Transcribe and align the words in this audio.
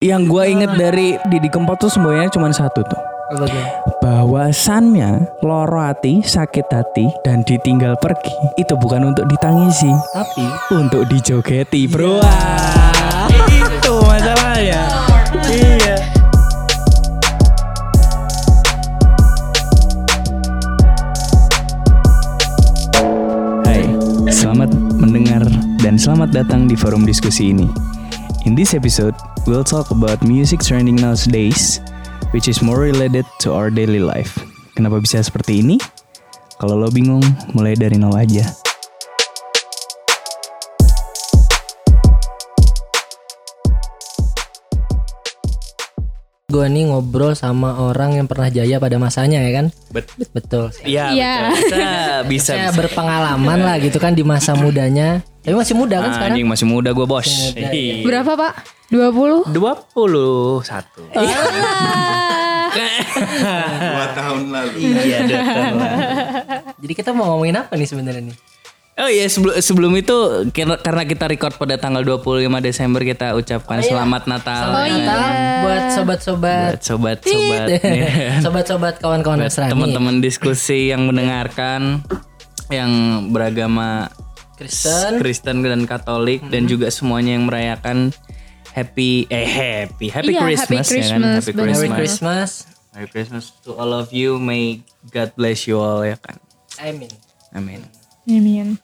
Yang 0.00 0.32
gua 0.32 0.48
inget 0.48 0.72
dari 0.80 1.20
Didi 1.28 1.52
Kempot 1.52 1.76
tuh 1.76 1.92
semuanya 1.92 2.24
cuma 2.32 2.48
satu 2.48 2.80
tuh. 2.80 3.00
Bahwasannya 4.00 5.28
loro 5.44 5.76
hati, 5.76 6.24
sakit 6.24 6.72
hati, 6.72 7.04
dan 7.20 7.44
ditinggal 7.44 8.00
pergi 8.00 8.32
itu 8.56 8.72
bukan 8.80 9.12
untuk 9.12 9.28
ditangisi, 9.28 9.92
Tapi 10.16 10.72
untuk 10.72 11.04
dijogeti, 11.04 11.84
bro. 11.84 12.16
Wah, 12.16 13.28
itu 13.44 13.92
masalahnya. 14.00 14.88
Iya. 15.52 15.96
Hai, 23.68 23.84
selamat 24.32 24.72
mendengar 24.96 25.44
dan 25.84 26.00
selamat 26.00 26.32
datang 26.32 26.64
di 26.64 26.72
forum 26.72 27.04
diskusi 27.04 27.52
ini. 27.52 27.99
In 28.48 28.56
this 28.56 28.72
episode, 28.72 29.12
we'll 29.44 29.68
talk 29.68 29.92
about 29.92 30.24
music 30.24 30.64
trending 30.64 30.96
nowadays, 30.96 31.76
which 32.32 32.48
is 32.48 32.64
more 32.64 32.80
related 32.80 33.28
to 33.44 33.52
our 33.52 33.68
daily 33.68 34.00
life. 34.00 34.32
Kenapa 34.72 34.96
bisa 34.96 35.20
seperti 35.20 35.60
ini? 35.60 35.76
Kalau 36.56 36.80
lo 36.80 36.88
bingung, 36.88 37.20
mulai 37.52 37.76
dari 37.76 38.00
nol 38.00 38.16
aja. 38.16 38.48
gue 46.50 46.66
nih 46.66 46.90
ngobrol 46.90 47.38
sama 47.38 47.78
orang 47.78 48.18
yang 48.18 48.26
pernah 48.26 48.50
jaya 48.50 48.82
pada 48.82 48.98
masanya 48.98 49.38
ya 49.38 49.62
kan? 49.62 49.66
Bet 49.94 50.10
Betul. 50.34 50.74
Iya, 50.82 51.14
betul. 51.14 51.78
bisa, 51.78 52.14
bisa. 52.26 52.52
Saya 52.58 52.74
bisa. 52.74 52.78
berpengalaman 52.82 53.58
lah 53.62 53.78
gitu 53.78 54.02
kan 54.02 54.18
di 54.18 54.26
masa 54.26 54.58
mudanya. 54.58 55.22
Tapi 55.40 55.54
masih 55.56 55.72
muda 55.72 55.96
kan 56.04 56.10
sekarang? 56.12 56.36
Anjing 56.36 56.48
masih 56.48 56.66
muda 56.68 56.90
gue 56.92 57.06
bos. 57.08 57.24
muda, 57.24 57.68
Iya. 57.72 58.04
Berapa 58.04 58.32
pak? 58.36 58.52
20? 58.90 59.54
Dua 59.54 59.72
puluh 59.94 60.60
satu. 60.60 61.06
dua 63.94 64.06
tahun 64.12 64.50
lalu. 64.50 64.76
Iya, 64.78 65.18
dua 65.24 65.42
tahun 65.42 65.74
lalu. 65.78 65.96
Jadi 66.80 66.92
kita 66.92 67.10
mau 67.14 67.30
ngomongin 67.30 67.56
apa 67.56 67.72
nih 67.78 67.88
sebenarnya 67.88 68.22
nih? 68.30 68.36
Oh 69.00 69.08
iya 69.08 69.24
sebelum 69.32 69.56
sebelum 69.56 69.92
itu 69.96 70.12
karena 70.52 71.08
kita 71.08 71.24
record 71.24 71.56
pada 71.56 71.80
tanggal 71.80 72.04
25 72.04 72.52
Desember 72.60 73.00
kita 73.00 73.32
ucapkan 73.32 73.80
selamat 73.80 74.28
Natal. 74.28 74.60
Selamat 74.68 74.90
Natal 74.92 75.20
buat 75.64 75.84
sobat-sobat 75.96 76.68
Buat 76.68 76.82
sobat-sobat 76.84 77.66
ya. 77.70 77.80
sobat-sobat 78.44 78.94
kawan-kawan 79.00 79.40
Nasrani 79.40 79.72
teman-teman 79.72 80.20
diskusi 80.20 80.92
yang 80.92 81.08
mendengarkan 81.08 82.04
yang 82.68 82.90
beragama 83.32 84.12
Kristen 84.60 85.10
Kristen 85.16 85.56
dan 85.64 85.88
Katolik 85.88 86.44
dan 86.52 86.68
juga 86.68 86.92
semuanya 86.92 87.32
yang 87.40 87.48
merayakan 87.48 88.12
happy 88.76 89.24
eh 89.32 89.48
happy 89.48 90.12
happy 90.12 90.36
Iya, 90.36 90.44
Christmas, 90.44 90.86
happy 90.86 91.00
ya 91.00 91.06
kan 91.08 91.20
Christmas, 91.24 91.40
happy 91.40 91.52
benar. 91.56 91.64
Merry 91.64 91.88
Christmas. 91.88 91.96
Christmas 91.96 92.50
Merry 92.92 93.08
Christmas 93.08 93.44
to 93.64 93.70
all 93.72 93.96
of 93.96 94.12
you 94.12 94.36
may 94.36 94.84
God 95.08 95.32
bless 95.32 95.64
you 95.64 95.80
all 95.80 96.04
ya 96.04 96.20
kan 96.20 96.36
Amin 96.76 97.08
amin 97.56 97.80
Amin. 98.28 98.76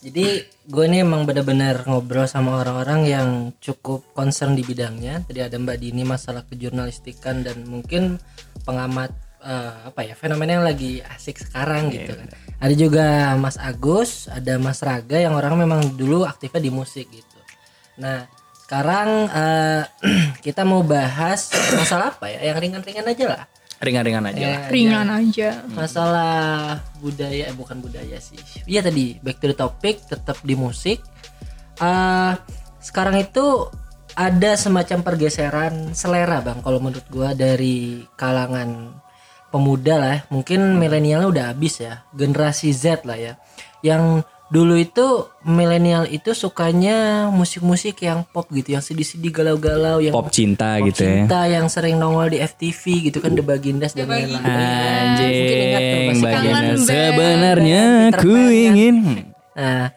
Jadi 0.00 0.38
gue 0.70 0.84
nih 0.86 1.02
emang 1.02 1.26
bener-bener 1.26 1.82
ngobrol 1.82 2.30
sama 2.30 2.62
orang-orang 2.62 3.00
yang 3.10 3.28
cukup 3.58 4.06
concern 4.14 4.54
di 4.54 4.62
bidangnya. 4.62 5.26
Tadi 5.26 5.42
ada 5.42 5.58
Mbak 5.58 5.76
Dini 5.82 6.06
masalah 6.06 6.46
kejurnalistikan 6.46 7.42
dan 7.42 7.66
mungkin 7.66 8.22
pengamat 8.62 9.10
eh, 9.46 9.72
apa 9.86 10.02
ya 10.02 10.18
fenomena 10.18 10.58
yang 10.58 10.66
lagi 10.66 10.98
asik 11.06 11.38
sekarang 11.38 11.88
gitu 11.94 12.12
kan. 12.12 12.26
Ada 12.58 12.74
juga 12.74 13.06
Mas 13.38 13.54
Agus, 13.56 14.26
ada 14.26 14.58
Mas 14.58 14.82
Raga 14.82 15.22
yang 15.22 15.38
orang 15.38 15.54
memang 15.54 15.94
dulu 15.94 16.26
aktifnya 16.26 16.58
di 16.58 16.72
musik 16.74 17.06
gitu. 17.08 17.38
Nah 18.02 18.26
sekarang 18.66 19.30
eh, 19.30 19.82
kita 20.44 20.66
mau 20.66 20.82
bahas 20.82 21.54
masalah 21.72 22.10
apa 22.10 22.26
ya? 22.28 22.50
Yang 22.50 22.58
ringan-ringan 22.66 23.06
aja 23.06 23.26
lah. 23.30 23.44
ringan-ringan 23.76 24.24
aja 24.24 24.40
lah. 24.40 24.48
Ya, 24.56 24.72
Ringan 24.72 25.08
aja. 25.12 25.48
masalah 25.68 26.32
budaya 26.96 27.44
eh 27.44 27.52
bukan 27.52 27.84
budaya 27.84 28.16
sih 28.16 28.40
iya 28.64 28.80
tadi 28.80 29.20
back 29.20 29.36
to 29.36 29.52
the 29.52 29.56
topic 29.56 30.00
tetap 30.08 30.40
di 30.40 30.56
musik 30.56 31.04
Eh 31.76 32.32
sekarang 32.80 33.20
itu 33.20 33.68
ada 34.16 34.56
semacam 34.56 35.04
pergeseran 35.04 35.92
selera 35.92 36.40
bang 36.40 36.64
kalau 36.64 36.80
menurut 36.80 37.04
gua 37.12 37.36
dari 37.36 38.00
kalangan 38.16 38.96
pemuda 39.56 39.94
lah 39.96 40.16
mungkin 40.28 40.76
milenialnya 40.76 41.28
udah 41.32 41.44
habis 41.56 41.80
ya. 41.80 42.04
Generasi 42.12 42.76
Z 42.76 43.08
lah 43.08 43.16
ya. 43.16 43.32
Yang 43.80 44.28
dulu 44.46 44.78
itu 44.78 45.26
milenial 45.42 46.06
itu 46.06 46.30
sukanya 46.30 47.26
musik-musik 47.32 48.04
yang 48.04 48.28
pop 48.28 48.46
gitu. 48.52 48.76
Yang 48.76 48.92
sedih-sedih 48.92 49.32
galau-galau 49.32 50.04
yang 50.04 50.12
pop 50.12 50.28
cinta 50.28 50.76
Pop 50.76 50.92
gitu 50.92 51.02
ya. 51.02 51.24
cinta 51.24 51.40
yang 51.48 51.66
sering 51.72 51.96
nongol 51.96 52.28
di 52.28 52.38
FTV 52.44 53.10
gitu 53.10 53.18
kan 53.24 53.32
The 53.32 53.42
Bagindas 53.42 53.96
dan 53.96 54.12
lain-lain. 54.12 54.44
Mungkin 54.44 55.56
ingat 55.64 55.80
tuh 55.80 55.98
Anjing 56.04 56.20
banget. 56.20 56.76
sebenarnya 56.84 57.82
ku 58.20 58.36
ingin. 58.36 58.96
Nah, 59.56 59.88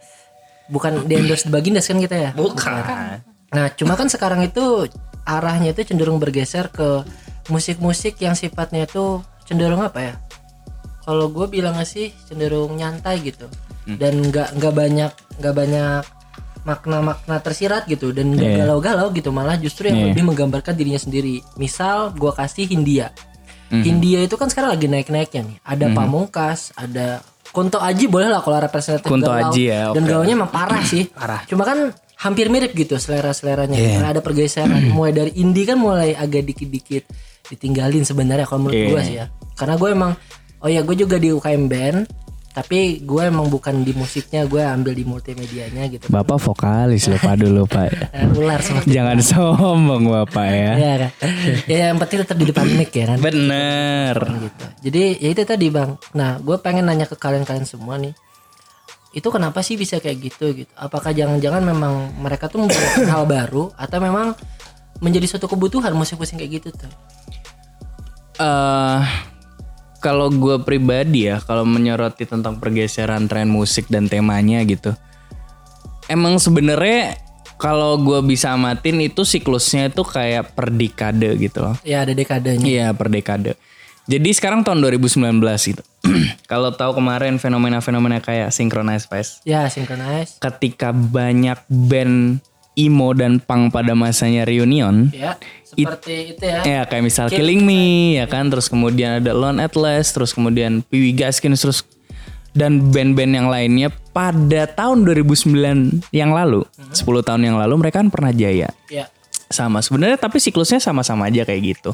bukan 0.71 1.03
di 1.03 1.13
endorse 1.19 1.45
The 1.45 1.51
Bagindas 1.51 1.85
kan 1.85 1.99
kita 1.99 2.15
ya? 2.15 2.31
bukan. 2.31 3.19
Nah, 3.49 3.65
cuma 3.73 3.97
kan 3.97 4.07
sekarang 4.07 4.45
itu 4.45 4.87
arahnya 5.25 5.73
itu 5.73 5.81
cenderung 5.93 6.21
bergeser 6.21 6.69
ke 6.69 7.05
musik-musik 7.49 8.17
yang 8.21 8.37
sifatnya 8.37 8.85
itu 8.85 9.25
cenderung 9.49 9.81
apa 9.81 9.99
ya? 9.99 10.13
Kalau 11.01 11.25
gue 11.27 11.49
bilang 11.49 11.73
sih 11.81 12.13
cenderung 12.23 12.77
nyantai 12.77 13.17
gitu 13.19 13.49
dan 13.89 14.21
nggak 14.21 14.53
nggak 14.55 14.73
banyak 14.75 15.11
nggak 15.41 15.55
banyak 15.55 16.03
makna-makna 16.61 17.39
tersirat 17.39 17.87
gitu 17.87 18.11
dan 18.11 18.29
Iya. 18.31 18.61
galau-galau 18.61 19.09
gitu 19.09 19.31
malah 19.31 19.55
justru 19.55 19.89
yang 19.89 19.97
Iya. 19.97 20.07
lebih 20.11 20.23
menggambarkan 20.27 20.75
dirinya 20.75 20.99
sendiri. 20.99 21.41
Misal 21.55 22.13
gue 22.13 22.29
kasih 22.29 22.67
Hindia. 22.67 23.09
Hindia 23.69 24.21
itu 24.21 24.33
kan 24.33 24.49
sekarang 24.49 24.73
lagi 24.73 24.85
naik-naiknya 24.85 25.41
nih. 25.45 25.57
Ada 25.63 25.85
Pamungkas, 25.89 26.73
ada 26.73 27.21
Kunto 27.49 27.77
Aji 27.77 28.05
boleh 28.05 28.25
lah 28.25 28.41
kalau 28.41 28.57
representatif 28.59 29.05
Kunto 29.05 29.29
galau. 29.29 29.49
Aji 29.49 29.63
ya, 29.67 29.89
Dan 29.89 30.05
oke. 30.05 30.09
gaulnya 30.11 30.33
emang 30.35 30.51
parah 30.51 30.81
sih. 30.83 31.09
Parah. 31.17 31.41
Cuma 31.45 31.65
kan 31.65 31.89
hampir 32.19 32.49
mirip 32.49 32.73
gitu 32.73 32.97
selera-seleranya. 32.97 33.73
Iya. 33.73 33.89
Karena 33.95 34.09
ada 34.11 34.21
pergeseran 34.21 34.83
mulai 34.93 35.13
dari 35.15 35.31
indie 35.33 35.65
kan 35.65 35.77
mulai 35.77 36.13
agak 36.13 36.45
dikit-dikit 36.45 37.09
ditinggalin 37.47 38.05
sebenarnya 38.05 38.45
kalau 38.45 38.67
menurut 38.67 38.77
Iya. 38.77 38.89
gua 38.89 39.01
sih 39.01 39.15
ya. 39.17 39.25
Karena 39.59 39.75
gue 39.75 39.89
emang 39.91 40.11
oh 40.59 40.67
ya 40.67 40.79
gue 40.79 40.95
juga 40.95 41.15
di 41.15 41.29
UKM 41.29 41.67
band 41.67 41.99
tapi 42.49 42.99
gue 42.99 43.21
emang 43.23 43.45
bukan 43.47 43.85
di 43.85 43.93
musiknya 43.93 44.43
gue 44.43 44.59
ambil 44.59 44.91
di 44.91 45.05
multimedianya 45.05 45.85
gitu. 45.87 46.09
bapak 46.09 46.41
vokalis 46.41 47.05
loh 47.05 47.15
pak 47.15 47.37
dulu 47.37 47.63
pak 47.71 47.87
Eh, 48.09 48.25
ular 48.33 48.59
seperti 48.59 48.89
jangan 48.89 49.21
sombong 49.21 50.09
bapak 50.09 50.47
ya 50.49 50.71
ya 50.73 50.93
kan. 50.97 51.11
ya 51.69 51.77
yang 51.87 51.97
penting 51.97 52.19
tetap 52.19 52.35
di 52.35 52.49
depan 52.49 52.65
mic 52.73 52.89
ya 52.89 53.05
kan. 53.05 53.19
bener 53.21 54.15
gitu. 54.41 54.65
Jadi 54.81 55.01
ya 55.21 55.29
itu 55.29 55.43
tadi 55.45 55.67
bang. 55.69 55.93
Nah 56.11 56.41
gue 56.41 56.57
pengen 56.57 56.89
nanya 56.89 57.05
ke 57.05 57.15
kalian-kalian 57.15 57.63
semua 57.63 57.95
nih. 57.95 58.11
Itu 59.09 59.29
kenapa 59.29 59.61
sih 59.61 59.73
bisa 59.73 60.01
kayak 60.01 60.17
gitu 60.19 60.45
gitu? 60.51 60.71
Apakah 60.75 61.13
jangan-jangan 61.13 61.61
memang 61.61 62.17
mereka 62.17 62.45
tuh 62.45 62.65
membuat 62.65 63.07
hal 63.07 63.23
baru 63.25 63.71
atau 63.73 63.97
memang 64.01 64.33
menjadi 64.99 65.29
suatu 65.29 65.47
kebutuhan 65.47 65.93
musik-musik 65.93 66.35
kayak 66.35 66.59
gitu 66.59 66.69
tuh? 66.75 66.91
eh 68.37 69.01
kalau 69.99 70.31
gue 70.31 70.59
pribadi 70.63 71.27
ya 71.27 71.39
kalau 71.43 71.63
menyoroti 71.67 72.25
tentang 72.25 72.57
pergeseran 72.57 73.27
tren 73.27 73.51
musik 73.51 73.87
dan 73.87 74.07
temanya 74.07 74.63
gitu 74.63 74.95
emang 76.09 76.39
sebenarnya 76.41 77.19
kalau 77.59 77.99
gue 77.99 78.23
bisa 78.23 78.55
amatin 78.55 79.03
itu 79.03 79.27
siklusnya 79.27 79.91
itu 79.91 80.01
kayak 80.01 80.55
per 80.55 80.71
dekade 80.71 81.35
gitu 81.35 81.59
loh 81.59 81.75
Ya 81.83 82.07
ada 82.07 82.15
dekadenya. 82.15 82.63
Iya 82.63 82.87
per 82.95 83.11
dekade. 83.11 83.59
Jadi 84.09 84.33
sekarang 84.33 84.65
tahun 84.65 84.81
2019 84.81 85.21
gitu. 85.69 85.83
Kalau 86.51 86.73
tahu 86.73 86.97
kemarin 86.97 87.37
fenomena-fenomena 87.37 88.17
kayak 88.23 88.49
Synchronize 88.49 89.05
Fest. 89.05 89.45
Ya 89.45 89.69
synchronize. 89.69 90.41
Ketika 90.41 90.89
banyak 90.89 91.61
band 91.69 92.41
emo 92.73 93.13
dan 93.13 93.39
punk 93.39 93.71
pada 93.71 93.93
masanya 93.93 94.43
reunion. 94.43 95.09
Ya 95.09 95.37
seperti 95.63 96.33
itu 96.33 96.43
ya. 96.43 96.59
Ya 96.65 96.81
kayak 96.83 97.03
misal 97.05 97.25
Killing 97.29 97.61
Me 97.61 98.17
ya 98.17 98.25
kan. 98.25 98.49
Terus 98.49 98.67
kemudian 98.67 99.21
ada 99.21 99.31
Lone 99.31 99.61
Atlas. 99.61 100.11
Terus 100.11 100.33
kemudian 100.33 100.81
Pee 100.81 100.99
Wee 100.99 101.15
Gaskins. 101.15 101.61
Terus 101.61 101.85
dan 102.49 102.89
band-band 102.89 103.31
yang 103.31 103.47
lainnya 103.47 103.93
pada 104.09 104.65
tahun 104.65 105.05
2009 105.05 106.01
yang 106.09 106.33
lalu. 106.33 106.65
10 106.91 107.05
tahun 107.21 107.41
yang 107.45 107.55
lalu 107.61 107.73
mereka 107.77 108.01
kan 108.01 108.09
pernah 108.09 108.33
jaya 108.33 108.73
Ya. 108.89 109.05
sama 109.49 109.81
sebenarnya 109.81 110.17
tapi 110.17 110.37
siklusnya 110.37 110.77
sama-sama 110.77 111.25
aja 111.25 111.41
kayak 111.41 111.61
gitu 111.73 111.93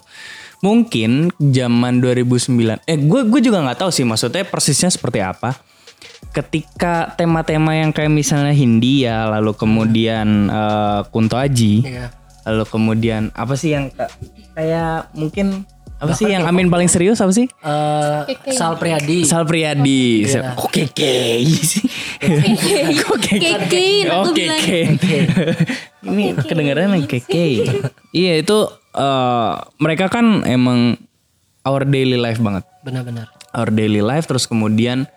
mungkin 0.60 1.32
zaman 1.40 2.04
2009 2.04 2.84
eh 2.84 2.98
gue 3.00 3.22
gue 3.28 3.42
juga 3.44 3.64
nggak 3.64 3.80
tahu 3.80 3.92
sih 3.92 4.04
maksudnya 4.04 4.44
persisnya 4.44 4.92
seperti 4.92 5.20
apa 5.24 5.56
ketika 6.31 7.13
tema-tema 7.13 7.74
yang 7.74 7.89
kayak 7.89 8.10
misalnya 8.10 8.51
Hindia 8.51 9.27
lalu 9.27 9.54
kemudian 9.54 10.48
eh, 10.48 11.00
Kunto 11.10 11.36
Aji 11.36 11.83
Iya. 11.83 12.10
lalu 12.44 12.63
kemudian 12.66 13.30
apa 13.31 13.54
sih 13.54 13.72
yang 13.72 13.89
ka- 13.89 14.12
kayak 14.54 15.10
mungkin 15.12 15.66
apa 15.95 16.12
sih 16.12 16.27
yang 16.27 16.44
Amin 16.44 16.68
paling 16.68 16.86
serius 16.86 17.18
apa 17.18 17.31
sih? 17.31 17.48
Eh, 17.48 18.19
Sal 18.51 18.75
Priadi. 18.75 19.24
Sal 19.24 19.48
Priadi. 19.48 20.27
Iya. 20.27 20.51
Kok 20.54 20.68
keke 20.68 21.39
sih? 21.56 21.88
Kok 23.01 23.18
keke? 23.18 24.12
Oh 24.12 24.27
keke. 24.30 25.00
Ini 26.04 26.36
kedengaran 26.38 26.94
yang 26.94 27.07
keke. 27.07 27.48
Iya 28.12 28.33
itu 28.39 28.57
eh, 28.92 29.51
mereka 29.75 30.07
kan 30.07 30.44
emang 30.44 31.00
our 31.63 31.83
daily 31.83 32.16
life 32.16 32.39
banget. 32.39 32.68
Benar-benar. 32.83 33.31
Our 33.51 33.72
daily 33.72 34.00
life 34.00 34.27
terus 34.27 34.45
kemudian 34.45 35.07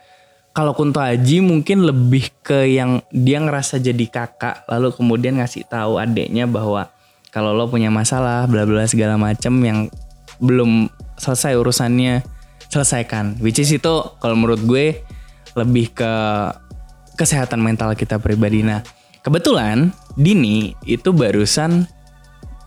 kalau 0.58 0.74
Kunto 0.74 0.98
Aji 0.98 1.38
mungkin 1.38 1.86
lebih 1.86 2.34
ke 2.42 2.66
yang 2.66 2.98
dia 3.14 3.38
ngerasa 3.38 3.78
jadi 3.78 4.10
kakak 4.10 4.66
lalu 4.66 4.90
kemudian 4.90 5.38
ngasih 5.38 5.62
tahu 5.70 6.02
adeknya 6.02 6.50
bahwa 6.50 6.90
kalau 7.30 7.54
lo 7.54 7.70
punya 7.70 7.94
masalah 7.94 8.42
bla 8.50 8.66
bla 8.66 8.82
segala 8.82 9.14
macem 9.14 9.54
yang 9.62 9.86
belum 10.42 10.90
selesai 11.14 11.54
urusannya 11.54 12.26
selesaikan. 12.74 13.38
Which 13.38 13.62
is 13.62 13.70
itu 13.70 14.02
kalau 14.18 14.34
menurut 14.34 14.58
gue 14.66 14.98
lebih 15.54 15.94
ke 15.94 16.12
kesehatan 17.14 17.62
mental 17.62 17.94
kita 17.94 18.18
pribadi. 18.18 18.66
Nah 18.66 18.82
kebetulan 19.22 19.94
Dini 20.18 20.74
itu 20.82 21.14
barusan 21.14 21.86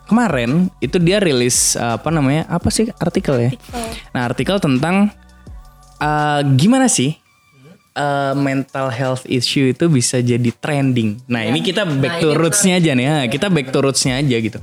kemarin 0.07 0.71
itu 0.79 0.95
dia 0.95 1.19
rilis 1.19 1.75
uh, 1.75 1.99
apa 1.99 2.07
namanya 2.07 2.47
apa 2.47 2.71
sih 2.71 2.88
artikel. 3.03 3.35
Ya 3.35 3.51
nah 4.15 4.31
artikel 4.31 4.63
tentang 4.63 5.11
uh, 5.99 6.39
gimana 6.55 6.88
sih 6.88 7.20
uh, 7.95 8.33
mental 8.38 8.91
health 8.91 9.23
issue 9.27 9.71
itu 9.71 9.88
bisa 9.88 10.19
jadi 10.19 10.51
trending. 10.59 11.19
Nah 11.27 11.47
ini 11.47 11.59
kita 11.63 11.83
back 11.88 12.23
to 12.23 12.35
rootsnya 12.35 12.79
aja 12.79 12.91
nih, 12.95 13.05
ya. 13.05 13.17
kita 13.27 13.47
back 13.51 13.71
to 13.71 13.79
rootsnya 13.83 14.19
aja 14.19 14.38
gitu. 14.39 14.59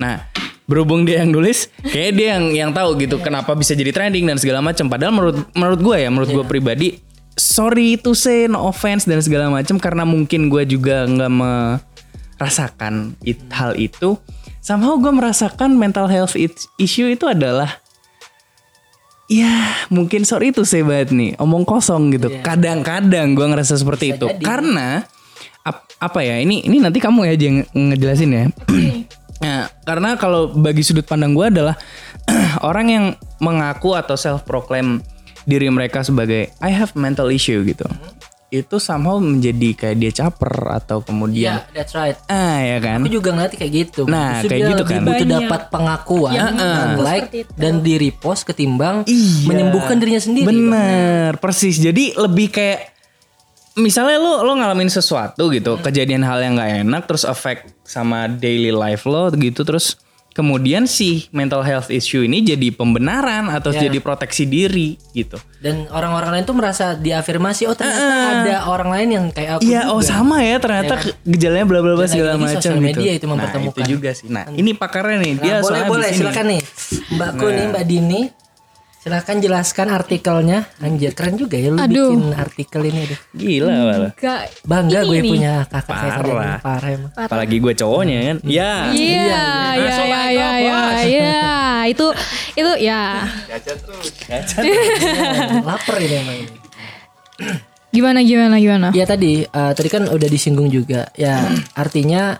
Nah 0.00 0.28
berhubung 0.70 1.02
dia 1.02 1.26
yang 1.26 1.34
nulis, 1.34 1.66
kayak 1.82 2.12
dia 2.14 2.28
yang 2.38 2.44
yang 2.54 2.70
tahu 2.70 2.94
gitu 3.02 3.18
kenapa 3.18 3.58
bisa 3.58 3.74
jadi 3.74 3.90
trending 3.90 4.30
dan 4.30 4.38
segala 4.38 4.62
macam. 4.62 4.86
Padahal 4.86 5.10
menurut 5.10 5.36
menurut 5.52 5.80
gue 5.82 5.96
ya, 5.98 6.08
menurut 6.08 6.30
gue 6.30 6.44
pribadi, 6.46 6.88
sorry 7.34 7.98
to 7.98 8.14
say 8.14 8.46
no 8.46 8.70
offense 8.70 9.02
dan 9.02 9.18
segala 9.18 9.50
macam 9.50 9.82
karena 9.82 10.06
mungkin 10.06 10.46
gue 10.46 10.62
juga 10.70 11.10
nggak 11.10 11.32
merasakan 12.38 13.18
it- 13.26 13.50
hal 13.50 13.74
itu. 13.74 14.14
Somehow 14.60 14.94
gue 15.00 15.10
merasakan 15.10 15.74
mental 15.74 16.06
health 16.06 16.38
issue 16.78 17.08
itu 17.08 17.24
adalah 17.26 17.80
Ya 19.30 19.78
mungkin 19.94 20.26
sorry 20.26 20.50
itu 20.50 20.66
saya 20.66 20.82
banget 20.82 21.14
nih 21.14 21.30
omong 21.38 21.62
kosong 21.62 22.10
gitu. 22.10 22.26
Kadang-kadang 22.42 23.38
gue 23.38 23.46
ngerasa 23.46 23.78
seperti 23.78 24.18
itu 24.18 24.26
karena 24.42 25.06
ap- 25.62 25.86
apa 26.02 26.26
ya 26.26 26.42
ini 26.42 26.66
ini 26.66 26.82
nanti 26.82 26.98
kamu 26.98 27.30
ya 27.30 27.32
aja 27.38 27.44
yang 27.46 27.58
ngejelasin 27.70 28.30
ya. 28.34 28.44
nah, 29.38 29.70
karena 29.86 30.18
kalau 30.18 30.50
bagi 30.50 30.82
sudut 30.82 31.06
pandang 31.06 31.38
gue 31.38 31.46
adalah 31.46 31.78
orang 32.68 32.86
yang 32.90 33.04
mengaku 33.38 33.94
atau 33.94 34.18
self 34.18 34.42
proclaim 34.42 34.98
diri 35.46 35.70
mereka 35.70 36.02
sebagai 36.02 36.50
I 36.58 36.74
have 36.74 36.98
mental 36.98 37.30
issue 37.30 37.62
gitu. 37.62 37.86
Itu 38.50 38.82
somehow 38.82 39.16
menjadi 39.16 39.68
kayak 39.72 39.96
dia 39.96 40.12
caper 40.12 40.50
atau 40.74 40.98
kemudian 41.00 41.62
Iya, 41.62 41.70
that's 41.70 41.94
right. 41.94 42.18
ah 42.26 42.58
ya 42.58 42.82
kan. 42.82 42.98
Aku 42.98 43.08
juga 43.08 43.30
ngeliat 43.30 43.54
kayak 43.54 43.72
gitu. 43.72 44.04
Nah, 44.04 44.42
Justru 44.42 44.50
kayak 44.50 44.62
gitu 44.68 44.82
kan. 44.84 45.00
butuh 45.00 45.14
Banyak. 45.22 45.40
dapat 45.46 45.60
pengakuan, 45.70 46.34
dan 46.50 46.88
like 46.98 47.30
dan 47.54 47.74
di 47.78 47.94
repost 47.96 48.42
ketimbang 48.44 49.06
Iya. 49.06 49.46
menyembuhkan 49.46 49.96
dirinya 49.96 50.18
sendiri. 50.18 50.46
Bener, 50.46 51.38
persis. 51.38 51.78
Jadi 51.78 52.12
lebih 52.12 52.50
kayak 52.50 52.90
misalnya 53.72 54.18
lo 54.18 54.42
lo 54.42 54.52
ngalamin 54.52 54.90
sesuatu 54.90 55.46
gitu, 55.48 55.78
kejadian 55.78 56.20
hal 56.20 56.42
yang 56.42 56.58
nggak 56.58 56.72
enak, 56.82 57.02
terus 57.06 57.22
efek 57.22 57.70
sama 57.82 58.26
daily 58.26 58.74
life 58.74 59.06
lo 59.06 59.30
gitu, 59.30 59.62
terus 59.62 59.94
kemudian 60.40 60.88
si 60.88 61.28
mental 61.30 61.60
health 61.60 61.88
issue 61.88 62.24
ini 62.24 62.40
jadi 62.40 62.72
pembenaran 62.72 63.46
atau 63.46 63.68
Ya. 63.70 63.84
jadi 63.84 64.00
proteksi 64.00 64.42
diri 64.42 64.96
gitu. 65.12 65.36
Dan 65.60 65.84
orang-orang 65.86 66.40
lain 66.40 66.44
tuh 66.44 66.56
merasa 66.56 66.96
diafirmasi, 66.96 67.68
oh 67.68 67.76
ternyata 67.76 68.08
ada 68.40 68.56
orang 68.64 68.88
lain 68.90 69.08
yang 69.10 69.24
kayak 69.28 69.60
aku. 69.60 69.62
Iya, 69.62 69.92
oh 69.92 70.00
juga. 70.00 70.08
sama 70.08 70.40
ya 70.40 70.56
ternyata 70.56 70.94
ke- 70.96 71.12
gejalanya 71.22 71.66
bla 71.66 71.80
bla 71.80 71.92
bla 71.94 72.08
segala 72.08 72.34
macam 72.34 72.56
gitu. 72.72 72.80
media 72.80 73.12
itu 73.12 73.24
Nah, 73.24 73.32
mempertemukan. 73.36 73.76
itu 73.76 73.80
juga 73.86 74.10
sih. 74.10 74.26
Nah, 74.26 74.48
ini 74.50 74.72
pakarnya 74.72 75.20
nih. 75.20 75.32
Nah, 75.34 75.42
Dia 75.42 75.52
boleh 75.52 75.62
soalnya 75.62 75.84
boleh 75.86 76.08
silakan 76.10 76.46
nih 76.48 76.60
mbakku 77.12 77.46
nih 77.46 77.64
mbak 77.68 77.84
Dini 77.84 78.20
silakan 79.00 79.40
jelaskan 79.40 79.88
artikelnya 79.88 80.68
anjir 80.76 81.16
keren 81.16 81.40
juga 81.40 81.56
ya 81.56 81.72
lu 81.72 81.80
Aduh. 81.80 82.12
bikin 82.12 82.36
artikel 82.36 82.80
ini 82.84 83.00
aduh 83.08 83.20
Gila 83.32 83.72
malah. 83.72 84.12
Gak 84.12 84.40
bangga 84.68 85.00
Ini 85.00 85.08
gue 85.08 85.20
punya 85.24 85.54
kakak 85.64 85.88
Parah. 85.88 86.16
kalian 86.20 86.52
parah 86.60 86.90
emang 86.92 87.12
Apalagi 87.16 87.56
gue 87.64 87.72
cowoknya 87.72 88.18
kan. 88.20 88.36
Ya. 88.44 88.92
Iya, 88.92 88.92
iya, 88.92 89.44
iya, 89.72 89.96
iya, 90.28 90.48
iya, 90.60 90.80
iya, 91.08 91.48
itu, 91.88 92.06
itu 92.52 92.72
ya. 92.76 93.24
lapar 95.68 95.96
ini 95.96 96.14
emang 96.20 96.36
ini 96.36 96.56
Gimana, 97.90 98.22
gimana, 98.22 98.54
gimana? 98.62 98.88
ya 98.94 99.02
tadi 99.02 99.42
eh, 99.42 99.72
tadi 99.74 99.88
kan 99.90 100.06
udah 100.06 100.28
disinggung 100.30 100.70
juga 100.70 101.10
ya 101.18 101.42
artinya 101.74 102.38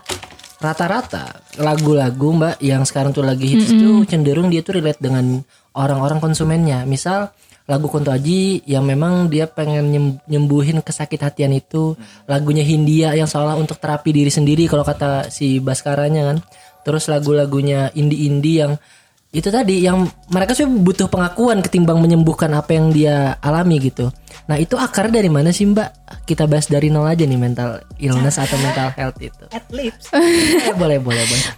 rata-rata 0.61 1.41
lagu-lagu 1.57 2.37
mbak 2.37 2.61
yang 2.61 2.85
sekarang 2.85 3.11
tuh 3.11 3.25
lagi 3.25 3.49
hits 3.57 3.73
tuh 3.73 4.05
cenderung 4.05 4.47
dia 4.53 4.61
tuh 4.61 4.77
relate 4.77 5.01
dengan 5.01 5.41
orang-orang 5.73 6.21
konsumennya. 6.21 6.85
Misal 6.85 7.33
lagu 7.65 7.87
Kunto 7.89 8.11
Aji 8.13 8.61
yang 8.69 8.83
memang 8.85 9.31
dia 9.31 9.49
pengen 9.49 9.89
nyem- 9.89 10.19
nyembuhin 10.29 10.85
kesakit 10.85 11.17
hatian 11.23 11.55
itu. 11.55 11.97
Lagunya 12.29 12.61
Hindia 12.61 13.17
yang 13.17 13.25
seolah 13.25 13.57
untuk 13.57 13.81
terapi 13.81 14.13
diri 14.13 14.29
sendiri 14.29 14.69
kalau 14.69 14.85
kata 14.85 15.33
si 15.33 15.57
Baskaranya 15.57 16.29
kan. 16.29 16.37
Terus 16.81 17.09
lagu-lagunya 17.09 17.93
indie-indie 17.93 18.65
yang 18.65 18.73
itu 19.31 19.47
tadi 19.47 19.87
yang 19.87 20.03
mereka 20.27 20.51
sih 20.51 20.67
butuh 20.67 21.07
pengakuan 21.07 21.63
ketimbang 21.63 22.03
menyembuhkan 22.03 22.51
apa 22.51 22.75
yang 22.75 22.91
dia 22.91 23.39
alami 23.39 23.79
gitu. 23.79 24.11
Nah 24.51 24.59
itu 24.59 24.75
akarnya 24.75 25.23
dari 25.23 25.31
mana 25.31 25.55
sih 25.55 25.71
Mbak? 25.71 26.19
Kita 26.27 26.51
bahas 26.51 26.67
dari 26.67 26.91
nol 26.91 27.07
aja 27.07 27.23
nih 27.23 27.39
mental 27.39 27.79
illness 27.95 28.35
atau 28.35 28.59
mental 28.59 28.91
health 28.91 29.15
itu. 29.23 29.43
At 29.55 29.63
least. 29.71 30.11
boleh 30.81 30.99
boleh 30.99 31.23
boleh. 31.23 31.49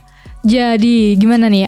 Jadi 0.45 1.17
gimana 1.17 1.49
nih? 1.49 1.65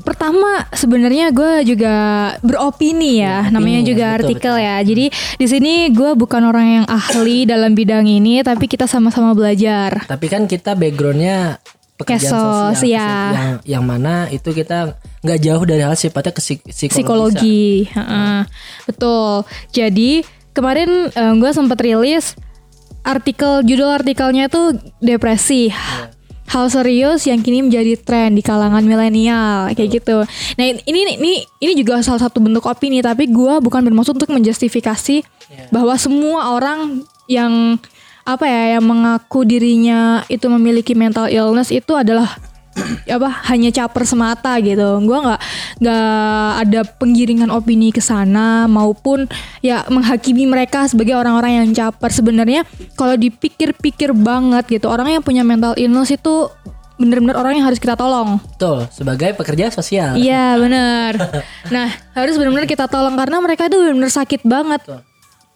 Pertama 0.00 0.64
sebenarnya 0.72 1.28
gue 1.28 1.76
juga 1.76 1.94
beropini 2.40 3.20
ya, 3.20 3.52
namanya 3.52 3.84
opini, 3.84 3.90
juga 3.92 4.06
betul, 4.08 4.18
artikel 4.24 4.54
ya. 4.56 4.76
Jadi 4.80 5.04
di 5.36 5.46
sini 5.46 5.72
gue 5.92 6.16
bukan 6.16 6.48
orang 6.48 6.66
yang 6.80 6.86
ahli 6.88 7.44
dalam 7.44 7.76
bidang 7.76 8.08
ini, 8.08 8.40
tapi 8.40 8.64
kita 8.64 8.88
sama-sama 8.88 9.36
belajar. 9.36 10.08
Tapi 10.08 10.26
kan 10.32 10.48
kita 10.48 10.72
backgroundnya 10.72 11.60
pekerjaan 12.00 12.32
Kesos, 12.32 12.80
sosial, 12.80 12.96
ya. 12.96 13.36
yang 13.36 13.52
yang 13.68 13.84
mana 13.84 14.26
itu 14.32 14.50
kita 14.50 14.96
nggak 15.20 15.38
jauh 15.44 15.62
dari 15.68 15.84
hal 15.84 15.92
sifatnya 15.92 16.32
ke 16.32 16.40
psik- 16.40 16.64
psikologi. 16.64 16.96
psikologi. 16.96 17.92
Heeh. 17.92 18.40
Betul. 18.88 19.44
Jadi 19.70 20.10
kemarin 20.56 21.12
gue 21.12 21.50
sempat 21.52 21.78
rilis 21.84 22.34
artikel 23.04 23.64
judul 23.64 23.92
artikelnya 23.92 24.48
tuh 24.48 24.76
depresi. 25.00 25.68
Hal 26.50 26.66
serius 26.66 27.30
yang 27.30 27.46
kini 27.46 27.62
menjadi 27.62 27.94
tren 27.94 28.34
di 28.34 28.42
kalangan 28.42 28.82
milenial 28.82 29.70
kayak 29.70 30.02
gitu. 30.02 30.26
Nah 30.58 30.64
ini 30.82 31.14
ini 31.14 31.46
ini 31.62 31.72
juga 31.78 32.02
salah 32.02 32.26
satu 32.26 32.42
bentuk 32.42 32.66
opini 32.66 32.98
tapi 32.98 33.30
gue 33.30 33.62
bukan 33.62 33.86
bermaksud 33.86 34.18
untuk 34.18 34.34
menjustifikasi 34.34 35.22
bahwa 35.70 35.94
semua 35.94 36.58
orang 36.58 37.06
yang 37.30 37.78
apa 38.30 38.46
ya 38.46 38.78
yang 38.78 38.84
mengaku 38.86 39.42
dirinya 39.42 40.22
itu 40.30 40.46
memiliki 40.46 40.94
mental 40.94 41.26
illness 41.26 41.74
itu 41.74 41.98
adalah 41.98 42.30
apa 43.16 43.30
hanya 43.50 43.74
caper 43.74 44.06
semata 44.06 44.54
gitu. 44.62 45.02
Gua 45.02 45.18
nggak 45.26 45.40
nggak 45.82 46.50
ada 46.62 46.80
penggiringan 46.86 47.50
opini 47.50 47.90
ke 47.90 47.98
sana 47.98 48.70
maupun 48.70 49.26
ya 49.58 49.82
menghakimi 49.90 50.46
mereka 50.46 50.86
sebagai 50.86 51.18
orang-orang 51.18 51.64
yang 51.64 51.68
caper. 51.74 52.10
Sebenarnya 52.14 52.62
kalau 52.94 53.18
dipikir-pikir 53.18 54.14
banget 54.14 54.80
gitu, 54.80 54.86
orang 54.86 55.10
yang 55.10 55.22
punya 55.26 55.42
mental 55.42 55.74
illness 55.74 56.14
itu 56.14 56.46
bener-bener 57.00 57.32
orang 57.32 57.56
yang 57.56 57.66
harus 57.66 57.80
kita 57.80 57.96
tolong. 57.96 58.36
Betul, 58.54 58.84
sebagai 58.92 59.32
pekerja 59.32 59.72
sosial. 59.72 60.20
Iya 60.20 60.60
benar. 60.60 61.12
Nah 61.74 61.88
harus 62.12 62.36
benar-benar 62.36 62.68
kita 62.68 62.86
tolong 62.90 63.16
karena 63.16 63.40
mereka 63.40 63.66
itu 63.66 63.80
benar-benar 63.80 64.12
sakit 64.12 64.42
banget. 64.44 64.82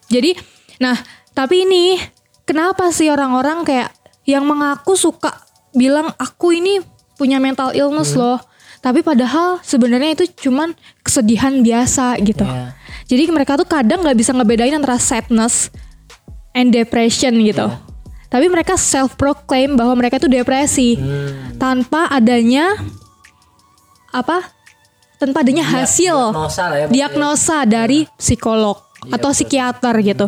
Jadi, 0.08 0.38
nah 0.78 0.96
tapi 1.34 1.66
ini 1.66 1.98
kenapa 2.44 2.88
sih 2.92 3.08
orang-orang 3.08 3.64
kayak 3.64 3.90
yang 4.24 4.44
mengaku 4.48 4.96
suka 4.96 5.32
bilang 5.74 6.12
aku 6.16 6.54
ini 6.56 6.80
punya 7.18 7.42
mental 7.42 7.74
illness 7.74 8.14
loh, 8.16 8.40
tapi 8.84 9.00
padahal 9.00 9.60
sebenarnya 9.64 10.16
itu 10.16 10.48
cuman 10.48 10.76
kesedihan 11.00 11.64
biasa 11.64 12.20
gitu. 12.20 12.44
Iya. 12.44 12.76
Jadi 13.04 13.22
mereka 13.32 13.56
tuh 13.56 13.68
kadang 13.68 14.00
nggak 14.04 14.16
bisa 14.16 14.32
ngebedain 14.36 14.76
antara 14.76 14.96
sadness 15.00 15.72
and 16.56 16.72
depression 16.72 17.36
gitu. 17.40 17.68
Tapi 18.28 18.46
mereka 18.50 18.74
self 18.74 19.14
proclaim 19.14 19.78
bahwa 19.78 19.94
mereka 19.94 20.18
itu 20.18 20.26
depresi 20.26 20.98
tanpa 21.56 22.10
adanya 22.10 22.76
apa? 24.10 24.42
Tanpa 25.16 25.40
adanya 25.46 25.64
hasil 25.64 26.34
Diagnosa 26.34 26.62
lah 26.68 26.76
ya. 26.76 26.86
diagnosa 26.90 27.56
dari 27.64 28.04
psikolog 28.18 28.83
atau 29.12 29.30
psikiater 29.34 29.94
gitu. 30.00 30.26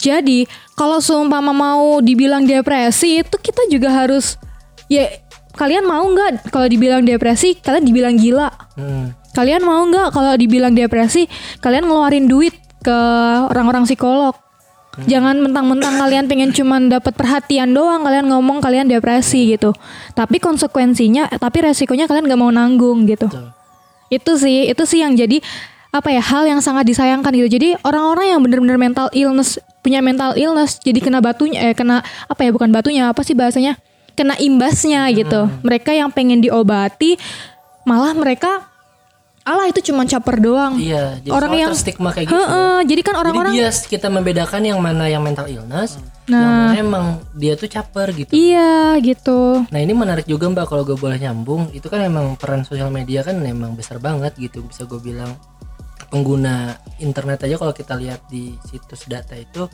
Jadi 0.00 0.48
kalau 0.74 0.98
seumpama 0.98 1.52
mau 1.52 2.00
dibilang 2.00 2.42
depresi 2.42 3.22
itu 3.22 3.36
kita 3.38 3.68
juga 3.70 3.92
harus 3.92 4.40
ya 4.90 5.06
kalian 5.56 5.84
mau 5.84 6.04
nggak 6.04 6.50
kalau 6.50 6.66
dibilang 6.66 7.02
depresi 7.02 7.58
kalian 7.58 7.84
dibilang 7.84 8.16
gila? 8.16 8.50
Hmm. 8.76 9.12
kalian 9.36 9.68
mau 9.68 9.84
nggak 9.84 10.16
kalau 10.16 10.32
dibilang 10.32 10.72
depresi 10.72 11.28
kalian 11.60 11.84
ngeluarin 11.84 12.24
duit 12.24 12.56
ke 12.80 12.98
orang-orang 13.52 13.84
psikolog 13.84 14.32
Jangan 15.04 15.44
mentang-mentang 15.44 16.00
kalian 16.00 16.24
pengen 16.24 16.56
cuman 16.56 16.88
dapat 16.88 17.12
perhatian 17.12 17.76
doang 17.76 18.00
kalian 18.00 18.32
ngomong 18.32 18.64
kalian 18.64 18.88
depresi 18.88 19.52
gitu. 19.52 19.76
Tapi 20.16 20.40
konsekuensinya, 20.40 21.28
tapi 21.36 21.68
resikonya 21.68 22.08
kalian 22.08 22.24
gak 22.32 22.40
mau 22.40 22.48
nanggung 22.48 23.04
gitu. 23.04 23.28
Betul. 23.28 23.52
Itu 24.08 24.40
sih, 24.40 24.72
itu 24.72 24.82
sih 24.88 25.04
yang 25.04 25.12
jadi 25.12 25.44
apa 25.96 26.12
ya 26.12 26.20
hal 26.20 26.44
yang 26.44 26.60
sangat 26.60 26.84
disayangkan 26.84 27.32
gitu. 27.32 27.48
Jadi 27.56 27.74
orang-orang 27.82 28.36
yang 28.36 28.40
bener-bener 28.44 28.76
mental 28.76 29.08
illness 29.12 29.56
punya 29.80 30.02
mental 30.02 30.34
illness 30.34 30.76
jadi 30.78 30.98
kena 30.98 31.22
batunya 31.22 31.62
eh 31.62 31.74
kena 31.74 32.02
apa 32.26 32.40
ya 32.42 32.50
bukan 32.50 32.68
batunya 32.70 33.08
apa 33.08 33.22
sih 33.22 33.32
bahasanya 33.32 33.78
kena 34.12 34.36
imbasnya 34.36 35.08
gitu. 35.12 35.48
Mereka 35.62 35.92
yang 35.92 36.12
pengen 36.12 36.40
diobati 36.40 37.16
malah 37.84 38.12
mereka 38.12 38.66
Allah 39.46 39.70
itu 39.70 39.78
cuma 39.78 40.02
caper 40.02 40.42
doang. 40.42 40.74
Iya, 40.74 41.22
jadi 41.22 41.30
Orang 41.30 41.54
yang- 41.54 41.70
terstigma 41.70 42.10
kayak 42.10 42.26
gitu. 42.26 42.34
Heeh, 42.34 42.78
jadi 42.82 43.00
kan 43.06 43.14
orang-orang 43.14 43.54
Jadi 43.54 43.62
dia 43.62 43.70
kita 43.70 44.10
membedakan 44.10 44.58
yang 44.66 44.82
mana 44.82 45.06
yang 45.06 45.22
mental 45.22 45.46
illness, 45.46 46.02
yang 46.26 46.34
Nah. 46.34 46.42
mana 46.66 46.74
emang 46.74 47.04
dia 47.30 47.54
tuh 47.54 47.70
caper 47.70 48.10
gitu. 48.10 48.34
iya 48.34 48.98
gitu. 48.98 49.62
Nah 49.70 49.78
ini 49.78 49.94
menarik 49.94 50.26
juga 50.26 50.50
mbak 50.50 50.66
kalau 50.66 50.82
gue 50.82 50.98
boleh 50.98 51.22
nyambung, 51.22 51.70
itu 51.70 51.86
kan 51.86 52.02
emang 52.02 52.34
peran 52.34 52.66
sosial 52.66 52.90
media 52.90 53.22
kan 53.22 53.38
emang 53.38 53.78
besar 53.78 54.02
banget 54.02 54.34
gitu, 54.34 54.66
bisa 54.66 54.82
gue 54.82 54.98
bilang 54.98 55.30
pengguna 56.08 56.76
internet 57.02 57.44
aja 57.44 57.56
kalau 57.58 57.74
kita 57.74 57.94
lihat 57.98 58.26
di 58.30 58.54
situs 58.66 59.06
data 59.10 59.34
itu 59.34 59.68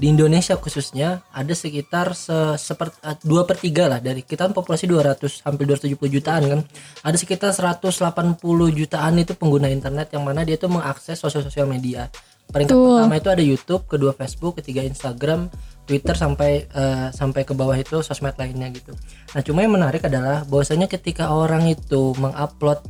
di 0.00 0.08
Indonesia 0.08 0.56
khususnya 0.56 1.20
ada 1.28 1.52
sekitar 1.52 2.16
se 2.16 2.56
seper, 2.56 2.88
eh, 3.04 3.20
dua 3.20 3.44
per 3.44 3.60
tiga 3.60 3.84
lah. 3.84 4.00
Dari 4.00 4.24
kita 4.24 4.48
kan 4.48 4.56
populasi 4.56 4.88
200 4.88 5.44
hampir 5.44 5.68
270 5.68 6.08
jutaan 6.08 6.42
kan. 6.48 6.60
Ada 7.04 7.16
sekitar 7.20 7.52
180 7.52 8.72
jutaan 8.72 9.20
itu 9.20 9.36
pengguna 9.36 9.68
internet 9.68 10.16
yang 10.16 10.24
mana 10.24 10.40
dia 10.40 10.56
tuh 10.56 10.72
mengakses 10.72 11.20
sosial 11.20 11.44
sosial 11.44 11.68
media. 11.68 12.08
Peringkat 12.48 12.74
Betul. 12.74 12.96
pertama 12.96 13.14
itu 13.20 13.28
ada 13.30 13.44
YouTube 13.44 13.82
kedua 13.86 14.12
Facebook 14.16 14.58
ketiga 14.58 14.82
Instagram 14.82 15.52
Twitter 15.84 16.16
sampai 16.16 16.64
eh, 16.64 17.08
sampai 17.12 17.44
ke 17.44 17.52
bawah 17.52 17.76
itu 17.76 18.00
sosmed 18.00 18.40
lainnya 18.40 18.72
gitu. 18.72 18.96
Nah 19.36 19.44
cuma 19.44 19.60
yang 19.60 19.76
menarik 19.76 20.00
adalah 20.08 20.48
bahwasanya 20.48 20.88
ketika 20.88 21.28
orang 21.28 21.68
itu 21.68 22.16
mengupload 22.16 22.80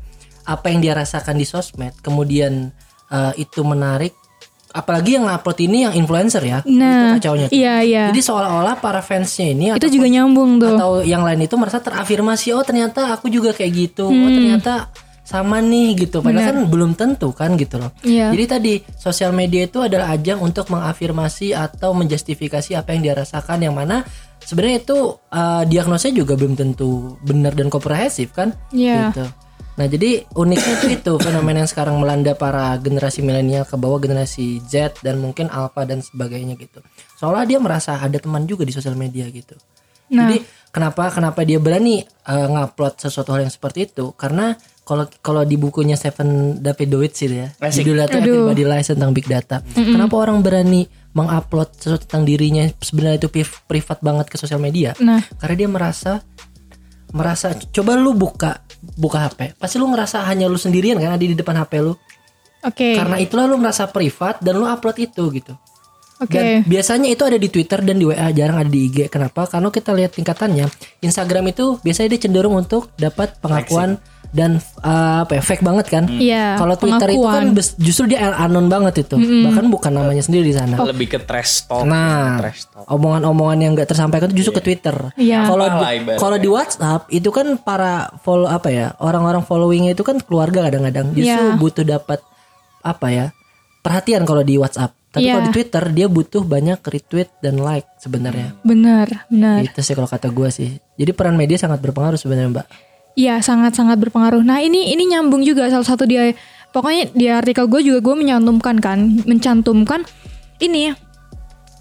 apa 0.51 0.67
yang 0.67 0.81
dia 0.81 0.93
rasakan 0.93 1.35
di 1.35 1.47
sosmed 1.47 1.95
kemudian 2.01 2.75
eh, 3.07 3.33
itu 3.37 3.63
menarik 3.63 4.11
apalagi 4.71 5.15
yang 5.15 5.27
upload 5.27 5.59
ini 5.61 5.79
yang 5.83 5.95
influencer 5.95 6.43
ya 6.43 6.59
Nah, 6.63 7.19
itu 7.19 7.19
kacaunya. 7.19 7.49
Iya 7.51 7.75
iya. 7.83 8.05
jadi 8.11 8.21
seolah-olah 8.21 8.79
para 8.79 8.99
fansnya 9.01 9.47
ini 9.49 9.67
itu 9.69 9.79
atau, 9.79 9.91
juga 9.91 10.07
nyambung 10.09 10.59
tuh. 10.59 10.75
atau 10.75 10.91
yang 11.03 11.23
lain 11.23 11.43
itu 11.43 11.55
merasa 11.55 11.79
terafirmasi 11.79 12.51
oh 12.51 12.63
ternyata 12.63 13.11
aku 13.11 13.27
juga 13.29 13.51
kayak 13.51 13.73
gitu 13.73 14.07
oh 14.07 14.15
Hmm. 14.15 14.31
ternyata 14.31 14.91
sama 15.23 15.59
nih 15.59 15.95
gitu 16.01 16.19
padahal 16.21 16.47
kan 16.49 16.59
belum 16.67 16.95
tentu 16.95 17.31
kan 17.31 17.55
gitu 17.55 17.79
loh 17.79 17.91
Iya. 18.03 18.31
jadi 18.31 18.45
tadi 18.49 18.73
sosial 18.97 19.31
media 19.31 19.63
itu 19.65 19.79
adalah 19.79 20.11
ajang 20.11 20.39
untuk 20.39 20.67
mengafirmasi 20.67 21.51
atau 21.51 21.91
menjustifikasi 21.91 22.75
apa 22.75 22.91
yang 22.91 23.03
dia 23.05 23.15
rasakan 23.17 23.59
yang 23.61 23.71
mana 23.73 24.03
sebenarnya 24.41 24.79
itu 24.81 24.99
uh, 25.29 25.63
diagnosanya 25.65 26.15
juga 26.17 26.35
belum 26.35 26.55
tentu 26.55 27.15
benar 27.21 27.55
dan 27.55 27.67
komprehensif 27.69 28.31
kan 28.31 28.55
Iya. 28.71 29.11
gitu 29.11 29.27
nah 29.79 29.87
jadi 29.89 30.29
uniknya 30.37 30.73
itu 30.77 30.87
itu 31.01 31.13
fenomena 31.23 31.65
yang 31.65 31.71
sekarang 31.71 31.97
melanda 31.97 32.37
para 32.37 32.77
generasi 32.77 33.25
milenial 33.25 33.65
ke 33.65 33.77
bawah 33.81 33.97
generasi 33.97 34.61
Z 34.61 35.01
dan 35.01 35.19
mungkin 35.23 35.49
Alpha 35.49 35.89
dan 35.89 36.05
sebagainya 36.05 36.59
gitu. 36.61 36.85
Soalnya 37.17 37.57
dia 37.57 37.59
merasa 37.63 37.97
ada 37.97 38.19
teman 38.21 38.45
juga 38.45 38.69
di 38.69 38.73
sosial 38.77 38.97
media 38.99 39.25
gitu. 39.33 39.57
Nah. 40.11 40.27
jadi 40.27 40.43
kenapa 40.75 41.07
kenapa 41.15 41.47
dia 41.47 41.63
berani 41.63 42.03
uh, 42.27 42.47
ngupload 42.51 42.99
sesuatu 42.99 43.31
hal 43.31 43.47
yang 43.47 43.55
seperti 43.55 43.87
itu? 43.87 44.11
Karena 44.19 44.59
kalau 44.83 45.07
kalau 45.23 45.47
di 45.47 45.55
bukunya 45.55 45.95
Stephen 45.95 46.59
Davidowitz 46.59 47.23
itu 47.23 47.47
ya 47.47 47.49
judulnya 47.71 48.11
itu. 48.11 48.19
Everybody 48.19 48.65
Lies 48.67 48.91
tentang 48.91 49.15
big 49.15 49.31
data. 49.31 49.63
Kenapa 49.71 50.19
orang 50.19 50.43
berani 50.43 50.91
mengupload 51.15 51.79
sesuatu 51.79 52.07
tentang 52.11 52.27
dirinya 52.27 52.67
sebenarnya 52.83 53.23
itu 53.23 53.31
pri- 53.31 53.63
privat 53.71 54.03
banget 54.03 54.27
ke 54.31 54.37
sosial 54.39 54.59
media? 54.59 54.95
Nah, 54.99 55.23
karena 55.39 55.55
dia 55.63 55.69
merasa 55.71 56.13
merasa 57.11 57.55
coba 57.55 57.99
lu 57.99 58.15
buka 58.15 58.63
buka 58.97 59.29
HP 59.29 59.59
pasti 59.61 59.77
lu 59.77 59.91
ngerasa 59.91 60.25
hanya 60.25 60.47
lu 60.47 60.57
sendirian 60.57 60.97
kan 60.97 61.17
ada 61.17 61.25
di 61.25 61.37
depan 61.37 61.57
HP 61.61 61.73
lu. 61.83 61.95
Oke. 62.61 62.93
karena 62.93 63.17
itulah 63.17 63.49
lu 63.49 63.57
merasa 63.57 63.89
privat 63.89 64.37
dan 64.45 64.61
lu 64.61 64.69
upload 64.69 65.01
itu 65.01 65.25
gitu. 65.33 65.57
Oke. 66.21 66.37
dan 66.37 66.45
biasanya 66.69 67.09
itu 67.09 67.25
ada 67.25 67.41
di 67.41 67.49
Twitter 67.49 67.81
dan 67.81 67.97
di 67.97 68.05
WA 68.05 68.29
jarang 68.37 68.61
ada 68.61 68.69
di 68.69 68.93
IG 68.93 69.09
kenapa? 69.09 69.49
Karena 69.49 69.73
kita 69.73 69.97
lihat 69.97 70.13
tingkatannya 70.13 70.69
Instagram 71.01 71.57
itu 71.57 71.81
biasanya 71.81 72.13
dia 72.13 72.21
cenderung 72.29 72.61
untuk 72.61 72.93
dapat 73.01 73.41
pengakuan 73.41 73.97
dan 74.31 74.63
uh, 74.87 75.27
apa 75.27 75.39
ya 75.39 75.43
fake 75.43 75.67
banget 75.67 75.87
kan 75.91 76.05
Iya, 76.07 76.55
kalau 76.55 76.79
Twitter 76.79 77.09
itu 77.11 77.27
kan 77.27 77.51
justru 77.83 78.05
dia 78.15 78.31
anon 78.39 78.71
banget 78.71 79.03
itu 79.03 79.19
bahkan 79.19 79.67
bukan 79.67 79.91
namanya 79.91 80.23
sendiri 80.23 80.47
di 80.47 80.55
sana 80.55 80.79
Lebih 80.79 81.07
ke 81.11 81.19
trash 81.27 81.67
talk. 81.67 81.83
Nah, 81.83 82.39
omongan-omongan 82.87 83.59
yang 83.59 83.73
nggak 83.75 83.91
tersampaikan 83.91 84.31
itu 84.31 84.47
justru 84.47 84.63
ke 84.63 84.63
Twitter. 84.71 84.95
Iya. 85.19 85.51
Kalau 85.51 85.67
kalau 86.17 86.37
di 86.39 86.47
WhatsApp 86.47 87.11
itu 87.11 87.27
kan 87.35 87.59
para 87.59 88.15
follow 88.23 88.47
apa 88.47 88.71
ya 88.71 88.87
orang-orang 89.03 89.43
followingnya 89.43 89.99
itu 89.99 90.07
kan 90.07 90.23
keluarga 90.23 90.71
kadang-kadang 90.71 91.11
justru 91.11 91.31
Iya. 91.51 91.59
butuh 91.59 91.85
dapat 91.85 92.21
apa 92.81 93.07
ya 93.11 93.27
perhatian 93.83 94.23
kalau 94.23 94.47
di 94.47 94.55
WhatsApp. 94.57 94.95
Tapi 95.11 95.27
Iya. 95.27 95.33
kalau 95.35 95.43
di 95.43 95.53
Twitter 95.53 95.85
dia 95.91 96.07
butuh 96.07 96.43
banyak 96.47 96.79
retweet 96.79 97.35
dan 97.43 97.59
like 97.59 97.89
sebenarnya. 97.99 98.55
Benar, 98.63 99.27
benar. 99.27 99.67
Itu 99.67 99.83
sih 99.83 99.99
kalau 99.99 100.07
kata 100.07 100.31
gue 100.31 100.49
sih. 100.55 100.79
Jadi 100.95 101.11
peran 101.11 101.35
media 101.35 101.59
sangat 101.59 101.83
berpengaruh 101.83 102.15
sebenarnya 102.15 102.63
mbak. 102.63 102.67
Iya, 103.15 103.43
sangat-sangat 103.43 103.99
berpengaruh. 103.99 104.41
Nah, 104.41 104.63
ini 104.63 104.93
ini 104.93 105.11
nyambung 105.11 105.43
juga 105.43 105.67
salah 105.69 105.85
satu 105.85 106.07
dia 106.07 106.33
pokoknya 106.71 107.11
di 107.11 107.27
artikel 107.27 107.67
gue 107.67 107.83
juga 107.83 107.99
gue 108.01 108.15
menyantumkan 108.17 108.79
kan, 108.79 108.99
mencantumkan 109.27 110.07
ini 110.59 110.95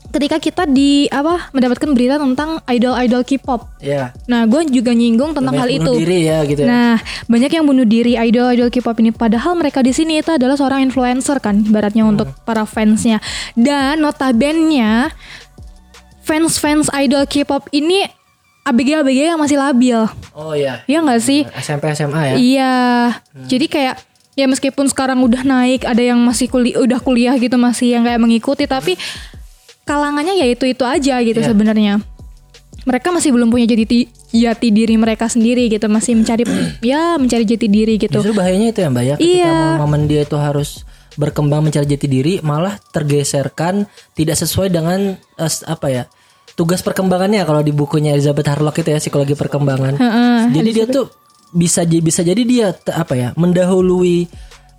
ketika 0.10 0.42
kita 0.42 0.64
di 0.66 1.06
apa 1.06 1.54
mendapatkan 1.54 1.94
berita 1.94 2.18
tentang 2.18 2.58
idol-idol 2.66 3.22
K-pop. 3.22 3.78
Ya. 3.78 4.10
Nah, 4.26 4.50
gue 4.50 4.66
juga 4.66 4.90
nyinggung 4.90 5.38
tentang 5.38 5.54
hal 5.54 5.70
Banyak 5.70 5.86
itu. 5.86 5.92
bunuh 5.94 6.02
diri 6.02 6.20
ya 6.26 6.38
gitu. 6.50 6.66
ya. 6.66 6.68
Nah, 6.68 6.94
banyak 7.30 7.52
yang 7.54 7.66
bunuh 7.70 7.86
diri 7.86 8.18
idol-idol 8.18 8.74
K-pop 8.74 8.98
ini 8.98 9.14
padahal 9.14 9.54
mereka 9.54 9.86
di 9.86 9.94
sini 9.94 10.18
itu 10.18 10.34
adalah 10.34 10.58
seorang 10.58 10.82
influencer 10.82 11.38
kan, 11.38 11.62
ibaratnya 11.62 12.10
Hmm. 12.10 12.18
untuk 12.18 12.34
para 12.42 12.66
fansnya. 12.66 13.22
Dan 13.54 14.02
notabene 14.02 15.14
fans-fans 16.26 16.90
idol 16.94 17.30
K-pop 17.30 17.70
ini 17.70 18.10
ABG-ABG 18.62 19.20
yang 19.28 19.40
masih 19.40 19.58
labil. 19.58 20.00
Oh 20.32 20.54
ya. 20.54 20.84
Iya 20.86 21.00
nggak 21.00 21.22
sih? 21.22 21.42
SMP 21.54 21.90
SMA 21.92 22.22
ya. 22.24 22.36
Iya. 22.36 22.76
Hmm. 23.34 23.48
Jadi 23.48 23.66
kayak 23.66 23.96
ya 24.34 24.46
meskipun 24.46 24.86
sekarang 24.86 25.20
udah 25.20 25.42
naik, 25.42 25.84
ada 25.84 26.00
yang 26.00 26.20
masih 26.20 26.48
kuliah 26.48 26.78
udah 26.78 27.00
kuliah 27.00 27.36
gitu 27.36 27.56
masih 27.56 27.92
yang 27.92 28.04
kayak 28.04 28.18
mengikuti 28.18 28.64
tapi 28.64 28.96
kalangannya 29.84 30.38
ya 30.38 30.48
itu-itu 30.48 30.84
aja 30.84 31.18
gitu 31.20 31.38
Iya. 31.38 31.48
sebenarnya. 31.48 31.94
Mereka 32.80 33.12
masih 33.12 33.30
belum 33.30 33.50
punya 33.50 33.68
jati 33.68 34.08
jati 34.30 34.68
diri 34.70 34.96
mereka 34.96 35.26
sendiri 35.26 35.68
gitu, 35.68 35.86
masih 35.86 36.16
mencari 36.16 36.46
ya 36.86 37.16
mencari 37.16 37.44
jati 37.44 37.68
diri 37.68 37.98
gitu. 37.98 38.14
Justru 38.14 38.32
bahayanya 38.32 38.70
itu 38.70 38.80
ya 38.80 38.90
mbak 38.90 39.04
ya. 39.04 39.16
Ketika 39.18 39.50
Iya. 39.50 39.58
momen 39.78 40.06
dia 40.06 40.22
itu 40.22 40.38
harus 40.38 40.86
berkembang 41.16 41.60
mencari 41.62 41.84
jati 41.86 42.08
diri, 42.08 42.34
malah 42.40 42.80
tergeserkan 42.94 43.84
tidak 44.14 44.38
sesuai 44.38 44.70
dengan 44.70 45.18
s- 45.36 45.66
apa 45.66 45.88
ya 45.90 46.04
tugas 46.60 46.84
perkembangannya 46.84 47.48
kalau 47.48 47.64
di 47.64 47.72
bukunya 47.72 48.12
Elizabeth 48.12 48.52
Harlock 48.52 48.84
itu 48.84 48.92
ya 48.92 49.00
psikologi 49.00 49.40
perkembangan. 49.40 49.96
Heeh, 49.96 50.40
jadi 50.52 50.70
dia 50.76 50.86
tuh 50.86 51.08
bisa 51.56 51.88
j- 51.88 52.04
bisa 52.04 52.20
jadi 52.20 52.44
dia 52.44 52.68
apa 52.92 53.16
ya 53.16 53.32
mendahului 53.40 54.28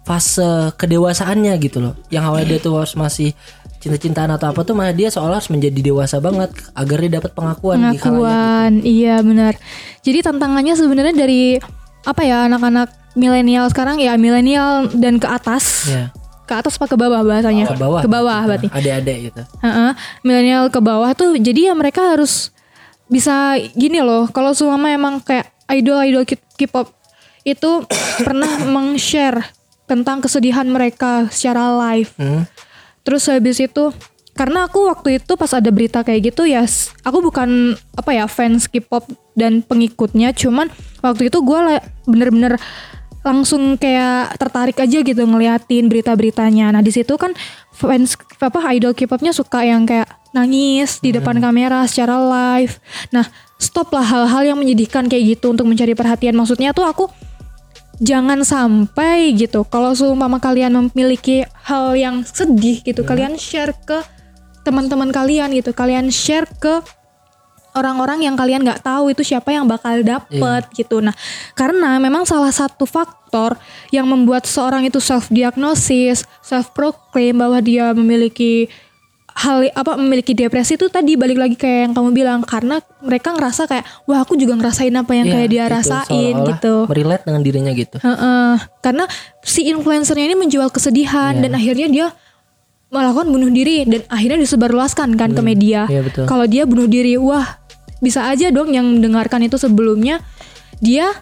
fase 0.05 0.77
kedewasaannya 0.77 1.57
gitu 1.57 1.81
loh. 1.81 1.95
Yang 2.13 2.25
awalnya 2.29 2.47
dia 2.53 2.61
tuh 2.61 2.73
harus 2.77 2.93
masih 2.95 3.33
cinta-cintaan 3.81 4.29
atau 4.37 4.53
apa 4.53 4.61
tuh 4.61 4.77
malah 4.77 4.93
dia 4.93 5.09
seolah 5.09 5.41
harus 5.41 5.49
menjadi 5.49 5.81
dewasa 5.81 6.21
banget 6.21 6.53
agar 6.77 6.97
dia 7.01 7.13
dapat 7.17 7.33
pengakuan, 7.33 7.77
di 7.81 7.97
khalayak. 7.97 8.01
pengakuan. 8.05 8.73
Iya 8.85 9.17
benar. 9.25 9.53
Jadi 10.05 10.19
tantangannya 10.21 10.75
sebenarnya 10.77 11.15
dari 11.17 11.57
apa 12.05 12.21
ya 12.25 12.45
anak-anak 12.45 12.89
milenial 13.17 13.67
sekarang 13.73 13.97
ya 13.99 14.21
milenial 14.21 14.89
dan 15.01 15.17
ke 15.17 15.27
atas. 15.27 15.89
Ya, 15.89 16.13
Ke 16.51 16.59
atas 16.59 16.75
apa 16.75 16.91
ke 16.91 16.99
bawah 16.99 17.23
bahasanya? 17.23 17.71
ke 17.71 17.79
bawah. 17.79 18.03
Ke 18.03 18.11
bawah 18.11 18.43
berarti. 18.43 18.67
Adik-adik 18.75 19.17
gitu. 19.31 19.43
Heeh, 19.63 19.91
milenial 20.27 20.67
ke 20.67 20.83
bawah 20.83 21.15
tuh 21.15 21.39
jadi 21.39 21.71
ya 21.71 21.75
mereka 21.79 22.11
harus 22.11 22.51
bisa 23.07 23.55
gini 23.75 24.03
loh 24.03 24.27
kalau 24.31 24.51
selama 24.51 24.91
emang 24.91 25.23
kayak 25.23 25.51
idol-idol 25.71 26.27
K-pop 26.59 26.91
itu 27.43 27.71
pernah 28.27 28.67
meng-share 28.67 29.47
tentang 29.91 30.23
kesedihan 30.23 30.67
mereka 30.67 31.27
secara 31.31 31.75
live 31.75 32.15
Hmm. 32.15 32.47
terus 33.03 33.27
habis 33.27 33.59
itu 33.59 33.91
karena 34.39 34.71
aku 34.71 34.87
waktu 34.87 35.19
itu 35.19 35.35
pas 35.35 35.51
ada 35.51 35.67
berita 35.75 36.07
kayak 36.07 36.31
gitu 36.31 36.47
ya 36.47 36.63
aku 37.03 37.19
bukan 37.19 37.75
apa 37.99 38.11
ya 38.15 38.31
fans 38.31 38.71
K-pop 38.71 39.11
dan 39.35 39.67
pengikutnya 39.67 40.31
cuman 40.31 40.71
waktu 41.03 41.35
itu 41.35 41.43
gue 41.43 41.59
bener-bener 42.07 42.55
langsung 43.21 43.77
kayak 43.77 44.41
tertarik 44.41 44.79
aja 44.81 44.99
gitu 45.05 45.23
ngeliatin 45.25 45.93
berita-beritanya. 45.93 46.73
Nah 46.73 46.81
di 46.81 46.93
situ 46.93 47.17
kan 47.21 47.37
fans 47.77 48.17
apa 48.41 48.61
idol 48.73 48.97
K-popnya 48.97 49.37
suka 49.37 49.61
yang 49.65 49.85
kayak 49.85 50.09
nangis 50.33 51.03
di 51.05 51.13
depan 51.13 51.37
kamera 51.37 51.85
secara 51.85 52.17
live. 52.17 52.81
Nah 53.13 53.29
stop 53.61 53.93
lah 53.93 54.05
hal-hal 54.05 54.55
yang 54.55 54.59
menyedihkan 54.59 55.05
kayak 55.07 55.37
gitu 55.37 55.53
untuk 55.53 55.69
mencari 55.69 55.93
perhatian. 55.93 56.33
Maksudnya 56.33 56.73
tuh 56.73 56.89
aku 56.89 57.05
jangan 58.01 58.41
sampai 58.41 59.37
gitu. 59.37 59.69
Kalau 59.69 59.93
seumpama 59.93 60.41
kalian 60.41 60.73
memiliki 60.89 61.45
hal 61.69 61.93
yang 61.93 62.25
sedih 62.25 62.81
gitu 62.81 63.05
kalian 63.05 63.37
share 63.37 63.77
ke 63.85 64.01
teman-teman 64.65 65.13
kalian 65.13 65.53
gitu. 65.53 65.77
Kalian 65.77 66.09
share 66.09 66.49
ke 66.57 66.81
orang-orang 67.75 68.27
yang 68.27 68.35
kalian 68.35 68.63
nggak 68.63 68.83
tahu 68.83 69.13
itu 69.13 69.23
siapa 69.23 69.51
yang 69.51 69.67
bakal 69.67 70.01
dapet 70.01 70.63
gitu 70.75 70.99
nah 70.99 71.15
karena 71.55 71.97
memang 71.99 72.25
salah 72.25 72.51
satu 72.51 72.85
faktor 72.85 73.55
yang 73.91 74.07
membuat 74.07 74.47
seorang 74.47 74.87
itu 74.87 74.99
self 74.99 75.31
diagnosis 75.31 76.27
self 76.41 76.71
proclaim 76.75 77.39
bahwa 77.39 77.59
dia 77.63 77.91
memiliki 77.95 78.67
hal 79.31 79.63
apa 79.73 79.95
memiliki 79.97 80.35
depresi 80.37 80.75
itu 80.77 80.91
tadi 80.91 81.15
balik 81.15 81.39
lagi 81.39 81.57
kayak 81.57 81.81
yang 81.89 81.93
kamu 81.97 82.11
bilang 82.13 82.41
karena 82.45 82.83
mereka 83.01 83.33
ngerasa 83.33 83.65
kayak 83.65 83.87
wah 84.05 84.21
aku 84.21 84.35
juga 84.37 84.59
ngerasain 84.59 84.93
apa 84.93 85.13
yang 85.17 85.31
Iya, 85.31 85.35
kayak 85.39 85.49
dia 85.49 85.65
itu, 85.65 85.75
rasain 85.79 86.35
gitu 86.45 86.75
Merelate 86.91 87.25
dengan 87.25 87.41
dirinya 87.41 87.73
gitu. 87.73 87.97
Heeh. 88.03 88.53
karena 88.83 89.05
si 89.41 89.71
influencernya 89.71 90.35
ini 90.35 90.37
menjual 90.37 90.69
kesedihan 90.69 91.39
Iya. 91.39 91.43
dan 91.47 91.53
akhirnya 91.57 91.89
dia 91.89 92.07
melakukan 92.91 93.31
bunuh 93.31 93.51
diri 93.55 93.87
dan 93.87 94.03
akhirnya 94.11 94.43
disebarluaskan 94.43 95.15
kan 95.15 95.31
ke 95.31 95.43
media. 95.47 95.87
Iya, 95.87 96.03
betul. 96.03 96.27
Kalau 96.27 96.43
dia 96.51 96.67
bunuh 96.67 96.91
diri, 96.91 97.15
wah 97.15 97.60
bisa 98.01 98.27
aja 98.27 98.49
dong 98.49 98.69
yang 98.69 98.89
mendengarkan 98.91 99.41
itu 99.41 99.55
sebelumnya 99.55 100.25
dia 100.79 101.13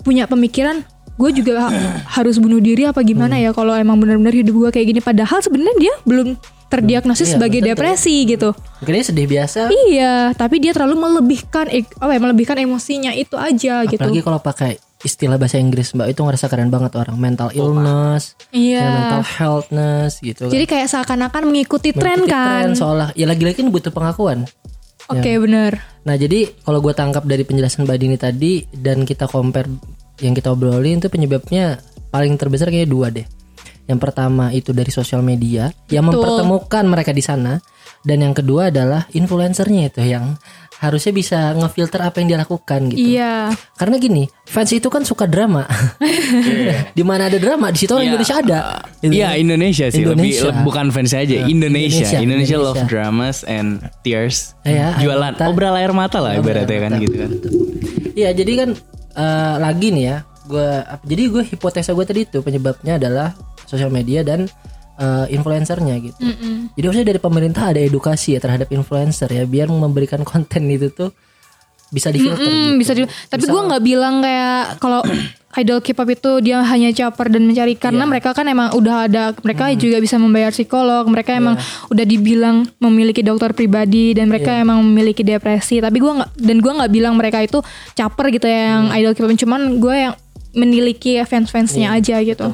punya 0.00 0.24
pemikiran 0.24 0.84
gue 1.16 1.30
juga 1.34 1.52
ha- 1.62 1.74
harus 2.16 2.36
bunuh 2.36 2.58
diri 2.58 2.84
apa 2.84 3.00
gimana 3.00 3.34
Hmm. 3.34 3.44
ya 3.44 3.50
kalau 3.50 3.72
emang 3.72 3.96
benar-benar 3.96 4.32
hidup 4.32 4.54
gue 4.54 4.70
kayak 4.70 4.86
gini 4.86 5.00
padahal 5.00 5.38
sebenarnya 5.38 5.76
dia 5.78 5.94
belum 6.02 6.36
terdiagnosis 6.70 7.26
Iya, 7.26 7.34
sebagai 7.34 7.58
tentu. 7.58 7.68
depresi 7.68 8.14
gitu. 8.24 8.54
Mungkin 8.78 8.94
dia 8.94 9.02
sedih 9.02 9.26
biasa. 9.26 9.74
Iya, 9.90 10.14
tapi 10.32 10.62
dia 10.62 10.70
terlalu 10.70 11.02
melebihkan 11.02 11.66
apa 11.98 12.12
ya, 12.14 12.20
melebihkan 12.20 12.56
emosinya 12.56 13.10
itu 13.10 13.34
aja 13.34 13.82
gitu. 13.82 13.98
Apalagi 13.98 14.22
kalau 14.22 14.38
pakai 14.38 14.78
istilah 15.00 15.34
bahasa 15.34 15.58
Inggris 15.58 15.90
mbak 15.90 16.14
itu 16.14 16.22
ngerasa 16.22 16.46
keren 16.46 16.70
banget 16.70 16.94
orang 16.94 17.18
mental 17.18 17.50
illness, 17.50 18.38
Iya. 18.50 18.78
ya, 18.78 18.90
mental 18.94 19.22
healthness 19.26 20.22
gitu. 20.22 20.46
kan. 20.46 20.52
Jadi 20.52 20.64
kayak 20.64 20.86
seakan-akan 20.86 21.42
mengikuti 21.44 21.90
tren 21.90 22.22
Mengikuti 22.22 22.30
kan. 22.30 22.62
tren, 22.62 22.78
seolah 22.78 23.08
ya 23.12 23.26
lagi-lagi 23.26 23.66
butuh 23.66 23.90
pengakuan. 23.90 24.46
Oke 25.08 25.40
bener. 25.40 25.80
Nah 26.04 26.16
jadi 26.20 26.52
kalau 26.60 26.84
gue 26.84 26.92
tangkap 26.92 27.24
dari 27.24 27.46
penjelasan 27.46 27.88
Mbak 27.88 27.96
Dini 27.96 28.16
tadi 28.20 28.52
dan 28.68 29.08
kita 29.08 29.24
compare 29.24 29.70
yang 30.20 30.36
kita 30.36 30.52
obrolin 30.52 31.00
itu 31.00 31.08
penyebabnya 31.08 31.80
paling 32.12 32.36
terbesar 32.36 32.68
kayaknya 32.68 32.90
dua 32.90 33.06
deh. 33.08 33.24
Yang 33.88 34.00
pertama 34.02 34.52
itu 34.52 34.70
dari 34.70 34.92
sosial 34.92 35.24
media 35.24 35.72
yang 35.90 36.06
mempertemukan 36.06 36.84
mereka 36.86 37.10
di 37.10 37.24
sana 37.24 37.58
dan 38.04 38.22
yang 38.22 38.34
kedua 38.36 38.68
adalah 38.70 39.08
influencernya 39.12 39.92
itu 39.92 40.02
yang 40.04 40.36
harusnya 40.80 41.12
bisa 41.12 41.38
ngefilter 41.54 42.00
apa 42.00 42.16
yang 42.18 42.28
dia 42.28 42.38
lakukan 42.38 42.88
gitu. 42.88 42.98
Iya. 43.12 43.52
Karena 43.74 43.96
gini, 43.96 44.24
fans 44.42 44.72
itu 44.72 44.88
kan 44.88 45.02
suka 45.02 45.24
drama. 45.24 45.68
di 46.96 47.02
mana 47.02 47.28
ada 47.28 47.36
drama, 47.36 47.68
di 47.68 47.78
situ 47.78 47.92
orang 47.92 48.02
Iya. 48.02 48.10
Indonesia 48.10 48.36
ada. 48.38 48.60
Gitu. 48.98 49.12
Iya 49.12 49.28
Indonesia 49.36 49.86
sih 49.86 50.02
Indonesia. 50.02 50.40
lebih 50.42 50.56
le- 50.56 50.64
bukan 50.64 50.86
fans 50.88 51.12
aja 51.12 51.36
Nah, 51.36 51.46
Indonesia. 51.46 52.00
Indonesia, 52.00 52.18
Indonesia 52.18 52.56
love 52.56 52.66
Indonesia. 52.74 52.88
dramas 52.88 53.36
and 53.44 53.68
tears 54.00 54.56
Iya, 54.62 54.92
air 54.94 55.02
jualan 55.02 55.32
mata. 55.32 55.44
obral 55.46 55.74
air 55.74 55.92
mata 55.92 56.18
lah 56.18 56.32
ibaratnya 56.34 56.78
kan 56.78 56.92
gitu 56.98 57.16
kan 57.18 57.30
Iya, 58.12 58.30
jadi 58.32 58.52
kan 58.58 58.70
eh, 59.12 59.56
lagi 59.58 59.88
nih 59.90 60.04
ya, 60.06 60.16
gue 60.46 60.68
jadi 61.04 61.22
gue 61.30 61.42
hipotesa 61.46 61.92
gue 61.92 62.02
tadi 62.02 62.20
itu 62.22 62.40
penyebabnya 62.40 62.96
adalah 62.96 63.36
sosial 63.64 63.88
media 63.88 64.20
dan 64.20 64.48
eh, 65.00 65.26
influencernya 65.32 65.94
gitu. 65.98 66.18
Jadi 66.70 66.84
harusnya 66.84 67.06
dari 67.08 67.18
pemerintah 67.18 67.72
ada 67.72 67.80
edukasi 67.80 68.36
ya 68.36 68.40
terhadap 68.40 68.68
influencer 68.68 69.26
ya, 69.26 69.44
biar 69.44 69.66
memberikan 69.66 70.20
konten 70.28 70.68
itu 70.68 70.92
tuh 70.92 71.10
bisa 71.90 72.06
difilter. 72.08 72.38
Hmm, 72.38 72.78
gitu. 72.78 72.78
bisa 72.78 72.92
di, 72.94 73.02
tapi 73.26 73.44
gue 73.44 73.62
nggak 73.66 73.82
bilang 73.82 74.22
kayak 74.22 74.78
kalau 74.78 75.02
idol 75.58 75.82
K-pop 75.82 76.06
itu 76.06 76.38
dia 76.38 76.62
hanya 76.62 76.94
caper 76.94 77.26
dan 77.26 77.42
mencari 77.42 77.74
karena 77.74 78.06
Iya. 78.06 78.10
mereka 78.14 78.30
kan 78.30 78.46
emang 78.46 78.70
udah 78.70 79.10
ada 79.10 79.34
mereka 79.42 79.66
Hmm. 79.66 79.74
juga 79.74 79.98
bisa 79.98 80.14
membayar 80.14 80.54
psikolog 80.54 81.02
mereka 81.10 81.34
emang 81.34 81.58
Iya. 81.58 81.66
udah 81.90 82.04
dibilang 82.06 82.56
memiliki 82.78 83.26
dokter 83.26 83.50
pribadi 83.50 84.14
dan 84.14 84.30
mereka 84.30 84.54
emang 84.54 84.78
memiliki 84.80 85.26
depresi 85.26 85.82
tapi 85.82 85.98
gua 85.98 86.22
nggak 86.22 86.30
dan 86.38 86.56
gua 86.62 86.72
nggak 86.78 86.92
bilang 86.94 87.18
mereka 87.18 87.42
itu 87.42 87.58
caper 87.92 88.30
gitu 88.30 88.46
ya 88.46 88.60
yang 88.70 88.84
Hmm. 88.86 88.94
idol 88.94 89.12
K-pop 89.12 89.34
cuman 89.34 89.60
gue 89.76 89.94
yang 89.98 90.14
memiliki 90.52 91.18
fans-fansnya 91.20 91.90
Iya. 91.90 91.98
aja 91.98 92.16
gitu 92.22 92.48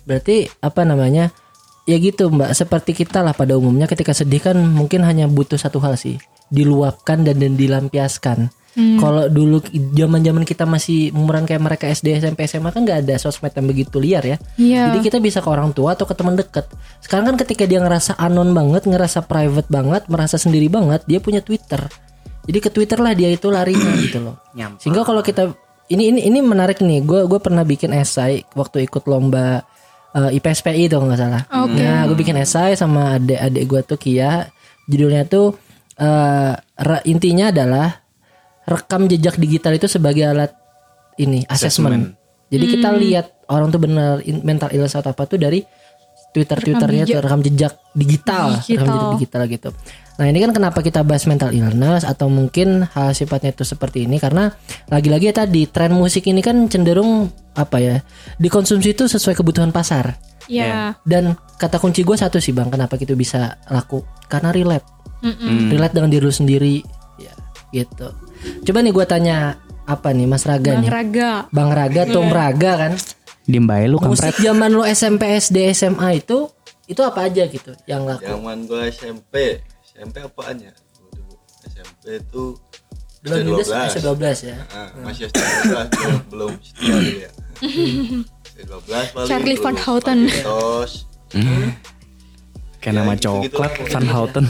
Berarti 0.00 0.48
apa 0.58 0.82
namanya? 0.82 1.28
Ya 1.88 1.96
gitu 1.96 2.28
Mbak, 2.28 2.52
seperti 2.52 2.92
kita 2.92 3.24
lah 3.24 3.32
pada 3.32 3.56
umumnya 3.56 3.88
ketika 3.88 4.12
sedih 4.12 4.40
kan 4.40 4.56
mungkin 4.56 5.00
hanya 5.02 5.24
butuh 5.26 5.56
satu 5.56 5.80
hal 5.80 5.96
sih, 5.96 6.20
diluapkan 6.52 7.24
dan, 7.24 7.40
dan 7.40 7.56
dilampiaskan. 7.56 8.52
Hmm. 8.70 9.02
Kalau 9.02 9.26
dulu 9.26 9.58
zaman-zaman 9.98 10.46
kita 10.46 10.62
masih 10.62 11.10
umuran 11.10 11.42
kayak 11.42 11.58
mereka 11.58 11.90
SD, 11.90 12.22
SMP, 12.22 12.46
SMA 12.46 12.70
kan 12.70 12.86
nggak 12.86 13.02
ada 13.02 13.18
sosmed 13.18 13.50
yang 13.50 13.66
begitu 13.66 13.98
liar 13.98 14.22
ya. 14.22 14.36
Iya. 14.54 14.94
Jadi 14.94 14.98
kita 15.10 15.18
bisa 15.18 15.42
ke 15.42 15.48
orang 15.50 15.74
tua 15.74 15.98
atau 15.98 16.06
ke 16.06 16.14
teman 16.14 16.38
dekat. 16.38 16.70
Sekarang 17.02 17.34
kan 17.34 17.36
ketika 17.42 17.66
dia 17.66 17.82
ngerasa 17.82 18.14
anon 18.14 18.54
banget, 18.54 18.86
ngerasa 18.86 19.26
private 19.26 19.66
banget, 19.66 20.06
merasa 20.06 20.38
sendiri 20.38 20.70
banget, 20.70 21.02
dia 21.10 21.18
punya 21.18 21.42
Twitter. 21.42 21.82
Jadi 22.46 22.58
ke 22.62 22.70
Twitter 22.70 22.98
lah 23.02 23.10
dia 23.10 23.26
itu 23.34 23.50
larinya 23.50 23.90
gitu 24.06 24.22
loh. 24.22 24.38
Sehingga 24.78 25.02
kalau 25.02 25.26
kita 25.26 25.50
ini 25.90 26.14
ini 26.14 26.20
ini 26.30 26.38
menarik 26.38 26.78
nih. 26.78 27.02
Gue 27.02 27.26
gue 27.26 27.40
pernah 27.42 27.66
bikin 27.66 27.90
esai 27.90 28.46
waktu 28.54 28.86
ikut 28.86 29.02
lomba 29.10 29.66
eh, 30.12 30.36
IPSPI 30.36 30.86
itu 30.86 30.96
nggak 30.96 31.16
salah. 31.16 31.42
Nah, 31.76 32.00
gue 32.04 32.16
bikin 32.16 32.36
esai 32.36 32.74
sama 32.74 33.16
adik-adik 33.16 33.64
gue 33.64 33.80
tuh 33.84 33.96
Kia. 33.96 34.48
Judulnya 34.84 35.24
tuh 35.24 35.54
eh, 35.96 36.52
re- 36.56 37.04
intinya 37.04 37.48
adalah 37.48 37.88
rekam 38.62 39.04
jejak 39.04 39.34
digital 39.36 39.72
itu 39.72 39.86
sebagai 39.86 40.22
alat 40.24 40.52
ini 41.16 41.42
assessment. 41.46 42.14
Jadi 42.50 42.64
kita 42.68 42.88
lihat 42.92 43.26
orang 43.46 43.68
tuh 43.68 43.78
benar 43.78 44.12
mental 44.42 44.70
illness 44.70 44.94
atau 44.94 45.10
apa 45.10 45.22
tuh 45.24 45.38
dari 45.38 45.62
Twitter 46.30 46.58
Twitternya 46.60 47.02
tuh 47.08 47.20
rekam 47.20 47.40
jejak 47.40 47.74
digital, 47.92 48.46
Digital. 48.56 48.74
rekam 48.78 48.86
jejak 48.88 49.10
digital 49.16 49.42
gitu. 49.46 49.70
Nah 50.20 50.28
ini 50.28 50.36
kan 50.44 50.52
kenapa 50.52 50.84
kita 50.84 51.00
bahas 51.00 51.24
mental 51.24 51.48
illness 51.56 52.04
atau 52.04 52.28
mungkin 52.28 52.84
hal 52.92 53.16
sifatnya 53.16 53.56
itu 53.56 53.64
seperti 53.64 54.04
ini 54.04 54.20
karena 54.20 54.52
lagi-lagi 54.92 55.32
ya 55.32 55.34
tadi 55.40 55.64
tren 55.64 55.96
musik 55.96 56.28
ini 56.28 56.44
kan 56.44 56.68
cenderung 56.68 57.32
apa 57.56 57.80
ya 57.80 57.96
dikonsumsi 58.36 58.92
itu 58.92 59.08
sesuai 59.08 59.40
kebutuhan 59.40 59.72
pasar. 59.72 60.20
Iya. 60.44 61.00
Dan 61.08 61.40
kata 61.56 61.80
kunci 61.80 62.04
gue 62.04 62.20
satu 62.20 62.36
sih 62.36 62.52
bang, 62.52 62.68
kenapa 62.68 63.00
itu 63.00 63.16
bisa 63.16 63.56
laku? 63.72 64.04
Karena 64.28 64.52
relate, 64.52 64.84
relate 65.72 65.94
dengan 65.96 66.10
diri 66.12 66.24
lu 66.26 66.34
sendiri, 66.34 66.84
ya 67.16 67.32
gitu. 67.72 68.12
Coba 68.68 68.84
nih 68.84 68.92
gue 68.92 69.06
tanya 69.08 69.56
apa 69.88 70.12
nih 70.12 70.26
Mas 70.28 70.44
Raga 70.44 70.76
Bang 70.76 70.82
nih, 70.84 70.90
Raga 70.92 71.30
Bang 71.48 71.70
Raga, 71.72 72.02
Tom 72.12 72.28
Raga 72.28 72.72
kan? 72.76 72.92
diem 73.50 73.66
bae 73.66 73.90
lu 73.90 73.98
kampret 73.98 74.30
Musik 74.30 74.36
zaman 74.46 74.70
lu 74.70 74.82
SMP, 74.86 75.22
SD, 75.34 75.74
SMA 75.74 76.22
itu 76.22 76.46
itu 76.86 77.00
apa 77.02 77.26
aja 77.26 77.46
gitu 77.46 77.74
yang 77.86 78.06
laku? 78.06 78.26
Zaman 78.26 78.66
gua 78.66 78.90
SMP, 78.90 79.62
SMP 79.90 80.22
apaan 80.22 80.56
ya? 80.62 80.72
SMP 81.66 82.22
itu 82.22 82.54
Belum 83.20 83.36
SD 83.36 83.48
Yudas 83.52 83.68
masih 83.68 84.00
12 84.00 84.48
ya. 84.48 84.56
Ah, 84.72 84.88
masih 85.02 85.22
SD 85.28 85.36
12 85.36 85.90
belum 86.00 86.20
belum 86.30 86.52
setia 86.62 86.94
dulu 86.94 87.18
ya. 87.20 87.30
12 88.64 89.12
paling 89.12 89.28
Charlie 89.28 89.58
Van 89.60 89.76
Houten. 89.76 90.20
Tos. 90.40 90.92
kayak 92.80 92.94
nama 92.96 93.12
gitu-gitu 93.12 93.60
coklat 93.60 93.72
Van. 93.92 94.06
Houten 94.08 94.46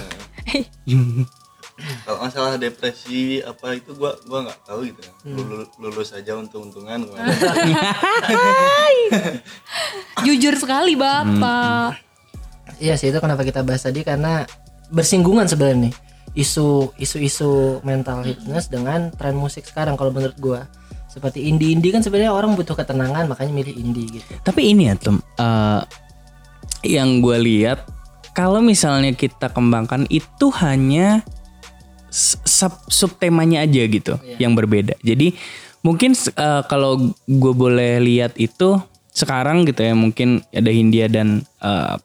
Kalau 1.80 2.18
masalah 2.20 2.60
depresi 2.60 3.40
apa 3.40 3.72
itu 3.74 3.96
gua 3.96 4.12
gua 4.28 4.44
nggak 4.44 4.60
tahu 4.68 4.84
gitu 4.84 5.00
ya. 5.00 5.12
Hmm. 5.24 5.34
Lulus, 5.34 5.68
lulus 5.80 6.08
aja 6.12 6.36
untung-untungan 6.36 7.08
jujur 10.28 10.54
sekali 10.60 10.94
bapak 10.94 11.96
Iya 12.80 12.94
sih 13.00 13.08
itu 13.12 13.18
kenapa 13.18 13.44
kita 13.44 13.64
bahas 13.64 13.82
tadi 13.84 14.04
karena 14.04 14.44
bersinggungan 14.90 15.46
sebenarnya 15.46 15.90
nih 15.90 15.94
isu 16.30 16.94
isu-isu 16.94 17.82
mental 17.82 18.22
fitness 18.22 18.70
dengan 18.70 19.10
tren 19.10 19.34
musik 19.34 19.66
sekarang 19.66 19.98
kalau 19.98 20.14
menurut 20.14 20.38
gua 20.38 20.60
seperti 21.10 21.50
indie-indie 21.50 21.90
kan 21.90 22.06
sebenarnya 22.06 22.30
orang 22.30 22.54
butuh 22.54 22.78
ketenangan 22.78 23.26
makanya 23.26 23.50
milih 23.50 23.74
indie 23.74 24.06
gitu. 24.22 24.30
Tapi 24.46 24.70
ini 24.70 24.86
ya 24.86 24.94
Tom, 24.94 25.18
eh, 25.18 25.82
yang 26.86 27.18
gue 27.18 27.34
lihat 27.34 27.82
kalau 28.30 28.62
misalnya 28.62 29.10
kita 29.10 29.50
kembangkan 29.50 30.06
itu 30.06 30.54
hanya 30.62 31.26
sub 32.14 32.74
subtemanya 32.86 33.66
aja 33.66 33.82
gitu 33.90 34.14
yang 34.38 34.54
berbeda. 34.54 34.94
Jadi 35.02 35.34
mungkin 35.82 36.14
eh, 36.14 36.62
kalau 36.70 37.10
gue 37.26 37.54
boleh 37.58 37.98
lihat 38.06 38.38
itu 38.38 38.78
sekarang 39.10 39.66
gitu 39.66 39.82
ya 39.82 39.92
mungkin 39.92 40.46
ada 40.54 40.70
Hindia 40.70 41.10
dan 41.10 41.42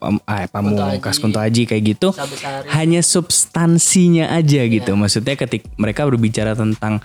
Pam- 0.02 0.22
ah, 0.26 0.50
Pamungkas 0.50 1.22
Kunto 1.22 1.38
Aji 1.38 1.70
kayak 1.70 1.96
gitu 1.96 2.10
hanya 2.74 3.00
substansinya 3.06 4.34
aja 4.34 4.66
gitu. 4.66 4.98
Maksudnya 4.98 5.38
ketika 5.38 5.70
mereka 5.78 6.04
berbicara 6.04 6.58
tentang 6.58 7.00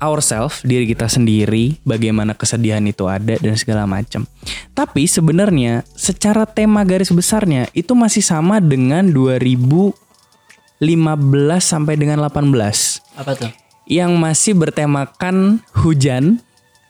ourselves, 0.00 0.64
diri 0.64 0.88
kita 0.88 1.06
sendiri, 1.12 1.76
bagaimana 1.84 2.32
kesedihan 2.32 2.80
itu 2.88 3.04
ada 3.04 3.36
dan 3.36 3.54
segala 3.54 3.84
macam. 3.84 4.24
Tapi 4.72 5.04
sebenarnya 5.04 5.84
secara 5.92 6.48
tema 6.48 6.82
garis 6.88 7.12
besarnya 7.12 7.68
itu 7.76 7.92
masih 7.92 8.24
sama 8.24 8.64
dengan 8.64 9.12
2015 9.12 9.92
sampai 11.60 11.94
dengan 12.00 12.24
18 12.24 13.20
Apa 13.20 13.32
tuh? 13.36 13.52
yang 13.84 14.16
masih 14.16 14.56
bertemakan 14.56 15.60
hujan 15.76 16.40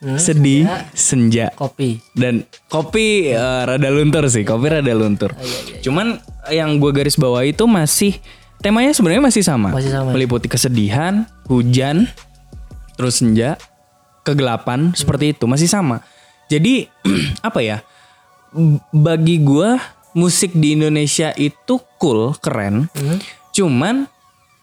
sedih, 0.00 0.64
senja. 0.96 1.52
Kopi. 1.52 2.00
Dan 2.16 2.48
kopi 2.72 3.30
eh, 3.32 3.62
rada 3.68 3.88
luntur 3.92 4.24
sih, 4.32 4.42
kopi 4.48 4.66
rada 4.72 4.92
luntur. 4.96 5.36
Cuman 5.84 6.20
yang 6.48 6.80
gue 6.80 6.90
garis 6.92 7.20
bawah 7.20 7.44
itu 7.44 7.68
masih 7.68 8.16
temanya 8.64 8.96
sebenarnya 8.96 9.24
masih 9.24 9.44
sama. 9.44 9.70
Masih 9.76 9.92
sama. 9.92 10.10
Meliputi 10.16 10.48
kesedihan, 10.48 11.28
hujan, 11.48 12.08
terus 12.96 13.20
senja, 13.20 13.60
kegelapan 14.24 14.96
seperti 14.96 15.36
itu 15.36 15.44
masih 15.44 15.68
sama. 15.68 16.00
Jadi 16.48 16.88
apa 17.48 17.60
ya? 17.60 17.84
Bagi 18.90 19.38
gue 19.38 19.78
musik 20.16 20.50
di 20.56 20.74
Indonesia 20.74 21.30
itu 21.38 21.78
cool, 22.00 22.34
keren. 22.42 22.90
Cuman 23.54 24.10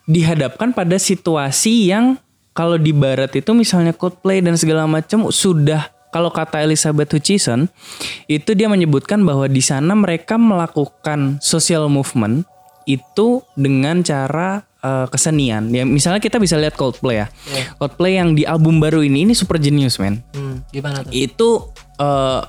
dihadapkan 0.08 0.71
pada 0.71 0.95
situasi 1.00 1.91
yang 1.91 2.19
kalau 2.58 2.76
di 2.76 2.89
barat 2.89 3.30
itu 3.32 3.54
misalnya 3.54 3.93
Coldplay 3.93 4.41
dan 4.41 4.58
segala 4.58 4.89
macam 4.89 5.30
sudah 5.30 5.93
kalau 6.10 6.34
kata 6.34 6.65
Elizabeth 6.65 7.13
Hutchison 7.13 7.70
itu 8.26 8.58
dia 8.58 8.65
menyebutkan 8.65 9.22
bahwa 9.22 9.46
di 9.46 9.62
sana 9.62 9.93
mereka 9.93 10.41
melakukan 10.41 11.38
social 11.38 11.86
movement 11.86 12.50
itu 12.89 13.43
dengan 13.54 14.02
cara 14.02 14.63
eh, 14.80 15.06
kesenian. 15.06 15.70
Ya 15.70 15.84
misalnya 15.84 16.17
kita 16.17 16.39
bisa 16.39 16.58
lihat 16.58 16.74
Coldplay 16.74 17.22
ya. 17.22 17.28
Coldplay 17.78 18.17
yang 18.17 18.34
di 18.34 18.48
album 18.48 18.80
baru 18.80 19.04
ini 19.04 19.28
ini 19.28 19.38
super 19.38 19.60
genius 19.60 20.00
man 20.00 20.24
Hmm, 20.34 20.63
gimana 20.72 21.04
tuh? 21.04 21.12
itu 21.12 21.50
eh, 22.00 22.41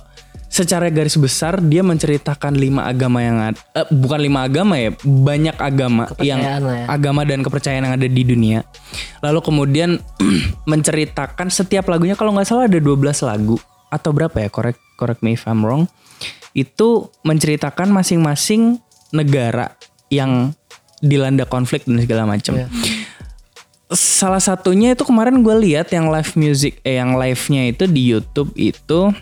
secara 0.48 0.88
garis 0.88 1.14
besar 1.20 1.60
dia 1.60 1.84
menceritakan 1.84 2.56
lima 2.56 2.88
agama 2.88 3.20
yang 3.20 3.36
ada 3.52 3.58
eh, 3.76 3.86
bukan 3.92 4.18
lima 4.18 4.48
agama 4.48 4.80
ya 4.80 4.90
banyak 5.04 5.56
agama 5.60 6.08
yang 6.24 6.40
ya. 6.40 6.88
agama 6.88 7.22
dan 7.28 7.44
kepercayaan 7.44 7.84
yang 7.84 7.94
ada 8.00 8.08
di 8.08 8.22
dunia 8.24 8.64
lalu 9.20 9.44
kemudian 9.44 10.00
menceritakan 10.72 11.52
setiap 11.52 11.86
lagunya 11.92 12.16
kalau 12.16 12.32
nggak 12.32 12.48
salah 12.48 12.64
ada 12.64 12.80
12 12.80 12.96
lagu 13.28 13.60
atau 13.92 14.10
berapa 14.12 14.36
ya 14.40 14.48
correct 14.48 14.80
correct 14.96 15.20
me 15.20 15.36
if 15.36 15.44
I'm 15.44 15.64
wrong 15.64 15.84
itu 16.56 17.12
menceritakan 17.22 17.92
masing-masing 17.92 18.80
negara 19.12 19.76
yang 20.08 20.56
dilanda 21.04 21.46
konflik 21.46 21.84
dan 21.86 22.00
segala 22.02 22.24
macam 22.26 22.58
Iya. 22.58 22.66
salah 23.94 24.42
satunya 24.42 24.92
itu 24.92 25.04
kemarin 25.06 25.40
gue 25.40 25.56
lihat 25.64 25.88
yang 25.94 26.12
live 26.12 26.36
music 26.36 26.80
eh 26.84 27.00
yang 27.00 27.16
live-nya 27.16 27.72
itu 27.72 27.84
di 27.88 28.02
YouTube 28.12 28.52
itu 28.58 29.12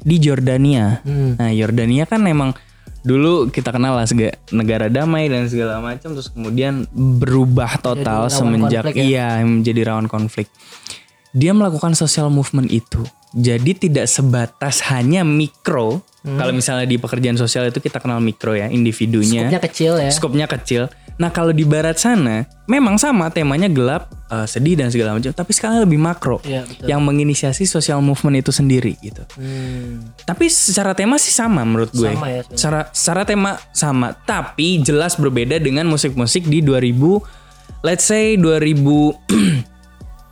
di 0.00 0.16
Jordania. 0.16 1.00
Hmm. 1.02 1.36
Nah, 1.36 1.50
Jordania 1.50 2.04
kan 2.04 2.20
memang 2.20 2.52
dulu 3.00 3.48
kita 3.48 3.72
kenal 3.72 3.96
lah 3.96 4.04
sega- 4.04 4.36
negara 4.52 4.92
damai 4.92 5.32
dan 5.32 5.48
segala 5.48 5.80
macam 5.80 6.12
terus 6.12 6.28
kemudian 6.28 6.84
berubah 6.92 7.80
total 7.80 8.28
semenjak 8.28 8.92
konflik 8.92 9.00
ya? 9.00 9.04
iya 9.04 9.28
menjadi 9.40 9.80
rawan 9.88 10.06
konflik. 10.06 10.48
Dia 11.30 11.54
melakukan 11.54 11.94
social 11.94 12.28
movement 12.28 12.68
itu. 12.68 13.00
Jadi 13.30 13.78
tidak 13.78 14.10
sebatas 14.10 14.82
hanya 14.90 15.22
mikro. 15.22 16.02
Hmm. 16.20 16.36
Kalau 16.36 16.52
misalnya 16.52 16.84
di 16.84 17.00
pekerjaan 17.00 17.38
sosial 17.38 17.70
itu 17.70 17.80
kita 17.80 17.96
kenal 17.96 18.20
mikro 18.20 18.52
ya, 18.52 18.68
individunya 18.68 19.48
Skopnya 19.48 19.60
kecil 19.62 19.92
ya. 19.96 20.10
skopnya 20.12 20.46
kecil. 20.50 20.82
Nah 21.20 21.28
kalau 21.28 21.52
di 21.52 21.68
barat 21.68 22.00
sana 22.00 22.48
memang 22.64 22.96
sama 22.96 23.28
temanya 23.28 23.68
gelap, 23.68 24.08
eh, 24.32 24.48
sedih 24.48 24.80
dan 24.80 24.88
segala 24.88 25.12
macam. 25.12 25.28
Tapi 25.36 25.52
sekarang 25.52 25.84
lebih 25.84 26.00
makro 26.00 26.40
betul. 26.40 26.88
yang 26.88 27.04
menginisiasi 27.04 27.68
social 27.68 28.00
movement 28.00 28.40
itu 28.40 28.48
sendiri 28.48 28.96
gitu. 29.04 29.20
Hmm. 29.36 30.00
Tapi 30.24 30.48
secara 30.48 30.96
tema 30.96 31.20
sih 31.20 31.30
sama 31.30 31.60
menurut 31.68 31.92
gue. 31.92 32.08
Sama 32.08 32.28
ya, 32.32 32.40
secara 32.48 32.80
secara 32.88 33.22
tema 33.28 33.60
sama, 33.76 34.16
tapi 34.24 34.80
jelas 34.80 35.20
berbeda 35.20 35.60
dengan 35.60 35.84
musik-musik 35.92 36.48
di 36.48 36.64
2000 36.64 37.84
let's 37.84 38.08
say 38.08 38.40
2011 38.40 39.20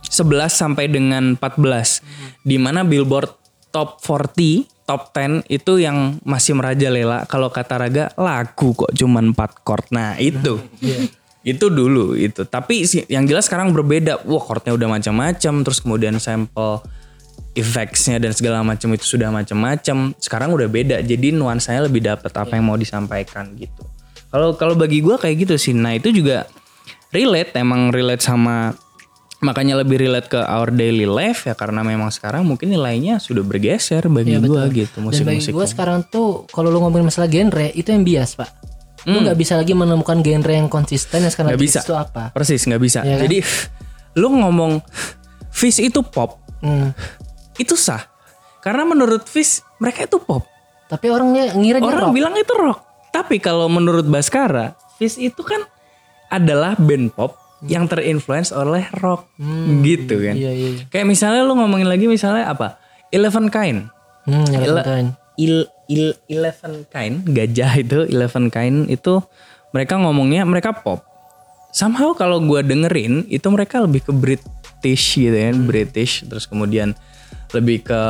sampai 0.61 0.85
dengan 0.89 1.37
14 1.37 2.45
di 2.45 2.57
mana 2.57 2.81
Billboard 2.81 3.37
Top 3.69 4.01
40, 4.01 4.78
Top 4.89 5.13
10 5.13 5.45
itu 5.53 5.77
yang 5.77 6.17
masih 6.25 6.57
merajalela 6.57 7.29
kalau 7.29 7.53
kata 7.53 7.77
Raga 7.77 8.09
lagu 8.17 8.73
kok 8.73 8.89
cuman 8.89 9.37
4 9.37 9.61
chord. 9.61 9.85
Nah, 9.93 10.17
itu. 10.17 10.57
Itu 11.45 11.69
dulu 11.69 12.17
itu. 12.17 12.41
Tapi 12.41 12.89
yang 13.05 13.29
jelas 13.29 13.45
sekarang 13.45 13.69
berbeda. 13.69 14.25
Wah, 14.25 14.41
chordnya 14.41 14.73
udah 14.73 14.89
macam-macam 14.89 15.53
terus 15.61 15.77
kemudian 15.77 16.17
sampel 16.17 16.81
effects-nya 17.53 18.17
dan 18.17 18.33
segala 18.33 18.65
macam 18.65 18.89
itu 18.97 19.05
sudah 19.05 19.29
macam-macam. 19.29 20.17
Sekarang 20.17 20.57
udah 20.57 20.65
beda. 20.65 21.05
Jadi 21.05 21.37
nuansanya 21.37 21.85
lebih 21.85 22.01
dapat 22.09 22.33
apa 22.33 22.57
yang 22.57 22.65
mau 22.65 22.75
disampaikan 22.75 23.53
gitu. 23.61 23.85
Kalau 24.33 24.57
kalau 24.57 24.73
bagi 24.73 25.05
gua 25.05 25.21
kayak 25.21 25.45
gitu 25.45 25.55
sih. 25.61 25.77
Nah, 25.77 25.93
itu 25.93 26.09
juga 26.09 26.49
relate 27.13 27.61
emang 27.61 27.93
relate 27.93 28.25
sama 28.25 28.73
makanya 29.39 29.75
lebih 29.77 29.95
relate 29.97 30.27
ke 30.27 30.37
our 30.37 30.67
daily 30.67 31.03
life 31.03 31.43
ya 31.43 31.53
karena 31.53 31.79
memang 31.79 32.07
sekarang 32.09 32.43
mungkin 32.43 32.67
nilainya 32.67 33.17
sudah 33.17 33.39
bergeser 33.39 34.03
bagi 34.05 34.35
gua 34.37 34.67
betul. 34.67 34.75
gitu 34.77 34.97
Dan 34.97 35.03
bagi 35.23 35.39
musik-musik. 35.39 35.51
gue 35.53 35.67
sekarang 35.69 35.99
tuh 36.05 36.43
kalau 36.47 36.67
lu 36.67 36.79
ngomongin 36.79 37.07
masalah 37.07 37.25
genre 37.25 37.67
itu 37.69 37.87
yang 37.87 38.03
bias 38.03 38.35
pak. 38.35 38.51
Lu 39.01 39.15
Hmm. 39.15 39.23
nggak 39.23 39.37
bisa 39.37 39.55
lagi 39.55 39.71
menemukan 39.71 40.19
genre 40.19 40.51
yang 40.53 40.67
konsisten 40.67 41.23
yang 41.23 41.31
sekarang 41.31 41.55
lagi 41.55 41.63
bisa. 41.63 41.79
itu 41.79 41.95
apa? 41.95 42.29
Persis 42.29 42.59
nggak 42.61 42.81
bisa. 42.81 42.99
Iya 42.99 43.15
kan? 43.15 43.23
Jadi 43.23 43.37
lu 44.13 44.27
ngomong 44.35 44.83
Fish 45.49 45.79
itu 45.79 46.03
pop, 46.03 46.35
Hmm. 46.59 46.91
itu 47.55 47.73
sah. 47.73 48.11
Karena 48.59 48.83
menurut 48.83 49.23
Fish 49.23 49.63
mereka 49.77 50.03
itu 50.03 50.19
pop. 50.19 50.43
Tapi 50.85 51.07
orangnya 51.07 51.53
ngira 51.53 51.79
Orang 51.79 52.11
rock. 52.11 52.13
bilang 52.13 52.35
itu 52.35 52.51
rock. 52.51 52.83
Tapi 53.09 53.39
kalau 53.39 53.65
menurut 53.65 54.03
Baskara, 54.03 54.75
Fish 54.93 55.15
itu 55.15 55.39
kan 55.39 55.63
adalah 56.27 56.75
band 56.75 57.09
pop 57.09 57.38
yang 57.67 57.91
terinfluence 57.91 58.55
oleh 58.55 58.87
rock 59.03 59.27
gitu 59.83 60.15
kan. 60.23 60.35
Iya 60.35 60.51
iya. 60.55 60.69
Kayak 60.87 61.07
misalnya 61.11 61.43
lu 61.43 61.59
ngomongin 61.59 61.91
lagi 61.91 62.07
misalnya 62.07 62.47
apa? 62.47 62.79
Eleven 63.11 63.51
Kind. 63.51 63.91
Hmm, 64.23 64.45
yang 64.47 64.63
Ele- 64.63 64.83
keren. 64.85 65.07
Il, 65.39 65.55
il, 65.87 66.11
Eleven 66.27 66.83
Kind, 66.91 67.31
gajah 67.31 67.71
itu 67.79 68.03
Eleven 68.11 68.51
Kind 68.51 68.91
itu 68.91 69.23
mereka 69.71 69.95
ngomongnya 69.95 70.43
mereka 70.43 70.75
pop. 70.75 70.99
Somehow 71.71 72.11
kalau 72.11 72.43
gua 72.43 72.59
dengerin 72.59 73.23
itu 73.31 73.47
mereka 73.47 73.79
lebih 73.79 74.03
ke 74.03 74.11
British 74.11 75.15
gitu 75.15 75.31
kan, 75.31 75.55
British 75.63 76.27
terus 76.27 76.43
kemudian 76.43 76.91
lebih 77.55 77.87
ke 77.87 78.01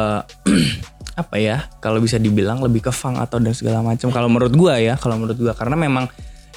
apa 1.21 1.35
ya? 1.37 1.69
Kalau 1.77 2.01
bisa 2.01 2.17
dibilang 2.17 2.65
lebih 2.65 2.89
ke 2.89 2.91
funk 2.93 3.21
atau 3.21 3.37
dan 3.37 3.53
segala 3.53 3.85
macam. 3.85 4.09
Kalau 4.09 4.25
menurut 4.25 4.53
gua 4.57 4.81
ya, 4.81 4.97
kalau 4.97 5.21
menurut 5.21 5.37
gua 5.37 5.53
karena 5.53 5.77
memang 5.77 6.09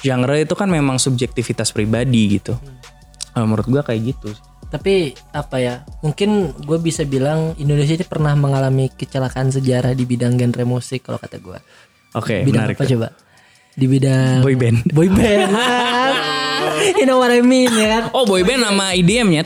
genre 0.03 0.35
itu 0.35 0.53
kan 0.53 0.67
memang 0.67 0.99
subjektivitas 0.99 1.71
pribadi 1.71 2.37
gitu. 2.37 2.59
Kalau 3.31 3.47
menurut 3.47 3.67
gua 3.71 3.81
kayak 3.87 4.13
gitu. 4.13 4.29
Tapi 4.67 5.13
apa 5.31 5.57
ya? 5.61 5.75
Mungkin 6.01 6.57
gue 6.65 6.79
bisa 6.81 7.05
bilang 7.05 7.53
Indonesia 7.61 7.93
itu 7.93 8.09
pernah 8.09 8.33
mengalami 8.33 8.89
kecelakaan 8.89 9.53
sejarah 9.53 9.93
di 9.93 10.01
bidang 10.03 10.33
genre 10.33 10.65
musik 10.65 11.05
kalau 11.05 11.21
kata 11.21 11.37
gue. 11.37 11.59
Oke, 12.17 12.41
bidang 12.41 12.73
menarik. 12.73 12.75
apa 12.81 12.89
coba? 12.89 13.07
Di 13.73 13.85
bidang 13.85 14.41
Boy 14.41 14.57
band. 14.57 14.77
Boy 14.89 15.09
band. 15.13 15.49
you 16.97 17.05
know 17.05 17.21
what 17.21 17.29
I 17.29 17.45
mean 17.45 17.69
ya 17.69 18.01
kan? 18.01 18.03
Oh, 18.17 18.25
boy 18.25 18.41
band 18.41 18.65
sama 18.65 18.97
IDM 18.97 19.29
ya. 19.33 19.43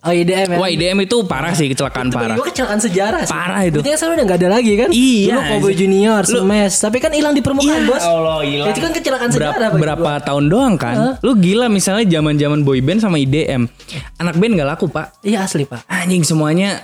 Oh 0.00 0.08
IDM 0.08 0.56
ya. 0.56 0.56
Wah, 0.56 0.68
IDM 0.72 1.04
itu 1.04 1.16
parah 1.28 1.52
sih 1.52 1.68
kecelakaan 1.68 2.08
parah. 2.08 2.32
Gue 2.32 2.48
kecelakaan 2.48 2.80
sejarah 2.80 3.20
sih. 3.28 3.36
Parah 3.36 3.60
itu. 3.68 3.84
Itu 3.84 3.92
sekarang 3.92 4.16
udah 4.16 4.26
gak 4.26 4.38
ada 4.40 4.48
lagi 4.48 4.72
kan? 4.72 4.88
Iya, 4.88 5.36
Dulu 5.36 5.40
Cowboy. 5.44 5.72
Junior, 5.76 6.22
Lu- 6.24 6.40
Smash. 6.40 6.76
Tapi 6.80 6.96
kan 6.98 7.12
hilang 7.12 7.36
di 7.36 7.44
permukaan 7.44 7.84
bos. 7.84 8.00
Allah 8.00 8.40
hilang. 8.40 8.72
Itu 8.72 8.80
kan 8.80 8.92
kecelakaan 8.96 9.28
berapa, 9.28 9.52
sejarah 9.52 9.70
berapa 9.76 10.12
tahun 10.24 10.44
doang 10.48 10.74
kan? 10.80 11.20
Lu 11.20 11.36
gila 11.36 11.68
misalnya 11.68 12.08
zaman-zaman 12.08 12.64
boy 12.64 12.80
band 12.80 13.04
sama 13.04 13.20
IDM. 13.20 13.68
Anak 14.16 14.40
band 14.40 14.52
gak 14.56 14.68
laku, 14.70 14.88
Pak. 14.88 15.20
Iya 15.20 15.44
asli 15.44 15.68
pak. 15.68 15.84
Anjing 15.84 16.24
semuanya 16.24 16.80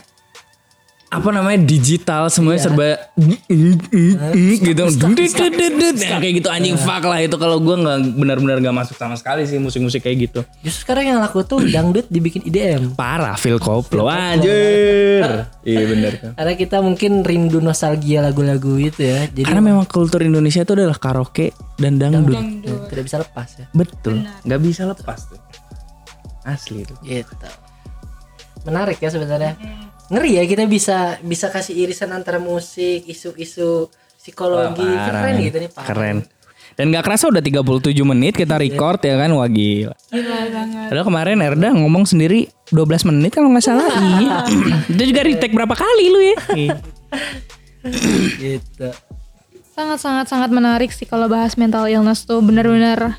apa 1.06 1.30
namanya 1.30 1.62
digital 1.62 2.26
semuanya 2.26 2.58
Iya. 2.58 2.66
serba 2.66 2.88
gitu. 4.58 4.82
Nah, 4.82 6.18
kayak 6.18 6.34
gitu 6.42 6.48
anjing 6.50 6.74
fuck 6.74 7.06
lah 7.06 7.22
itu. 7.22 7.36
Kalau 7.38 7.62
gua 7.62 7.78
nggak 7.78 7.98
benar-benar 8.18 8.58
nggak 8.58 8.74
masuk 8.74 8.96
sama 8.98 9.14
sekali 9.14 9.46
sih 9.46 9.62
musik-musik 9.62 10.02
kayak 10.02 10.30
gitu. 10.30 10.40
Justru 10.66 10.82
sekarang 10.82 11.14
yang 11.14 11.18
laku 11.22 11.46
tuh 11.46 11.62
dangdut 11.62 12.10
dibikin 12.10 12.42
IDM. 12.42 12.98
parah 12.98 13.38
Phil 13.38 13.62
Koplo 13.62 14.10
anjir. 14.10 15.46
Iya 15.66 15.82
bener 15.82 16.12
kan 16.18 16.30
Karena 16.34 16.54
kita 16.54 16.78
mungkin 16.78 17.22
rindu 17.22 17.58
nostalgia 17.58 18.22
lagu-lagu 18.22 18.74
itu 18.74 19.02
ya. 19.02 19.30
Jadi 19.30 19.46
karena 19.46 19.62
memang 19.62 19.86
kultur 19.86 20.22
Indonesia 20.22 20.62
itu 20.62 20.72
adalah 20.74 20.98
karaoke 20.98 21.54
dan 21.78 22.02
dangdut. 22.02 22.34
Tidak 22.90 23.04
bisa 23.06 23.22
lepas 23.22 23.48
ya. 23.62 23.66
betul. 23.70 24.26
Nggak 24.42 24.60
bisa 24.62 24.82
lepas 24.90 25.30
tuh. 25.30 25.38
Asli 26.42 26.82
itu. 26.82 26.94
Gitu. 27.02 27.34
Menarik 28.66 28.98
ya 28.98 29.10
sebenarnya. 29.10 29.54
Ngeri 30.06 30.38
ya 30.38 30.44
kita 30.46 30.64
bisa 30.70 31.18
bisa 31.18 31.50
kasih 31.50 31.74
irisan 31.74 32.14
antara 32.14 32.38
musik, 32.38 33.02
isu-isu 33.10 33.90
psikologi. 34.20 34.86
Parah, 34.86 35.22
Keren 35.22 35.34
gitu 35.42 35.56
nih 35.58 35.70
Pak. 35.70 35.84
Keren. 35.86 36.18
Dan 36.76 36.92
gak 36.92 37.08
kerasa 37.08 37.32
udah 37.32 37.40
37 37.40 37.96
menit 38.04 38.36
kita 38.36 38.60
record 38.60 39.00
ya 39.00 39.16
kan 39.16 39.32
Wah 39.32 39.48
gila 39.48 39.96
Gila 40.12 40.38
banget. 40.52 40.86
Padahal 40.92 41.06
kemarin 41.08 41.40
Erda 41.40 41.72
ngomong 41.72 42.04
sendiri 42.04 42.52
12 42.68 43.08
menit 43.08 43.32
kalau 43.32 43.48
nggak 43.48 43.64
salah 43.64 43.88
Iya 43.96 44.44
Dia 45.00 45.06
juga 45.08 45.24
retake 45.24 45.56
berapa 45.56 45.72
kali 45.72 46.04
lu 46.12 46.20
ya 46.20 46.36
Iya. 46.52 46.76
Gitu. 48.36 48.88
Sangat 49.72 49.98
sangat 50.04 50.26
sangat 50.28 50.50
menarik 50.52 50.92
sih 50.92 51.08
kalau 51.08 51.32
bahas 51.32 51.56
mental 51.56 51.88
illness 51.88 52.28
tuh 52.28 52.44
benar-benar 52.44 53.16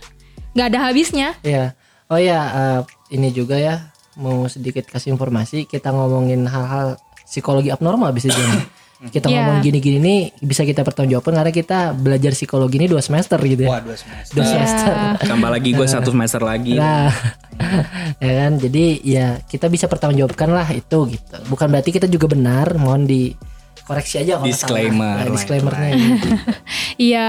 nggak 0.57 0.67
ada 0.73 0.79
habisnya. 0.89 1.37
Iya. 1.45 1.77
Oh 2.09 2.17
ya, 2.17 2.39
eh, 2.49 2.79
ini 3.13 3.29
juga 3.29 3.59
ya 3.59 3.93
mau 4.17 4.45
sedikit 4.45 4.83
kasih 4.83 5.09
informasi 5.09 5.63
kita 5.63 5.89
ngomongin 5.89 6.43
hal-hal 6.43 6.97
psikologi 7.21 7.69
abnormal 7.69 8.11
bisa 8.11 8.27
jadi. 8.27 8.57
Kita 8.97 9.29
Iya. 9.29 9.45
ngomong 9.45 9.61
gini-gini 9.61 10.01
nih 10.01 10.19
bisa 10.41 10.65
kita 10.65 10.81
pertanggungjawabkan 10.81 11.29
karena 11.31 11.53
kita 11.53 11.93
belajar 11.93 12.33
psikologi 12.33 12.81
ini 12.81 12.89
dua 12.89 12.97
semester 12.97 13.37
gitu 13.39 13.61
ya. 13.61 13.69
Wah, 13.69 13.81
dua 13.85 13.93
semester. 13.93 14.33
Dua 14.33 14.45
semester. 14.47 14.93
Tambah 15.21 15.49
lagi 15.53 15.69
gue 15.69 15.85
satu 15.93 16.09
semester 16.09 16.41
lagi. 16.41 16.81
Nah, 16.81 17.13
ya 18.25 18.33
kan. 18.41 18.57
Jadi 18.57 18.85
ya 19.05 19.37
kita 19.39 19.69
bisa 19.69 19.85
pertanggungjawabkan 19.85 20.49
lah 20.49 20.65
itu 20.71 21.13
gitu. 21.13 21.35
Bukan 21.45 21.69
berarti 21.69 21.93
kita 21.93 22.09
juga 22.09 22.25
benar. 22.25 22.73
Mohon 22.73 23.05
dikoreksi 23.05 24.17
aja 24.17 24.41
kalau 24.41 24.49
Disclaimer. 24.49 25.13
salah. 25.13 25.21
Nah, 25.21 25.29
disclaimernya. 25.29 25.89
gitu. 25.93 26.27
Iya, 27.07 27.25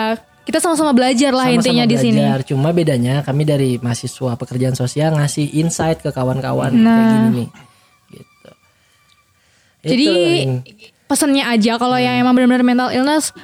kita 0.48 0.58
sama-sama 0.58 0.90
belajar 0.90 1.28
lah 1.30 1.44
Sama-sama 1.44 1.61
intinya 1.61 1.84
di 1.84 1.96
sini. 1.98 2.16
belajar. 2.18 2.40
Cuma 2.42 2.72
bedanya 2.72 3.20
kami 3.20 3.44
dari 3.44 3.76
mahasiswa 3.76 4.32
pekerjaan 4.34 4.72
sosial 4.72 5.12
ngasih 5.12 5.44
insight 5.54 6.00
ke 6.00 6.08
kawan-kawan 6.08 6.72
kayak 6.72 6.80
Nah. 6.80 7.04
gini 7.04 7.28
nih. 7.37 7.48
Gitu. 8.11 8.50
Jadi 9.84 10.06
Itu, 10.08 10.12
pesannya 11.04 11.44
aja 11.44 11.76
kalau 11.76 11.96
yang 11.96 12.16
Hmm. 12.16 12.22
emang 12.22 12.32
benar-benar 12.32 12.64
mental 12.64 12.88
illness, 12.90 13.37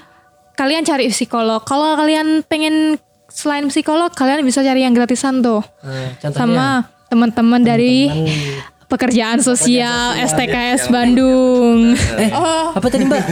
kalian 0.55 0.81
cari 0.83 1.07
psikolog. 1.07 1.61
Kalau 1.63 1.93
kalian 1.95 2.41
pengen 2.43 2.97
selain 3.27 3.69
psikolog, 3.69 4.09
kalian 4.11 4.41
bisa 4.41 4.61
cari 4.61 4.81
yang 4.81 4.93
gratisan 4.93 5.39
tuh. 5.39 5.61
Contohnya 6.19 6.33
Sama 6.33 6.69
teman-teman 7.07 7.61
dari 7.61 8.09
pekerjaan 8.87 9.39
sosial 9.41 10.17
STKS 10.19 10.89
Bandung. 10.89 11.93
eh 12.17 12.33
apa 12.73 12.87
tadi 12.87 13.05
Mbak? 13.05 13.25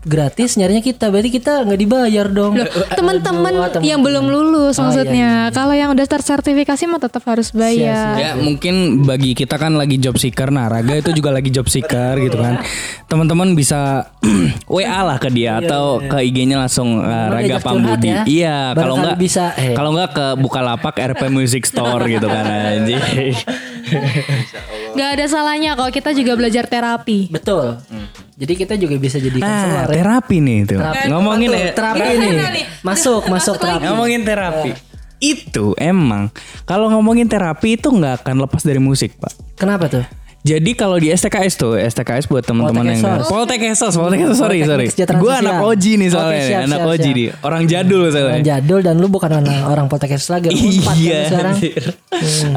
Gratis 0.00 0.56
nyarinya 0.56 0.80
kita. 0.80 1.12
Berarti 1.12 1.28
kita 1.28 1.60
nggak 1.68 1.80
dibayar 1.80 2.26
dong. 2.32 2.56
Teman-teman 2.96 3.52
Aduh, 3.52 3.68
teman-teman. 3.68 3.84
yang 3.84 4.00
belum 4.00 4.24
lulus 4.32 4.80
Oh, 4.80 4.88
maksudnya. 4.88 5.52
Kalau 5.52 5.76
yang 5.76 5.92
udah 5.92 6.06
tersertifikasi 6.08 6.82
mah 6.88 7.00
tetap 7.00 7.20
harus 7.28 7.52
bayar. 7.52 8.16
Ya 8.16 8.32
mungkin 8.32 9.04
bagi 9.04 9.36
kita 9.36 9.60
kan 9.60 9.76
lagi 9.76 10.00
job 10.00 10.16
seeker 10.16 10.48
Nah 10.48 10.72
Raga 10.72 10.96
itu 10.96 11.12
juga 11.12 11.30
lagi 11.34 11.52
job 11.52 11.68
seeker 11.68 12.16
gitu 12.16 12.40
kan 12.40 12.64
Teman-teman 13.06 13.52
bisa 13.52 14.08
WA 14.72 15.00
lah 15.04 15.20
ke 15.20 15.28
dia 15.28 15.60
Atau 15.60 16.00
ke 16.00 16.16
IG-nya 16.24 16.56
langsung 16.60 17.00
uh, 17.00 17.28
Raga 17.28 17.60
Pambudi 17.60 18.08
ya. 18.08 18.22
Iya 18.24 18.58
kalau 18.72 18.96
enggak 18.96 19.18
bisa, 19.20 19.52
eh. 19.60 19.76
Kalau 19.76 19.92
enggak 19.92 20.10
ke 20.16 20.26
Bukalapak 20.40 20.96
RP 20.96 21.28
Music 21.28 21.68
Store 21.68 22.00
gitu 22.08 22.24
kan 22.24 22.44
anjing 22.48 23.00
Gak 24.90 25.08
ada 25.18 25.24
salahnya 25.30 25.78
kalau 25.78 25.90
kita 25.90 26.10
juga 26.10 26.34
belajar 26.34 26.66
terapi. 26.66 27.30
Betul. 27.30 27.78
Jadi 28.40 28.52
kita 28.56 28.74
juga 28.80 28.96
bisa 28.96 29.20
jadi 29.20 29.36
Nah 29.36 29.84
terapi 29.98 30.36
nih 30.38 30.58
tuh 30.68 30.78
Terapi. 30.78 31.06
Ngomongin 31.10 31.48
Betul, 31.50 31.62
ya 31.62 31.72
terapi 31.74 32.08
nih. 32.18 32.64
Masuk, 32.86 33.22
masuk 33.26 33.54
terapi. 33.58 33.82
Ngomongin 33.88 34.20
terapi 34.22 34.70
Itu 35.18 35.74
emang 35.76 36.30
Kalau 36.64 36.86
ngomongin 36.92 37.26
terapi 37.26 37.76
itu 37.76 37.90
nggak 37.90 38.24
akan 38.24 38.36
lepas 38.46 38.62
dari 38.62 38.78
musik 38.78 39.18
pak 39.18 39.34
Kenapa 39.58 39.90
tuh? 39.90 40.04
Jadi 40.40 40.72
kalau 40.72 40.96
di 40.96 41.08
STKS 41.08 41.54
tuh, 41.54 41.76
STKS 41.76 42.24
buat 42.24 42.40
teman-teman 42.40 42.80
yang 42.88 42.98
Poltek 42.98 43.20
Esos. 43.20 43.28
Poltek 43.28 43.60
Esos, 43.62 43.92
Poltek 43.94 44.20
Esos, 44.20 44.38
sorry 44.38 44.64
sorry. 44.64 44.88
Gue 44.88 45.28
anak 45.30 45.60
Oji 45.62 45.92
nih 45.94 46.08
soalnya, 46.08 46.32
nih, 46.32 46.48
siap, 46.48 46.60
anak 46.64 46.78
siap, 46.78 46.88
Oji 46.88 47.02
siap. 47.04 47.18
nih, 47.18 47.28
orang 47.42 47.62
jadul 47.66 48.00
Orang 48.00 48.12
soalnya. 48.14 48.40
jadul 48.42 48.80
dan 48.80 48.94
lu 48.96 49.06
bukan 49.06 49.30
orang, 49.30 49.46
orang 49.68 49.86
Poltekkes 49.86 50.26
lagi. 50.26 50.48
Lu 50.48 50.56
Empat 50.56 50.80
kan 50.86 50.96
Iya. 50.96 51.12
lu 51.12 51.28
sekarang. 51.28 51.54
anjir. 51.54 51.82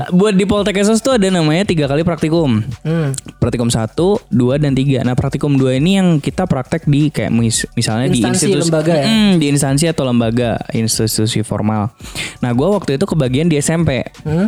Buat 0.10 0.34
di 0.34 0.46
Poltek 0.46 0.76
Esos 0.78 1.00
tuh 1.00 1.14
ada 1.14 1.28
namanya 1.28 1.64
tiga 1.66 1.86
kali 1.86 2.02
praktikum. 2.02 2.64
Hmm. 2.82 3.12
Praktikum 3.36 3.68
satu, 3.68 4.16
dua 4.28 4.56
dan 4.56 4.72
tiga. 4.72 5.04
Nah 5.04 5.12
praktikum 5.14 5.52
dua 5.54 5.76
ini 5.76 6.00
yang 6.00 6.08
kita 6.18 6.44
praktek 6.44 6.86
di 6.86 7.08
kayak 7.10 7.32
mis- 7.32 7.68
misalnya 7.74 8.08
di 8.08 8.18
Instansi, 8.18 8.48
institusi, 8.48 8.64
lembaga 8.64 8.94
ya? 8.94 9.06
Hmm, 9.06 9.32
di 9.36 9.46
instansi 9.50 9.86
atau 9.86 10.04
lembaga, 10.04 10.52
institusi 10.72 11.40
formal. 11.42 11.92
Nah 12.40 12.50
gue 12.50 12.64
waktu 12.66 12.96
itu 12.96 13.04
kebagian 13.04 13.46
di 13.46 13.60
SMP. 13.60 14.08
Hmm? 14.24 14.48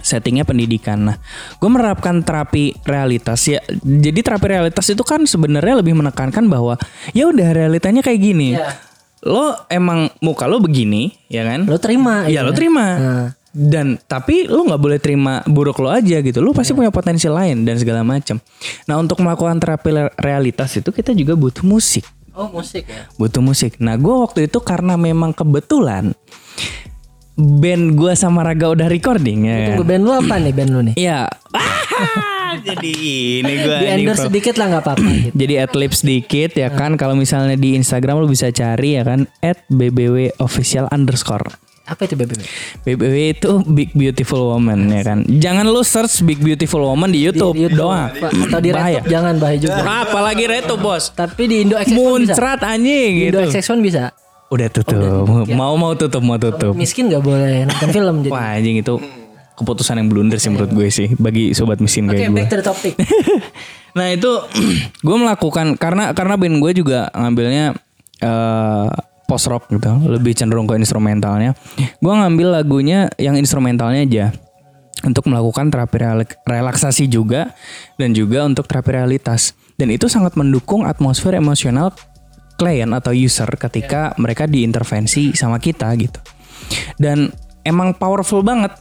Settingnya 0.00 0.44
pendidikan. 0.44 1.12
Nah, 1.12 1.16
gue 1.56 1.70
menerapkan 1.70 2.20
terapi 2.24 2.76
realitas 2.84 3.40
ya. 3.48 3.60
Jadi 3.84 4.20
terapi 4.20 4.46
realitas 4.46 4.86
itu 4.88 5.02
kan 5.02 5.24
sebenarnya 5.24 5.80
lebih 5.80 5.96
menekankan 5.96 6.46
bahwa 6.48 6.80
ya 7.12 7.28
udah 7.28 7.52
realitanya 7.52 8.00
kayak 8.04 8.20
gini. 8.20 8.56
Iya. 8.56 8.70
Lo 9.26 9.66
emang 9.72 10.12
muka 10.22 10.46
lo 10.46 10.62
begini, 10.62 11.10
ya 11.26 11.42
kan? 11.42 11.66
Lu 11.66 11.78
terima. 11.80 12.28
Ya 12.30 12.40
itu 12.40 12.46
lo 12.46 12.52
kan? 12.52 12.58
terima. 12.58 12.86
Nah. 12.96 13.28
Dan 13.56 13.96
tapi 14.04 14.44
lo 14.44 14.68
nggak 14.68 14.82
boleh 14.84 14.98
terima 15.00 15.40
buruk 15.48 15.80
lo 15.80 15.88
aja 15.88 16.20
gitu. 16.20 16.44
Lo 16.44 16.52
pasti 16.52 16.76
punya 16.76 16.92
potensi 16.92 17.24
lain 17.24 17.64
dan 17.64 17.80
segala 17.80 18.04
macam. 18.04 18.36
Nah 18.84 19.00
untuk 19.00 19.16
melakukan 19.24 19.56
terapi 19.56 20.12
realitas 20.20 20.76
itu 20.76 20.92
kita 20.92 21.16
juga 21.16 21.32
butuh 21.32 21.64
musik 21.64 22.04
Oh 22.36 22.52
musik 22.52 22.84
ya. 22.84 23.08
butuh 23.16 23.40
musik. 23.40 23.80
Nah, 23.80 23.96
gue 23.96 24.12
waktu 24.12 24.44
itu 24.44 24.60
karena 24.60 25.00
memang 25.00 25.32
kebetulan 25.32 26.12
band 27.36 27.94
gue 27.94 28.12
sama 28.16 28.40
Raga 28.42 28.72
udah 28.72 28.88
recording 28.88 29.44
ya. 29.44 29.56
Tunggu 29.72 29.84
band 29.84 30.02
lu 30.02 30.12
apa 30.12 30.34
nih 30.40 30.52
band 30.56 30.70
lu 30.72 30.80
nih? 30.90 30.94
Iya. 30.96 31.28
Ah, 31.52 32.56
jadi 32.66 32.92
ini 33.44 33.52
gue 33.60 33.76
Di 33.76 33.86
endorse 33.92 34.32
sedikit 34.32 34.56
lah 34.56 34.66
nggak 34.72 34.82
apa-apa. 34.82 35.08
Gitu. 35.28 35.36
Jadi 35.36 35.54
adlib 35.60 35.92
sedikit 35.92 36.50
ya 36.56 36.68
kan. 36.72 36.96
Kalau 36.96 37.12
misalnya 37.12 37.54
di 37.54 37.76
Instagram 37.76 38.24
lo 38.24 38.26
bisa 38.26 38.48
cari 38.48 38.96
ya 38.96 39.04
kan 39.04 39.28
at 39.44 39.60
bbw 39.68 40.32
official 40.40 40.88
underscore. 40.88 41.44
Apa 41.86 42.02
itu 42.10 42.18
BBM? 42.18 42.42
BBW 42.82 43.14
itu 43.30 43.50
Big 43.70 43.94
Beautiful 43.94 44.50
Woman 44.50 44.90
ya 44.90 45.06
kan. 45.06 45.22
Jangan 45.22 45.70
lu 45.70 45.86
search 45.86 46.26
Big 46.26 46.42
Beautiful 46.42 46.82
Woman 46.82 47.14
di 47.14 47.22
YouTube, 47.22 47.54
Di 47.54 47.70
YouTube. 47.70 47.78
doang. 47.78 48.10
Atau 48.10 48.58
di 48.58 48.74
Bahaya. 48.74 48.98
Retop 48.98 49.06
jangan 49.06 49.34
bahaya 49.38 49.58
juga. 49.62 49.86
Apalagi 50.02 50.44
Reto 50.50 50.74
bos. 50.74 51.14
Tapi 51.14 51.46
di 51.46 51.62
Indo 51.62 51.78
XX1 51.78 51.86
bisa. 51.86 51.94
Muncrat 51.94 52.60
anjing 52.66 53.30
Indo 53.30 53.38
gitu. 53.38 53.54
XX1 53.54 53.78
bisa. 53.86 54.02
Udah 54.46 54.68
tutup. 54.70 55.26
Mau 55.50 55.74
mau 55.74 55.92
tutup 55.98 56.22
mau 56.22 56.38
tutup. 56.38 56.72
Miskin 56.78 57.10
nggak 57.10 57.22
boleh 57.22 57.66
nonton 57.66 57.88
film 57.90 58.14
jadi. 58.22 58.30
Wah 58.30 58.48
anjing 58.54 58.78
itu 58.78 58.94
keputusan 59.56 59.96
yang 59.96 60.08
blunder 60.12 60.36
sih 60.36 60.52
menurut 60.52 60.68
gue 60.68 60.88
sih 60.92 61.16
bagi 61.16 61.56
sobat 61.56 61.80
miskin 61.80 62.06
Oke, 62.06 62.20
kayak 62.20 62.28
gue. 62.28 62.36
back 62.36 62.48
to 62.52 62.56
the 62.60 62.66
topic. 62.66 62.94
nah 63.98 64.12
itu 64.12 64.28
gue 65.06 65.16
melakukan 65.16 65.80
karena 65.80 66.12
karena 66.12 66.34
band 66.36 66.56
gue 66.60 66.72
juga 66.76 67.08
ngambilnya 67.16 67.72
eh 68.20 68.88
post 69.26 69.50
rock 69.50 69.66
gitu, 69.74 69.90
lebih 70.06 70.38
cenderung 70.38 70.70
ke 70.70 70.78
instrumentalnya. 70.78 71.58
Gue 71.98 72.14
ngambil 72.14 72.62
lagunya 72.62 73.10
yang 73.18 73.34
instrumentalnya 73.34 74.06
aja 74.06 74.26
untuk 75.02 75.26
melakukan 75.26 75.66
terapi 75.66 75.96
relak- 75.98 76.38
relaksasi 76.46 77.10
juga 77.10 77.50
dan 77.98 78.14
juga 78.14 78.46
untuk 78.46 78.70
terapi 78.70 78.94
realitas. 78.94 79.58
Dan 79.74 79.90
itu 79.90 80.06
sangat 80.06 80.38
mendukung 80.38 80.86
atmosfer 80.86 81.34
emosional 81.34 81.90
klien 82.56 82.88
atau 82.90 83.12
user 83.12 83.48
ketika 83.56 84.16
mereka 84.16 84.48
diintervensi 84.48 85.36
sama 85.36 85.60
kita 85.60 85.92
gitu. 85.96 86.18
Dan 86.96 87.30
emang 87.62 87.94
powerful 87.94 88.42
banget 88.42 88.74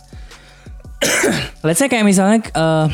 let's 1.66 1.80
say 1.82 1.92
kayak 1.92 2.06
misalnya 2.08 2.40
eh, 2.42 2.88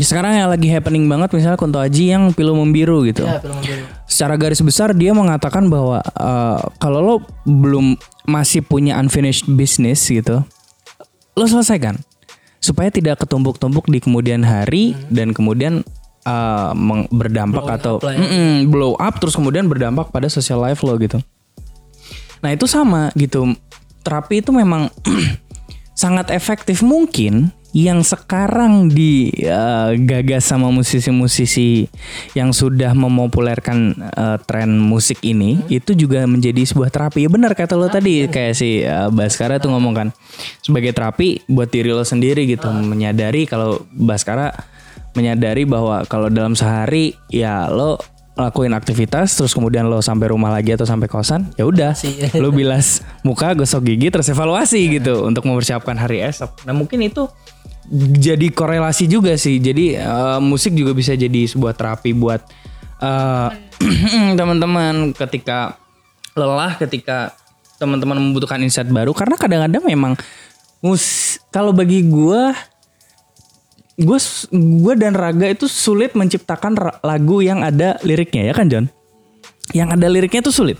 sekarang 0.00 0.32
yang 0.40 0.48
lagi 0.48 0.72
happening 0.72 1.04
banget 1.04 1.36
misalnya 1.36 1.60
Kunto 1.60 1.76
Aji 1.76 2.16
yang 2.16 2.32
pilu 2.32 2.56
membiru 2.56 3.04
gitu. 3.04 3.28
ya, 3.28 3.38
film 3.44 3.60
dulu. 3.60 3.84
Secara 4.08 4.34
garis 4.40 4.60
besar 4.64 4.96
dia 4.96 5.12
mengatakan 5.12 5.68
bahwa 5.68 6.00
eh, 6.00 6.60
kalau 6.80 7.00
lo 7.00 7.14
belum 7.44 7.96
masih 8.24 8.64
punya 8.64 8.96
unfinished 8.96 9.46
business 9.52 10.08
gitu, 10.08 10.40
lo 11.36 11.44
selesaikan 11.44 12.00
supaya 12.62 12.94
tidak 12.94 13.18
ketumpuk-tumpuk 13.26 13.90
di 13.90 13.98
kemudian 13.98 14.46
hari 14.46 14.94
dan 15.10 15.34
kemudian 15.34 15.82
eh, 16.22 16.70
meng- 16.74 17.10
berdampak 17.10 17.64
atau 17.80 17.98
up 17.98 18.06
ya. 18.06 18.18
Mm-mm, 18.18 18.70
blow 18.70 18.94
up 18.96 19.14
terus 19.18 19.34
kemudian 19.34 19.66
berdampak 19.66 20.10
pada 20.10 20.26
social 20.30 20.62
life 20.62 20.80
lo 20.82 20.94
gitu. 20.98 21.18
Nah 22.42 22.50
itu 22.50 22.66
sama 22.66 23.14
gitu. 23.14 23.54
Terapi 24.02 24.42
itu 24.42 24.50
memang 24.50 24.90
sangat 26.02 26.34
efektif 26.34 26.82
mungkin 26.82 27.54
yang 27.72 28.04
sekarang 28.04 28.92
digagas 28.92 30.44
sama 30.44 30.68
musisi-musisi 30.68 31.88
yang 32.36 32.52
sudah 32.52 32.92
memopulerkan 32.92 33.96
eh, 33.96 34.38
tren 34.44 34.76
musik 34.76 35.16
ini 35.24 35.56
itu 35.72 35.96
juga 35.96 36.28
menjadi 36.28 36.68
sebuah 36.68 36.92
terapi. 36.92 37.24
Ya 37.24 37.32
benar 37.32 37.56
kata 37.56 37.72
lo 37.72 37.88
tadi 37.88 38.28
kayak 38.28 38.52
si 38.52 38.84
eh, 38.84 39.08
Baskara 39.08 39.56
tuh 39.56 39.72
ngomong 39.72 39.94
kan 39.96 40.08
sebagai 40.60 40.92
terapi 40.92 41.48
buat 41.48 41.72
diri 41.72 41.96
lo 41.96 42.04
sendiri 42.04 42.44
gitu 42.44 42.68
menyadari 42.68 43.48
kalau 43.48 43.80
Baskara 43.88 44.52
menyadari 45.12 45.68
bahwa 45.68 46.04
kalau 46.08 46.32
dalam 46.32 46.56
sehari 46.56 47.16
ya 47.28 47.68
lo 47.68 48.00
lakuin 48.32 48.72
aktivitas 48.72 49.36
terus 49.36 49.52
kemudian 49.52 49.84
lo 49.92 50.00
sampai 50.00 50.32
rumah 50.32 50.48
lagi 50.48 50.72
atau 50.72 50.88
sampai 50.88 51.08
kosan 51.08 51.52
ya 51.60 51.68
udah. 51.68 51.92
Lo 52.40 52.48
bilas 52.48 53.04
muka 53.20 53.52
gosok 53.52 53.92
gigi 53.92 54.08
terus 54.08 54.28
evaluasi 54.32 55.00
gitu 55.00 55.28
untuk 55.28 55.44
mempersiapkan 55.44 55.96
hari 56.00 56.24
esok. 56.24 56.64
Nah 56.64 56.72
mungkin 56.72 57.04
itu 57.04 57.28
jadi 57.92 58.48
korelasi 58.48 59.04
juga 59.04 59.36
sih. 59.36 59.60
Jadi 59.60 60.00
eh, 60.00 60.38
musik 60.40 60.72
juga 60.72 60.96
bisa 60.96 61.12
jadi 61.12 61.44
sebuah 61.44 61.76
terapi 61.76 62.16
buat 62.16 62.40
eh, 63.04 63.48
teman-teman 64.38 65.12
ketika 65.12 65.76
lelah 66.32 66.80
ketika 66.80 67.36
teman-teman 67.76 68.16
membutuhkan 68.16 68.64
insight 68.64 68.88
baru. 68.88 69.12
Karena 69.12 69.36
kadang-kadang 69.36 69.84
memang 69.84 70.12
mus 70.80 71.36
kalau 71.52 71.76
bagi 71.76 72.00
gua 72.08 72.56
gue 73.98 74.18
gue 74.56 74.94
dan 74.96 75.12
Raga 75.12 75.46
itu 75.52 75.68
sulit 75.68 76.16
menciptakan 76.16 76.76
lagu 77.04 77.44
yang 77.44 77.60
ada 77.60 78.00
liriknya 78.06 78.48
ya 78.48 78.54
kan 78.56 78.66
John? 78.68 78.86
Yang 79.76 79.88
ada 80.00 80.06
liriknya 80.08 80.40
itu 80.44 80.52
sulit. 80.52 80.78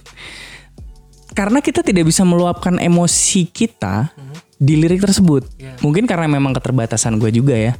Karena 1.33 1.64
kita 1.64 1.81
tidak 1.81 2.09
bisa 2.12 2.29
meluapkan 2.29 2.77
emosi 2.77 3.48
kita 3.48 4.12
di 4.61 4.77
lirik 4.77 5.01
tersebut. 5.01 5.48
Mungkin 5.81 6.05
karena 6.05 6.29
memang 6.29 6.53
keterbatasan 6.53 7.16
gue 7.16 7.33
juga 7.33 7.57
ya. 7.57 7.75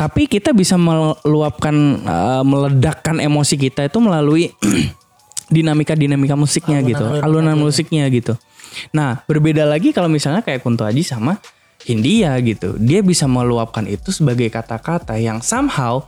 tapi 0.00 0.24
kita 0.24 0.56
bisa 0.56 0.80
meluapkan 0.80 1.76
uh, 2.08 2.40
meledakkan 2.40 3.20
emosi 3.20 3.60
kita 3.60 3.84
itu 3.84 4.00
melalui 4.00 4.48
dinamika-dinamika 5.54 6.40
musiknya 6.40 6.80
gitu, 6.80 7.04
alunan 7.20 7.52
musiknya 7.60 8.08
gitu. 8.08 8.32
Nah, 8.96 9.20
berbeda 9.28 9.68
lagi 9.68 9.92
kalau 9.92 10.08
misalnya 10.08 10.40
kayak 10.40 10.64
Kunto 10.64 10.88
Aji 10.88 11.04
sama 11.04 11.36
Hindia 11.84 12.36
gitu. 12.44 12.76
Dia 12.76 13.00
bisa 13.00 13.24
meluapkan 13.24 13.88
itu 13.88 14.12
sebagai 14.12 14.52
kata-kata 14.52 15.16
yang 15.16 15.40
somehow 15.40 16.04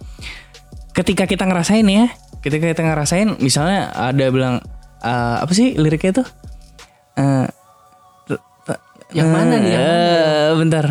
ketika 0.92 1.24
kita 1.24 1.48
ngerasain 1.48 1.84
ya, 1.88 2.12
ketika 2.44 2.68
kita 2.68 2.82
ngerasain 2.84 3.40
misalnya 3.40 3.88
ada 3.92 4.28
bilang 4.28 4.60
eh, 5.00 5.36
apa 5.40 5.52
sih 5.52 5.72
liriknya 5.76 6.20
itu? 6.20 6.24
Eh, 7.16 7.46
t- 8.28 8.82
Yang 9.12 9.28
mana 9.28 9.54
nih, 9.60 9.72
yang 9.72 9.84
eh, 9.84 10.50
bentar. 10.56 10.86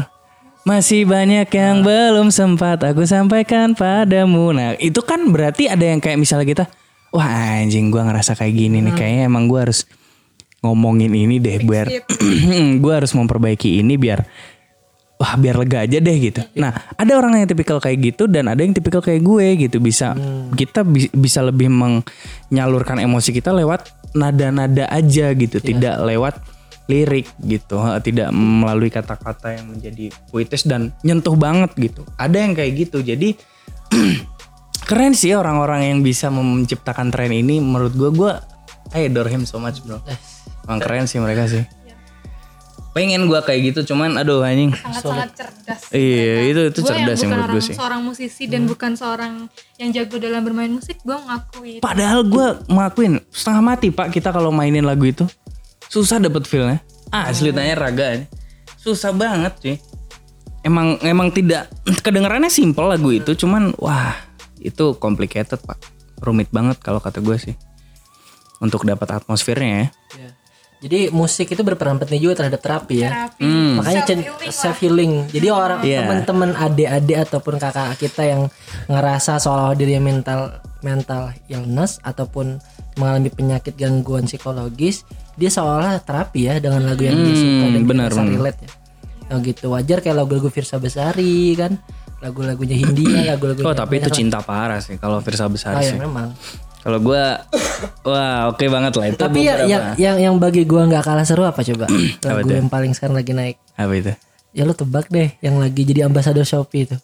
Masih 0.62 1.10
banyak 1.10 1.50
yang 1.50 1.82
belum 1.82 2.30
sempat 2.30 2.86
aku 2.86 3.02
sampaikan 3.10 3.74
padamu. 3.74 4.54
Nah, 4.54 4.78
itu 4.78 5.02
kan 5.02 5.26
berarti 5.34 5.66
ada 5.66 5.82
yang 5.82 5.98
kayak 5.98 6.22
misalnya 6.22 6.46
kita, 6.46 6.66
wah 7.10 7.26
anjing 7.58 7.90
gua 7.90 8.06
ngerasa 8.06 8.38
kayak 8.38 8.54
gini 8.54 8.78
nih, 8.86 8.94
kayaknya 8.94 9.24
emang 9.26 9.50
gua 9.50 9.66
harus 9.66 9.90
ngomongin 10.62 11.10
ini 11.18 11.42
deh 11.42 11.66
biar 11.66 11.90
gua 12.86 13.02
harus 13.02 13.18
memperbaiki 13.18 13.82
ini 13.82 13.98
biar 13.98 14.22
wah 15.22 15.38
biar 15.38 15.54
lega 15.62 15.86
aja 15.86 16.02
deh 16.02 16.18
gitu. 16.18 16.42
Nah, 16.58 16.74
ada 16.98 17.14
orang 17.14 17.38
yang 17.38 17.46
tipikal 17.46 17.78
kayak 17.78 18.02
gitu 18.02 18.26
dan 18.26 18.50
ada 18.50 18.66
yang 18.66 18.74
tipikal 18.74 19.06
kayak 19.06 19.22
gue 19.22 19.70
gitu. 19.70 19.78
Bisa 19.78 20.18
kita 20.58 20.82
bi- 20.82 21.14
bisa 21.14 21.46
lebih 21.46 21.70
menyalurkan 21.70 22.98
emosi 22.98 23.30
kita 23.30 23.54
lewat 23.54 23.94
nada-nada 24.18 24.90
aja 24.90 25.30
gitu, 25.38 25.62
tidak 25.62 26.02
lewat 26.02 26.42
lirik 26.90 27.30
gitu, 27.46 27.78
tidak 28.02 28.34
melalui 28.34 28.90
kata-kata 28.90 29.62
yang 29.62 29.78
menjadi 29.78 30.10
puitis 30.34 30.66
dan 30.66 30.90
nyentuh 31.06 31.38
banget 31.38 31.70
gitu. 31.78 32.02
Ada 32.18 32.42
yang 32.42 32.58
kayak 32.58 32.74
gitu. 32.90 33.06
Jadi 33.06 33.38
keren 34.90 35.14
sih 35.14 35.38
orang-orang 35.38 35.86
yang 35.94 36.00
bisa 36.02 36.34
menciptakan 36.34 37.14
tren 37.14 37.30
ini 37.30 37.62
menurut 37.62 37.94
gue 37.94 38.10
gue 38.10 38.32
I 38.92 39.08
adore 39.08 39.30
him 39.30 39.46
so 39.46 39.62
much 39.62 39.86
bro. 39.86 40.02
Emang 40.66 40.82
keren 40.82 41.06
sih 41.06 41.22
mereka 41.22 41.46
sih. 41.46 41.64
Pengen 42.92 43.24
gue 43.24 43.40
kayak 43.40 43.72
gitu 43.72 43.96
cuman 43.96 44.20
aduh 44.20 44.44
anjing. 44.44 44.76
sangat-sangat 44.76 45.30
cerdas. 45.32 45.82
Iya 45.90 46.36
itu 46.52 46.62
itu 46.68 46.80
Gue 46.80 46.92
yang 46.92 47.00
cerdas 47.08 47.16
sih 47.16 47.24
bukan 47.24 47.38
menurut 47.40 47.54
gue 47.56 47.64
sih. 47.64 47.76
seorang 47.76 48.02
musisi 48.04 48.44
dan 48.46 48.62
bukan 48.68 48.92
seorang 48.94 49.34
yang 49.76 49.90
jago 49.92 50.20
dalam 50.20 50.44
bermain 50.44 50.68
musik, 50.68 51.00
gue 51.00 51.16
ngakui. 51.16 51.72
itu. 51.78 51.82
Padahal 51.82 52.28
gue 52.28 52.48
ngakuin 52.68 53.24
setengah 53.32 53.64
mati 53.64 53.88
pak 53.90 54.12
kita 54.12 54.30
kalau 54.30 54.52
mainin 54.52 54.84
lagu 54.84 55.08
itu 55.08 55.24
susah 55.88 56.20
dapet 56.20 56.44
feelnya. 56.44 56.84
Ah 57.08 57.32
asli 57.32 57.52
tanya 57.52 57.80
raga 57.80 58.20
ini. 58.20 58.26
susah 58.76 59.16
banget 59.16 59.54
sih. 59.64 59.78
Emang 60.62 61.00
emang 61.02 61.32
tidak 61.32 61.72
kedengarannya 62.06 62.52
simple 62.52 62.86
lagu 62.86 63.08
itu 63.10 63.32
cuman 63.34 63.72
wah 63.80 64.14
itu 64.60 64.94
complicated 65.00 65.58
pak 65.64 65.80
rumit 66.20 66.52
banget 66.52 66.76
kalau 66.78 67.00
kata 67.00 67.18
gue 67.18 67.34
sih 67.40 67.56
untuk 68.60 68.84
dapat 68.84 69.16
atmosfernya 69.16 69.72
ya. 69.72 69.88
Ya. 70.20 70.30
Jadi 70.82 71.14
musik 71.14 71.46
itu 71.46 71.62
berperan 71.62 72.02
penting 72.02 72.18
juga 72.18 72.42
terhadap 72.42 72.58
terapi 72.58 73.06
ya. 73.06 73.10
Terapi. 73.14 73.78
Makanya 73.78 74.02
self 74.50 74.82
healing. 74.82 75.30
Jadi 75.30 75.48
orang 75.48 75.86
Iya. 75.86 76.02
teman-teman 76.04 76.58
adik-adik 76.58 77.18
ataupun 77.22 77.62
kakak 77.62 78.02
kita 78.02 78.26
yang 78.26 78.42
ngerasa 78.90 79.38
seolah 79.38 79.78
dirinya 79.78 80.02
mental 80.02 80.42
mental 80.82 81.38
illness 81.46 82.02
ataupun 82.02 82.58
mengalami 82.98 83.30
penyakit 83.30 83.78
gangguan 83.78 84.26
psikologis, 84.26 85.06
dia 85.38 85.54
seolah 85.54 86.02
terapi 86.02 86.50
ya 86.50 86.58
dengan 86.58 86.82
lagu 86.84 87.06
yang 87.06 87.14
dia 87.16 87.38
suka 87.38 87.66
dan 87.70 87.84
benar, 87.86 88.10
benar. 88.10 88.26
relate 88.28 88.60
ya. 88.66 88.72
Oh 89.32 89.40
gitu 89.40 89.66
wajar 89.70 90.02
kayak 90.02 90.18
lagu-lagu 90.18 90.50
Firsa 90.50 90.76
Besari 90.76 91.56
kan, 91.56 91.78
lagu-lagunya 92.20 92.82
Hindia, 92.82 93.22
lagu-lagunya 93.38 93.64
Oh 93.64 93.78
tapi 93.78 94.02
itu 94.02 94.10
cinta 94.10 94.42
parah 94.42 94.82
sih 94.82 94.98
kalau 94.98 95.22
Firsa 95.22 95.46
lah. 95.46 95.54
Besar 95.54 95.72
Oh 95.78 95.80
ya 95.80 95.94
sih. 95.94 96.00
memang. 96.02 96.34
Kalau 96.82 96.98
gue 96.98 97.24
wah 98.10 98.50
oke 98.50 98.66
banget 98.66 98.94
lah 98.98 99.08
itu. 99.14 99.22
Tapi 99.22 99.40
ya, 99.46 99.66
yang 99.70 99.84
yang 100.02 100.18
yang 100.18 100.36
bagi 100.42 100.66
gua 100.66 100.90
nggak 100.90 101.06
kalah 101.06 101.26
seru 101.26 101.46
apa 101.46 101.62
coba? 101.62 101.86
lagu 102.26 102.50
tuh? 102.50 102.58
yang 102.58 102.70
paling 102.74 102.92
sekarang 102.98 103.22
lagi 103.22 103.32
naik. 103.38 103.56
apa 103.78 103.94
itu? 103.94 104.14
Ya 104.52 104.66
lo 104.66 104.74
tebak 104.74 105.08
deh 105.08 105.32
yang 105.40 105.62
lagi 105.62 105.86
jadi 105.86 106.10
ambasador 106.10 106.44
Shopee 106.44 106.90
itu. 106.90 106.98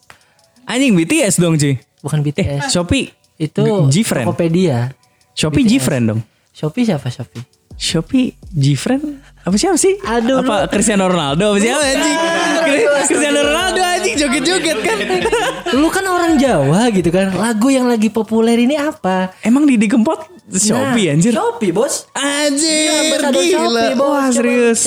Anjing 0.67 0.97
BTS 0.97 1.39
dong 1.39 1.55
cuy. 1.55 1.77
Bukan 2.01 2.19
BTS. 2.25 2.73
Shopee 2.73 3.13
itu 3.37 3.63
G-Friend. 3.93 4.25
Tokopedia. 4.27 4.91
Shopee 5.37 5.63
G-Friend 5.63 6.05
dong. 6.09 6.21
Shopee 6.51 6.83
siapa 6.83 7.07
Shopee? 7.13 7.56
Shopee 7.77 8.33
G-Friend 8.57 9.05
apa 9.47 9.55
siapa 9.55 9.79
sih? 9.79 9.95
Aduh, 10.03 10.43
apa 10.43 10.67
Cristiano 10.67 11.07
Ronaldo 11.07 11.55
apa 11.55 11.59
siapa 11.63 11.79
anjing? 11.79 12.17
Cristiano 13.07 13.39
Ronaldo 13.47 13.79
anjing 13.79 14.15
joget-joget 14.19 14.77
kan. 14.83 14.97
Lu 15.71 15.87
kan 15.87 16.03
orang 16.03 16.35
Jawa 16.35 16.91
gitu 16.91 17.07
kan. 17.15 17.31
Lagu 17.31 17.71
yang 17.71 17.87
lagi 17.87 18.11
populer 18.11 18.59
ini 18.59 18.75
apa? 18.75 19.31
Emang 19.39 19.63
Didi 19.63 19.87
Kempot 19.87 20.19
Shopee 20.51 21.07
Nah, 21.07 21.15
anjir. 21.15 21.31
Shopee, 21.31 21.71
Bos. 21.71 22.07
Anjir, 22.11 22.91
ambasador 23.07 23.43
gila. 23.43 23.55
Shopee, 23.55 23.95
Bos. 23.95 24.07
Wah, 24.11 24.27
serius. 24.31 24.79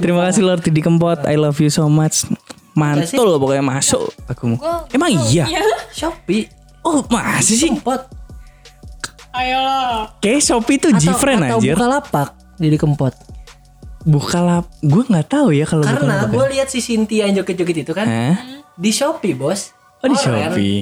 Terima 0.00 0.20
kasih 0.28 0.42
Lord 0.44 0.64
Didi 0.64 0.80
Kempot. 0.80 1.20
I 1.28 1.36
love 1.36 1.60
you 1.60 1.68
so 1.68 1.84
much. 1.88 2.24
Mantul 2.72 3.36
pokoknya 3.36 3.64
masuk 3.64 4.12
aku. 4.28 4.56
Emang 4.96 5.12
iya? 5.28 5.44
Shopee. 5.92 6.48
Oh, 6.84 7.04
masih 7.12 7.56
sih? 7.56 7.68
Kempot. 7.68 8.15
Ayo. 9.36 9.62
Kayak 10.18 10.40
Shopee 10.42 10.78
tuh 10.78 10.90
Atau, 10.90 11.02
G-Friend 11.02 11.40
atau 11.42 11.58
anjir. 11.60 11.74
Bukalapak 11.76 12.28
Didi 12.56 12.76
Kempot. 12.76 13.14
Bukalap. 14.02 14.64
Gue 14.80 15.02
nggak 15.02 15.28
tahu 15.28 15.50
ya 15.50 15.66
kalau 15.66 15.82
Karena 15.82 16.00
Bukalapak. 16.24 16.30
gue 16.32 16.46
lihat 16.56 16.68
si 16.70 16.78
Cynthia 16.80 17.26
yang 17.26 17.36
joget-joget 17.36 17.78
itu 17.82 17.92
kan 17.92 18.06
Hah? 18.06 18.36
di 18.72 18.90
Shopee, 18.90 19.34
Bos. 19.34 19.74
Oh 20.00 20.08
di 20.08 20.16
Keren. 20.16 20.50
Shopee. 20.50 20.78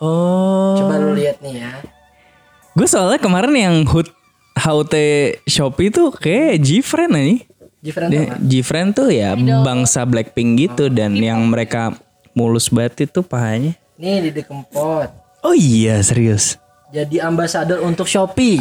Oh. 0.00 0.76
Coba 0.76 0.94
lu 0.98 1.12
lihat 1.14 1.40
nih 1.40 1.62
ya. 1.62 1.72
Gue 2.72 2.84
soalnya 2.84 3.16
kemarin 3.16 3.52
yang 3.52 3.76
HUT 3.84 4.08
HUT 4.56 4.94
Shopee 5.46 5.88
tuh 5.88 6.12
kayak 6.12 6.60
G-Friend 6.60 7.12
aja. 7.12 7.36
Dia- 7.80 8.28
apa? 8.28 8.36
G-Friend 8.44 8.90
tuh 8.92 9.08
ya 9.08 9.32
bangsa 9.64 10.04
Blackpink 10.04 10.50
gitu 10.58 10.92
dan 10.92 11.16
yang 11.16 11.40
mereka 11.48 11.96
mulus 12.32 12.68
banget 12.68 13.08
itu 13.08 13.24
pahanya. 13.24 13.72
Nih 13.96 14.28
Didi 14.28 14.44
Kempot. 14.44 15.08
Oh 15.40 15.56
iya 15.56 15.96
serius. 16.00 16.60
Jadi 16.90 17.16
ambasador 17.18 17.78
untuk 17.80 18.02
Shopee. 18.04 18.58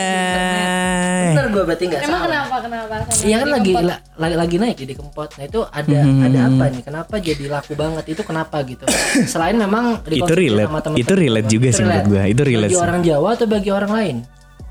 Anjay. 0.00 1.30
Bener 1.30 1.46
gue 1.48 1.62
berarti 1.64 1.84
nggak 1.84 2.00
Emang 2.00 2.12
salah. 2.16 2.26
kenapa 2.46 2.56
kenapa? 2.62 2.94
sama 3.10 3.26
Iya 3.26 3.36
kan 3.36 3.48
lagi 3.50 3.72
la- 3.74 4.00
lagi 4.16 4.36
lagi 4.36 4.56
naik 4.56 4.76
Didi 4.76 4.94
Kempot. 4.94 5.30
Nah 5.34 5.44
itu 5.44 5.60
ada 5.64 5.98
Hmm. 6.00 6.22
ada 6.22 6.38
apa 6.46 6.64
nih? 6.68 6.82
Kenapa 6.82 7.14
jadi 7.18 7.44
laku 7.46 7.72
banget? 7.74 8.04
Itu 8.08 8.22
kenapa 8.22 8.56
gitu? 8.62 8.86
Selain 9.26 9.54
memang 9.54 9.98
Itu 10.04 10.30
relate. 10.30 10.66
sama 10.66 10.78
teman-teman 10.78 11.02
Itu 11.02 11.12
relate 11.12 11.48
juga 11.48 11.68
sih 11.70 11.82
menurut 11.82 12.06
gua. 12.08 12.22
Itu 12.24 12.42
relate 12.44 12.66
Bagi 12.66 12.76
sih. 12.76 12.84
orang 12.84 13.00
Jawa 13.02 13.28
atau 13.32 13.46
bagi 13.46 13.70
orang 13.70 13.92
lain? 13.92 14.16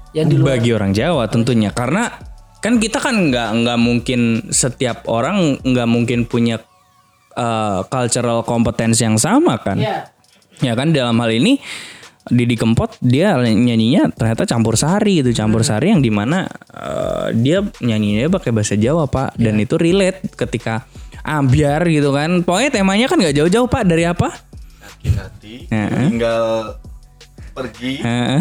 Yang 0.10 0.26
di 0.26 0.36
luar. 0.36 0.48
Bagi 0.50 0.70
orang 0.72 0.92
Jawa 0.92 1.24
tentunya 1.28 1.70
karena 1.70 2.04
kan 2.60 2.74
kita 2.76 2.98
kan 2.98 3.15
nggak 3.26 3.50
nggak 3.58 3.78
mungkin 3.78 4.20
setiap 4.50 5.04
orang 5.06 5.38
nggak 5.62 5.86
mungkin 5.86 6.24
punya 6.26 6.63
uh, 7.34 7.84
cultural 7.86 8.39
competence 8.42 9.00
yang 9.00 9.15
sama 9.15 9.56
kan. 9.58 9.76
Iya. 9.76 10.08
Ya 10.60 10.74
kan 10.74 10.92
dalam 10.92 11.15
hal 11.18 11.30
ini 11.30 11.60
Didi 12.30 12.54
Kempot 12.54 12.96
dia 13.00 13.34
nyanyinya 13.36 14.10
ternyata 14.10 14.46
campur 14.46 14.74
sari 14.74 15.20
itu 15.20 15.30
campur 15.32 15.62
Hmm. 15.62 15.70
sari 15.70 15.88
yang 15.89 16.00
di 16.00 16.10
mana 16.10 16.46
uh, 16.70 17.30
dia 17.32 17.60
nyanyinya 17.80 18.30
pakai 18.32 18.50
bahasa 18.50 18.74
Jawa 18.74 19.06
pak 19.06 19.36
dan 19.36 19.58
Iya. 19.58 19.65
itu 19.65 19.76
relate 19.76 20.20
ketika 20.32 20.86
ambiar 21.20 21.84
gitu 21.84 22.10
kan 22.10 22.42
pokoknya 22.42 22.70
temanya 22.72 23.06
kan 23.06 23.18
nggak 23.18 23.36
jauh-jauh 23.36 23.65
pak 23.65 23.84
dari 23.84 24.04
apa 24.04 24.30
hati-hati 24.80 25.68
Heeh. 25.68 26.08
tinggal 26.08 26.80
pergi 27.52 28.00
Heeh. 28.08 28.39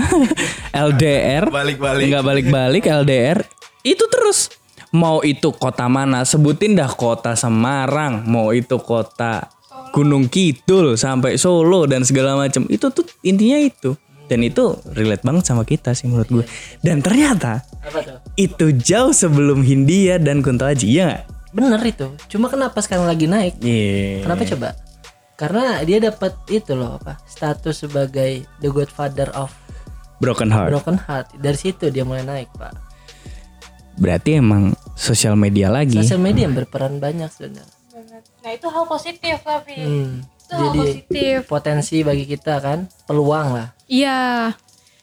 LDR 0.70 1.44
Balik-balik. 1.48 2.05
nggak 2.07 2.24
balik-balik 2.24 2.85
LDR 2.85 3.38
itu 3.83 4.05
terus 4.07 4.53
mau 4.88 5.20
itu 5.20 5.51
kota 5.51 5.85
mana 5.85 6.22
sebutin 6.22 6.72
dah 6.72 6.88
kota 6.88 7.35
Semarang 7.35 8.24
mau 8.24 8.53
itu 8.53 8.79
kota 8.79 9.48
Gunung 9.90 10.29
Kidul 10.29 10.94
sampai 10.94 11.37
Solo 11.37 11.85
dan 11.85 12.05
segala 12.05 12.37
macam 12.37 12.68
itu 12.68 12.88
tuh 12.88 13.05
intinya 13.20 13.59
itu 13.59 13.96
dan 14.29 14.44
itu 14.44 14.77
relate 14.92 15.24
banget 15.24 15.44
sama 15.44 15.64
kita 15.64 15.96
sih 15.96 16.05
menurut 16.05 16.29
gue 16.29 16.44
dan 16.81 17.01
ternyata 17.01 17.64
Apa 17.81 17.98
tuh? 18.05 18.18
itu 18.37 18.77
jauh 18.77 19.11
sebelum 19.11 19.64
Hindia 19.64 20.20
dan 20.20 20.44
Kunto 20.44 20.68
Aji 20.68 20.88
ya 20.92 21.03
nggak? 21.09 21.24
Bener 21.48 21.81
itu. 21.81 22.12
Cuma 22.29 22.53
kenapa 22.53 22.77
sekarang 22.85 23.09
lagi 23.09 23.24
naik? 23.24 23.57
Iya. 23.64 24.20
Kenapa 24.20 24.42
coba? 24.44 24.68
Karena 25.35 25.81
dia 25.81 25.98
dapat 25.98 26.37
itu 26.52 26.77
loh 26.77 27.00
apa? 27.00 27.17
Status 27.25 27.88
sebagai 27.88 28.44
the 28.60 28.69
godfather 28.69 29.33
of 29.33 29.48
Broken 30.19 30.50
Heart 30.50 30.71
broken 30.75 30.98
heart. 30.98 31.31
Dari 31.38 31.54
situ 31.56 31.88
dia 31.88 32.02
mulai 32.02 32.27
naik, 32.27 32.50
Pak. 32.52 32.75
berarti 33.96 34.38
emang 34.38 34.75
sosial 34.94 35.35
media 35.35 35.71
lagi 35.71 35.98
Sosial 35.98 36.19
media 36.19 36.46
yang 36.46 36.54
berperan 36.54 36.98
banyak 36.98 37.31
sebenarnya. 37.31 37.77
Nah 38.44 38.50
itu 38.54 38.66
hal 38.70 38.84
positif 38.86 39.36
tapi. 39.42 39.74
Hmm. 39.76 40.12
Itu 40.24 40.52
hal 40.54 40.62
Jadi 40.70 40.78
positif. 40.78 41.36
potensi 41.46 41.96
bagi 42.00 42.24
kita 42.24 42.54
kan, 42.62 42.78
peluang 43.04 43.48
lah. 43.54 43.68
Iya. 43.88 44.54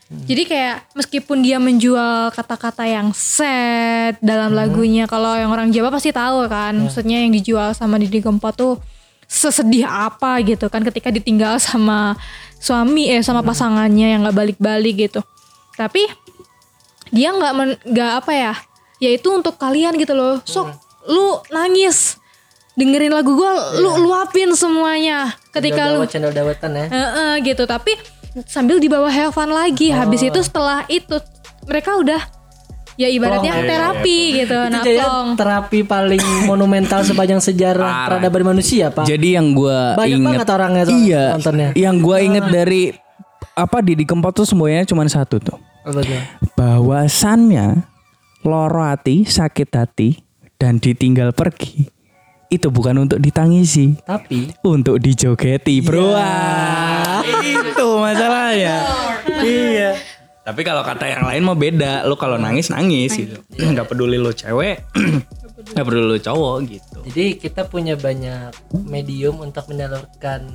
Jadi 0.05 0.45
kayak 0.45 0.93
meskipun 0.93 1.41
dia 1.41 1.57
menjual 1.57 2.29
kata-kata 2.29 2.86
yang 2.86 3.09
sad 3.09 4.21
dalam 4.21 4.53
lagunya, 4.53 5.09
kalau 5.09 5.33
yang 5.33 5.49
orang 5.49 5.73
Jawa 5.73 5.89
pasti 5.89 6.13
tahu 6.13 6.45
kan, 6.45 6.77
maksudnya 6.77 7.25
yang 7.25 7.33
dijual 7.33 7.73
sama 7.73 7.97
Didi 7.97 8.21
Kempot 8.21 8.53
tuh 8.53 8.77
sesedih 9.25 9.89
apa 9.89 10.38
gitu 10.45 10.69
kan 10.69 10.86
ketika 10.86 11.09
ditinggal 11.09 11.57
sama 11.57 12.13
suami 12.61 13.09
eh 13.09 13.25
sama 13.25 13.41
pasangannya 13.41 14.13
yang 14.13 14.21
nggak 14.21 14.38
balik-balik 14.38 15.09
gitu 15.09 15.21
tapi 15.73 16.05
dia 17.09 17.33
nggak 17.33 17.53
men- 17.57 17.81
nggak 17.89 18.11
apa 18.21 18.31
ya 18.31 18.53
yaitu 19.01 19.33
untuk 19.33 19.57
kalian 19.57 19.97
gitu 19.97 20.13
loh 20.13 20.39
sok 20.45 20.77
lu 21.09 21.41
nangis 21.49 22.21
dengerin 22.76 23.09
lagu 23.09 23.32
gue 23.32 23.51
lu 23.78 24.01
luapin 24.01 24.51
semuanya 24.51 25.32
ketika 25.49 25.89
lu 25.89 26.03
Dawet 26.03 26.11
channel 26.11 26.32
dawetan 26.32 26.71
ya. 26.71 26.86
Heeh, 26.86 27.32
gitu 27.41 27.63
tapi 27.63 27.95
sambil 28.43 28.78
dibawa 28.78 29.07
have 29.07 29.32
fun 29.32 29.47
lagi 29.47 29.89
habis 29.89 30.19
itu 30.21 30.36
setelah 30.38 30.84
itu 30.86 31.15
mereka 31.63 31.95
udah 31.95 32.19
ya 32.95 33.07
ibaratnya 33.07 33.51
Plong. 33.53 33.67
terapi 33.69 34.19
gitu 34.38 34.55
Itu 34.57 34.69
nah 34.69 34.82
jadi 34.82 34.99
plong. 35.01 35.28
terapi 35.36 35.80
paling 35.84 36.23
monumental 36.49 37.01
sepanjang 37.01 37.39
sejarah 37.39 38.07
peradaban 38.07 38.55
manusia, 38.55 38.88
Pak. 38.88 39.03
Jadi 39.03 39.36
yang 39.36 39.51
gua 39.51 39.95
Banyak 39.95 40.11
inget 40.13 40.28
banget 40.38 40.47
orangnya 40.49 40.84
Iya. 40.86 41.23
nontonnya. 41.32 41.69
Yang 41.73 41.95
gua 41.99 42.17
inget 42.19 42.45
dari 42.45 42.91
apa 43.51 43.80
Didi 43.80 44.03
Kempot 44.03 44.32
tuh 44.32 44.43
semuanya 44.43 44.84
cuma 44.84 45.07
satu 45.07 45.39
tuh? 45.39 45.55
Bahwasannya 46.55 47.88
loro 48.41 48.84
hati, 48.84 49.23
sakit 49.23 49.69
hati 49.71 50.19
dan 50.55 50.76
ditinggal 50.76 51.32
pergi 51.32 51.88
itu 52.56 52.68
bukan 52.68 52.95
untuk 53.01 53.18
ditangisi, 53.18 53.95
Tapi 53.99 54.51
untuk 54.62 54.97
dijogeti, 54.97 55.80
Bro. 55.80 56.12
Wah, 56.12 57.22
itu 57.38 57.88
masalahnya. 57.95 58.76
iya. 59.39 59.91
Tapi 60.41 60.62
kalau 60.62 60.82
kata 60.82 61.06
yang 61.06 61.24
lain 61.24 61.41
mau 61.41 61.53
beda, 61.53 62.03
lu 62.03 62.14
kalau 62.14 62.38
nangis 62.38 62.70
nangis 62.70 63.14
gitu. 63.14 63.41
Nggak 63.74 63.88
peduli 63.88 64.16
lu 64.16 64.30
cewek, 64.30 64.78
nggak 65.74 65.82
peduli 65.84 66.06
lu 66.08 66.20
cowok 66.20 66.56
gitu. 66.68 66.97
jadi 67.03 67.26
kita 67.36 67.66
punya 67.66 67.95
banyak 67.95 68.53
medium 68.86 69.39
untuk 69.39 69.66
menyalurkan 69.66 70.45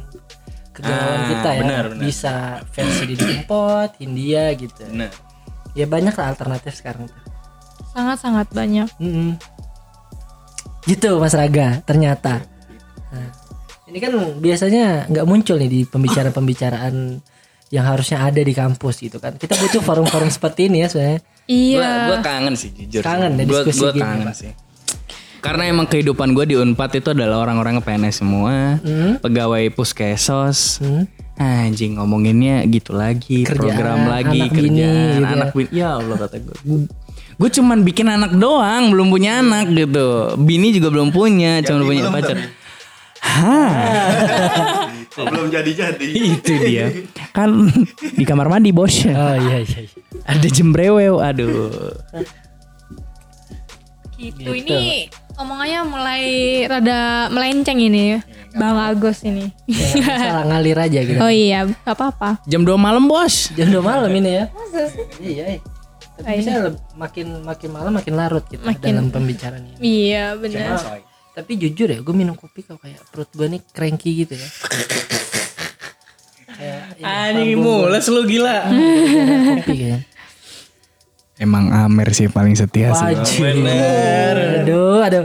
kegalauan 0.70 1.18
Ah, 1.18 1.26
kita 1.26 1.48
ya. 1.50 1.58
benar, 1.58 1.84
benar. 1.88 2.04
Bisa 2.04 2.34
versi 2.70 3.04
di 3.04 3.16
Kempot, 3.16 3.90
Hindia 3.98 4.54
gitu. 4.54 4.86
Bener. 4.86 5.10
Ya 5.72 5.84
banyak 5.84 6.12
lah 6.12 6.26
alternatif 6.28 6.74
sekarang 6.74 7.06
tuh. 7.06 7.18
sangat-sangat 7.90 8.46
banyak 8.50 8.86
Mm-mm. 8.96 9.34
Gitu 10.82 11.10
Mas 11.16 11.32
Raga, 11.32 11.82
ternyata. 11.82 12.40
Nah, 13.10 13.28
ini 13.86 13.98
kan 13.98 14.10
biasanya 14.38 15.06
nggak 15.06 15.26
muncul 15.26 15.56
nih 15.56 15.68
di 15.68 15.80
pembicaraan-pembicaraan 15.84 17.20
yang 17.70 17.84
harusnya 17.86 18.18
ada 18.20 18.40
di 18.40 18.50
kampus 18.50 18.98
gitu 18.98 19.18
kan. 19.18 19.36
Kita 19.36 19.54
butuh 19.54 19.78
forum-forum 19.78 20.26
seperti 20.28 20.66
ini 20.66 20.82
ya 20.82 20.88
sebenarnya. 20.88 21.20
iya 21.46 21.78
Gua, 21.78 21.90
gua 22.08 22.18
kangen 22.20 22.54
sih 22.54 22.70
jujur. 22.70 23.02
Kangen 23.02 23.32
ya 23.34 23.44
diskusi 23.44 23.78
gua 23.78 23.90
gini, 23.90 24.02
kangen 24.02 24.26
Pak. 24.26 24.34
sih. 24.34 24.52
Karena 25.40 25.64
emang 25.64 25.88
kehidupan 25.88 26.36
gue 26.36 26.44
di 26.44 26.54
Unpad 26.54 26.90
itu 26.94 27.08
adalah 27.10 27.40
orang-orang 27.40 27.80
PNS 27.80 28.20
semua, 28.20 28.76
Hmm. 28.76 29.16
pegawai 29.18 29.72
puskesos. 29.72 30.84
Hmm. 30.84 31.08
Anjing 31.34 31.96
ngomonginnya 31.96 32.60
gitu 32.68 32.92
lagi, 32.92 33.48
Kerjaan, 33.48 33.56
program 33.56 34.00
lagi, 34.04 34.36
anak 34.36 34.52
bini, 34.52 34.68
kerjaan, 34.68 35.00
gitu 35.08 35.24
ya. 35.24 35.32
anak 35.32 35.48
bini. 35.50 35.68
Ya 35.72 35.88
Allah 35.96 36.16
kata 36.20 36.36
gue. 36.38 36.56
Gue 37.40 37.48
cuman 37.48 37.80
bikin 37.80 38.04
anak 38.04 38.36
doang, 38.36 38.92
belum 38.92 39.08
punya 39.08 39.40
anak 39.40 39.72
gitu. 39.72 40.36
Bini 40.36 40.76
juga 40.76 40.92
belum 40.92 41.08
punya, 41.08 41.64
cuma 41.64 41.88
punya 41.88 42.04
belum 42.04 42.12
pacar. 42.12 42.36
Hah, 43.20 43.72
Oh, 45.20 45.24
belum 45.28 45.48
jadi-jadi. 45.52 46.06
itu 46.12 46.52
dia. 46.60 46.86
Kan 47.32 47.68
di 48.00 48.24
kamar 48.24 48.48
mandi 48.48 48.72
bos. 48.72 49.04
Oh 49.08 49.34
iya 49.36 49.60
iya. 49.64 49.80
iya. 49.84 49.90
Ada 50.24 50.48
jembrewew, 50.48 51.16
aduh. 51.20 51.96
gitu 54.20 54.52
ini 54.52 55.08
omongannya 55.40 55.80
mulai 55.88 56.24
rada 56.68 57.32
melenceng 57.32 57.80
ini 57.80 58.20
bang 58.52 58.76
Agus 58.76 59.24
ini 59.24 59.48
Salah 59.96 60.44
ngalir 60.44 60.76
aja 60.76 61.00
gitu. 61.00 61.16
oh 61.16 61.32
iya 61.32 61.64
gak 61.64 61.96
apa-apa 61.96 62.44
Jam 62.44 62.68
2 62.68 62.76
malam 62.76 63.08
bos. 63.08 63.48
Jam 63.56 63.72
2 63.72 63.80
malam 63.80 64.12
ini 64.12 64.44
ya. 64.44 64.44
Iya. 65.24 65.44
iya. 65.56 65.79
Tapi 66.22 66.36
bisa 66.36 66.52
leb- 66.62 66.82
makin 66.94 67.26
makin 67.40 67.68
malam 67.70 67.92
makin 67.92 68.14
larut 68.14 68.44
kita 68.44 68.62
Makin- 68.62 68.92
dalam 68.92 69.08
pembicaraan 69.08 69.62
ini. 69.64 69.76
iya 69.80 70.34
benar 70.34 70.76
Tapi 71.30 71.52
jujur 71.56 71.86
ya, 71.86 71.98
gue 71.98 72.12
minum 72.12 72.34
kopi 72.34 72.60
kok 72.60 72.76
kayak 72.76 73.00
perut 73.06 73.30
gue 73.30 73.46
nih 73.48 73.62
cranky 73.66 74.12
gitu 74.18 74.34
ya. 74.34 74.48
kayak 76.50 76.82
ini, 76.94 77.04
Anjing 77.06 77.56
mules 77.56 78.06
lu 78.06 78.22
gila. 78.24 78.68
kopi 79.56 79.74
kan. 79.88 80.00
Emang 81.40 81.72
Amer 81.72 82.12
sih 82.12 82.28
paling 82.28 82.52
setia 82.52 82.92
sih. 82.92 83.16
Wajib. 83.16 83.64
Aduh, 84.60 85.00
aduh. 85.00 85.24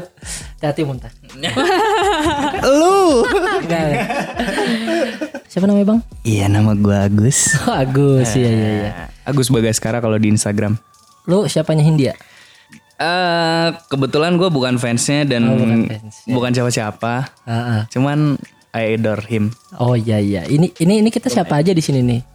Hati 0.66 0.82
muntah. 0.82 1.12
Lu. 2.70 3.24
Enggak. 3.62 3.88
Siapa 5.46 5.66
namanya 5.66 5.88
bang? 5.88 6.00
Iya 6.22 6.46
nama 6.48 6.74
gua 6.74 7.06
Agus. 7.06 7.56
Oh, 7.62 7.72
Agus, 7.72 8.36
iya 8.36 8.50
iya 8.50 8.70
iya. 8.72 8.92
Agus 9.24 9.48
Bagaskara 9.48 10.00
kalau 10.00 10.16
di 10.16 10.28
Instagram. 10.28 10.76
Lu 11.26 11.46
siapanya 11.46 11.82
Hindia? 11.82 12.14
Eh 12.96 13.68
kebetulan 13.88 14.36
gue 14.36 14.48
bukan 14.48 14.76
fansnya 14.76 15.24
dan 15.24 15.44
Oh, 15.46 15.56
bukan 15.56 15.80
fansnya. 15.86 16.32
bukan 16.32 16.52
siapa-siapa. 16.52 17.14
Ah, 17.44 17.52
ah. 17.52 17.82
Cuman 17.90 18.40
I 18.72 18.96
adore 18.96 19.24
him. 19.26 19.52
Oh 19.76 19.96
iya 19.96 20.20
iya. 20.20 20.44
Ini 20.44 20.72
ini 20.78 20.94
ini 21.00 21.10
kita 21.10 21.28
siapa 21.28 21.56
aja 21.56 21.72
di 21.72 21.80
sini 21.80 22.00
nih? 22.00 22.35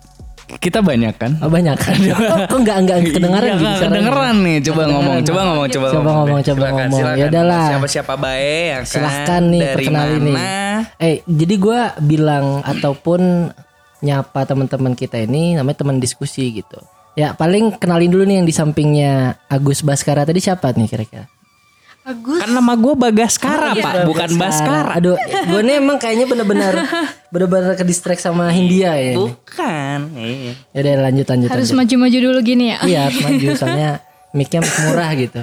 Kita 0.58 0.82
banyak 0.82 1.14
kan? 1.14 1.38
Oh 1.38 1.46
banyak 1.46 1.76
kan? 1.76 1.94
Oh, 2.30 2.38
kok 2.46 2.58
enggak 2.58 2.78
enggak 2.82 2.98
kedengaran 3.06 3.46
Iya, 3.46 3.56
gitu 3.56 3.82
kedengeran 3.86 4.34
nih. 4.40 4.56
Coba 4.66 4.82
ngomong, 4.86 5.16
coba 5.22 5.40
ngomong, 5.44 5.66
coba, 5.68 5.86
Coba 5.90 6.10
ngomong, 6.12 6.40
coba 6.40 6.58
Silakan, 6.58 6.74
ngomong. 6.74 7.00
silakan. 7.00 7.18
Ya 7.18 7.26
udahlah. 7.28 7.64
Siapa-siapa 7.68 8.14
baik 8.16 8.64
ya 8.64 8.76
kan? 8.76 8.86
Silahkan 8.88 9.42
nih 9.44 9.60
Dari 9.60 9.74
perkenalin 9.76 10.22
nih. 10.22 10.36
Eh 10.98 11.14
jadi 11.24 11.54
gua 11.56 11.80
bilang 12.00 12.46
ataupun 12.60 13.20
nyapa 14.00 14.40
teman-teman 14.42 14.92
kita 14.92 15.20
ini 15.20 15.54
namanya 15.54 15.78
teman 15.78 16.00
diskusi 16.00 16.50
gitu. 16.50 16.80
Ya 17.14 17.34
paling 17.34 17.76
kenalin 17.76 18.08
dulu 18.08 18.24
nih 18.24 18.40
yang 18.40 18.48
di 18.48 18.54
sampingnya 18.54 19.12
Agus 19.46 19.82
Baskara 19.82 20.24
tadi 20.24 20.40
siapa 20.40 20.72
nih 20.72 20.88
kira-kira? 20.88 21.26
Agus 22.00 22.38
Kan 22.38 22.50
nama 22.50 22.72
gue 22.72 22.94
Bagaskara 22.94 23.70
Iya, 23.72 23.82
pak, 23.82 23.94
bukan 24.04 24.30
Baskara. 24.34 24.96
Aduh, 24.96 25.16
gue 25.20 25.60
nih 25.60 25.76
emang 25.76 25.96
kayaknya 25.96 26.24
bener-bener 26.24 26.72
bener-bener 27.28 27.72
ke 27.74 27.84
distract 27.84 28.18
sama 28.18 28.48
Hindia 28.48 28.96
ya. 28.96 29.14
Bukan. 29.14 29.98
Iya. 30.10 30.52
Ya 30.70 30.78
udah 30.80 30.94
lanjut 31.04 31.26
lanjut. 31.26 31.48
harus 31.48 31.70
maju-maju 31.70 32.16
dulu 32.22 32.38
gini 32.40 32.64
ya 32.70 32.78
Iya 32.82 33.00
harus 33.06 33.20
maju 33.20 33.46
soalnya 33.60 33.90
mic-nya 34.30 34.60
murah 34.62 35.10
gitu. 35.14 35.42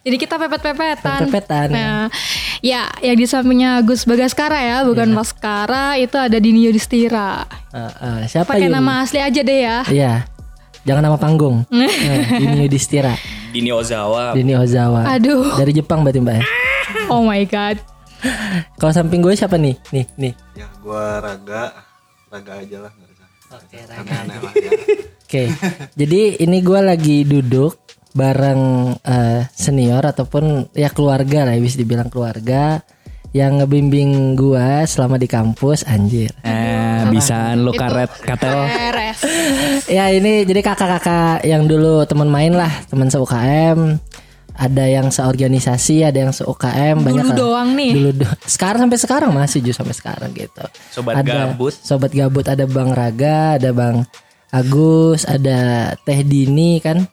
jadi 0.00 0.14
kita 0.16 0.38
pepet-pepetan 0.38 1.26
Pepetan. 1.26 1.66
nah 1.68 2.06
ya 2.60 2.86
yang 3.02 3.18
di 3.18 3.26
sampingnya 3.26 3.82
Agus 3.82 4.06
Bagaskara 4.06 4.54
ya 4.56 4.76
bukan 4.82 5.10
Iya. 5.10 5.16
Baskara 5.16 5.86
itu 5.96 6.14
ada 6.14 6.36
Dini 6.36 6.62
Yudhistira 6.62 7.42
Ah, 7.68 7.90
ah, 7.90 8.18
siapa 8.22 8.54
pakai 8.54 8.70
Yun? 8.70 8.78
nama 8.78 9.02
asli 9.02 9.18
aja 9.18 9.40
deh 9.40 9.58
ya 9.60 9.82
Iya. 9.84 10.12
Jangan 10.82 11.02
nama 11.04 11.14
panggung. 11.16 11.62
nah, 11.70 11.90
Dini 12.32 12.62
Yudhistira, 12.62 13.14
Dini 13.52 13.70
Ozawa. 13.70 14.32
Dini 14.32 14.56
Ozawa. 14.56 15.04
aduh 15.04 15.60
Dari 15.60 15.72
Jepang 15.76 16.00
berarti 16.00 16.20
Mbak 16.24 16.36
ya. 16.40 16.44
oh 17.12 17.22
my 17.22 17.44
god 17.46 17.76
Kalau 18.78 18.92
samping 18.94 19.18
gue 19.18 19.34
siapa 19.34 19.58
nih? 19.58 19.74
Nih, 19.90 20.06
nih. 20.14 20.32
Ya, 20.54 20.70
gua 20.78 21.18
raga, 21.18 21.74
raga 22.30 22.52
aja 22.62 22.86
lah. 22.86 22.92
Oke, 23.50 23.82
Aneh-aneh 23.82 24.38
lah 24.38 24.54
ya. 24.54 24.70
Oke. 25.26 25.42
Jadi 25.98 26.38
ini 26.38 26.62
gue 26.62 26.80
lagi 26.80 27.26
duduk 27.26 27.82
bareng 28.14 28.94
eh, 29.02 29.42
senior 29.50 30.06
ataupun 30.06 30.70
ya 30.70 30.86
keluarga 30.94 31.50
lah, 31.50 31.58
ya, 31.58 31.60
bisa 31.60 31.82
dibilang 31.82 32.06
keluarga 32.06 32.78
yang 33.32 33.60
ngebimbing 33.60 34.36
gua 34.36 34.84
selama 34.84 35.16
di 35.16 35.24
kampus 35.24 35.88
anjir. 35.88 36.28
Eh, 36.44 37.08
bisaan 37.08 37.64
lu 37.64 37.72
karet 37.72 38.12
katel. 38.20 38.68
ya 39.96 40.12
ini 40.12 40.44
jadi 40.44 40.60
kakak-kakak 40.60 41.44
yang 41.48 41.64
dulu 41.64 42.04
teman 42.04 42.28
main 42.28 42.52
lah, 42.52 42.70
teman 42.88 43.08
se-UKM. 43.08 43.96
Ada 44.52 44.84
yang 44.84 45.08
seorganisasi, 45.08 46.04
ada 46.04 46.28
yang 46.28 46.32
se-UKM, 46.36 47.00
banyak 47.00 47.24
dulu 47.24 47.32
lah. 47.32 47.38
doang 47.40 47.68
nih 47.72 47.92
Dulu 47.96 48.10
do- 48.20 48.36
sekarang 48.44 48.84
sampai 48.84 49.00
sekarang 49.00 49.30
masih 49.32 49.64
justru 49.64 49.80
sampai 49.80 49.96
sekarang 49.96 50.30
gitu. 50.36 50.64
Sobat 50.92 51.24
ada 51.24 51.48
gabut. 51.48 51.72
sobat 51.72 52.12
gabut 52.12 52.44
ada 52.44 52.68
Bang 52.68 52.92
Raga, 52.92 53.56
ada 53.56 53.72
Bang 53.72 54.04
Agus, 54.52 55.24
ada 55.24 55.92
Teh 56.04 56.20
Dini 56.20 56.84
kan. 56.84 57.08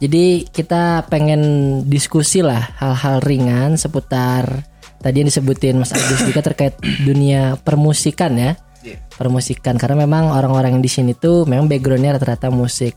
Jadi 0.00 0.48
kita 0.48 1.04
pengen 1.12 1.42
diskusi 1.84 2.40
lah 2.40 2.64
hal-hal 2.80 3.20
ringan 3.20 3.76
seputar 3.76 4.64
tadi 5.04 5.20
yang 5.20 5.28
disebutin 5.28 5.76
Mas 5.76 5.92
Agus 5.92 6.24
juga 6.24 6.40
terkait 6.40 6.80
dunia 7.04 7.60
permusikan 7.60 8.32
ya. 8.32 8.56
Iya. 8.80 9.04
Permusikan 9.20 9.76
karena 9.76 10.08
memang 10.08 10.32
orang-orang 10.32 10.80
yang 10.80 10.84
di 10.84 10.88
sini 10.88 11.12
tuh 11.12 11.44
memang 11.44 11.68
backgroundnya 11.68 12.16
rata-rata 12.16 12.48
musik. 12.48 12.96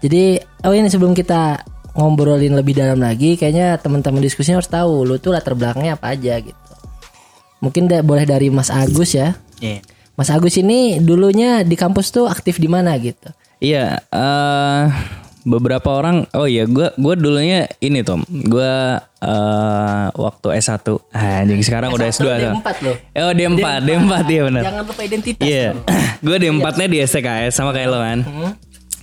Jadi 0.00 0.40
oh 0.64 0.72
ini 0.72 0.88
sebelum 0.88 1.12
kita 1.12 1.60
ngobrolin 1.92 2.56
lebih 2.56 2.72
dalam 2.72 3.04
lagi, 3.04 3.36
kayaknya 3.36 3.76
teman-teman 3.76 4.24
diskusinya 4.24 4.64
harus 4.64 4.72
tahu 4.72 5.04
lu 5.04 5.20
tuh 5.20 5.36
latar 5.36 5.52
belakangnya 5.52 6.00
apa 6.00 6.16
aja 6.16 6.40
gitu. 6.40 6.56
Mungkin 7.60 7.86
da- 7.86 8.00
boleh 8.00 8.24
dari 8.24 8.48
Mas 8.48 8.72
Agus 8.72 9.12
ya. 9.12 9.36
Iya. 9.60 9.84
Mas 10.16 10.32
Agus 10.32 10.56
ini 10.56 11.00
dulunya 11.00 11.64
di 11.64 11.76
kampus 11.76 12.12
tuh 12.12 12.28
aktif 12.28 12.56
di 12.56 12.68
mana 12.68 12.96
gitu? 12.96 13.28
Iya, 13.62 14.02
eh 14.10 14.84
beberapa 15.44 15.88
orang 15.92 16.24
oh 16.32 16.46
iya 16.46 16.64
gua 16.64 16.94
gua 16.94 17.14
dulunya 17.14 17.66
ini 17.78 18.00
Tom 18.00 18.22
gua 18.46 19.02
eh, 19.16 20.06
waktu 20.12 20.48
S1 20.56 20.86
anjing 21.10 21.60
sekarang 21.60 21.90
udah 21.90 22.06
S2 22.06 22.26
kan 22.26 22.54
D4 22.56 22.70
loh. 22.80 22.96
oh 22.96 23.32
D4 23.32 23.66
D4 23.80 24.12
iya 24.28 24.42
benar 24.44 24.62
Jangan 24.62 24.82
lupa 24.84 25.02
identitas. 25.02 25.42
iya 25.42 25.66
loh. 25.72 25.84
gua 26.24 26.36
D4 26.36 26.66
nya 26.76 26.86
di 26.86 26.98
STKS 27.00 27.52
sama 27.52 27.70
kayak 27.70 27.88
lo 27.88 27.98
kan 27.98 28.18
Hmm. 28.22 28.52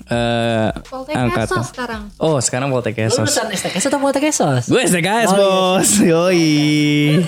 eh 0.09 0.69
angkatan 1.13 1.61
sekarang. 1.61 2.01
oh 2.17 2.41
sekarang 2.41 2.67
Poltek 2.69 2.97
Lu 2.97 3.05
Esos 3.05 3.29
lulusan 3.29 3.45
STKS 3.51 3.85
atau 3.85 3.99
mau 3.99 4.09
TKS? 4.09 4.65
gue 4.65 4.81
STKS 4.81 5.29
bos 5.31 5.89
yoi 6.09 7.21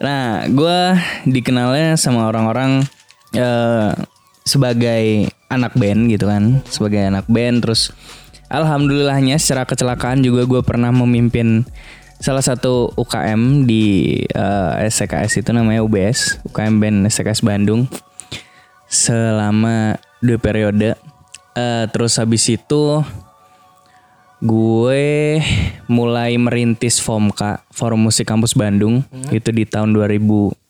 nah 0.00 0.42
gue 0.44 0.78
dikenalnya 1.24 1.94
sama 1.94 2.26
orang-orang 2.26 2.82
eh, 3.30 3.94
sebagai 4.42 5.30
anak 5.52 5.76
band 5.76 6.08
gitu 6.08 6.26
kan 6.26 6.64
sebagai 6.66 7.04
anak 7.04 7.28
band. 7.28 7.62
Terus 7.62 7.92
alhamdulillahnya 8.48 9.36
secara 9.36 9.68
kecelakaan 9.68 10.24
juga 10.24 10.48
gue 10.48 10.60
pernah 10.64 10.88
memimpin 10.88 11.68
salah 12.22 12.42
satu 12.42 12.94
UKM 12.94 13.66
di 13.66 14.14
eh, 14.30 14.72
STKS 14.86 15.42
itu 15.42 15.50
namanya 15.50 15.82
UBS 15.82 16.38
UKM 16.46 16.78
band 16.78 16.98
STKS 17.10 17.42
Bandung 17.42 17.90
selama 18.86 19.98
dua 20.22 20.38
periode. 20.38 20.94
Eh, 21.52 21.84
terus 21.90 22.16
habis 22.16 22.46
itu 22.48 23.02
gue 24.42 25.38
mulai 25.86 26.34
merintis 26.34 26.98
FOMKA 26.98 27.62
Forum 27.70 28.10
Musik 28.10 28.26
Kampus 28.26 28.58
Bandung. 28.58 29.06
Itu 29.30 29.54
di 29.54 29.62
tahun 29.66 29.94
2000 29.94 30.18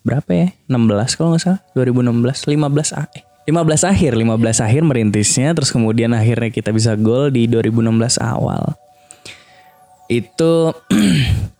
berapa 0.05 0.29
ya? 0.29 0.47
16 0.69 1.17
kalau 1.17 1.33
nggak 1.33 1.43
salah. 1.43 1.61
2016 1.73 2.49
15 2.53 2.97
ah, 2.97 3.07
eh, 3.17 3.23
15 3.43 3.83
akhir 3.83 4.11
15 4.15 4.63
akhir 4.63 4.81
merintisnya 4.87 5.51
terus 5.51 5.69
kemudian 5.71 6.15
akhirnya 6.15 6.47
kita 6.47 6.71
bisa 6.71 6.95
gol 6.95 7.27
di 7.27 7.47
2016 7.47 8.19
awal. 8.23 8.75
Itu 10.07 10.71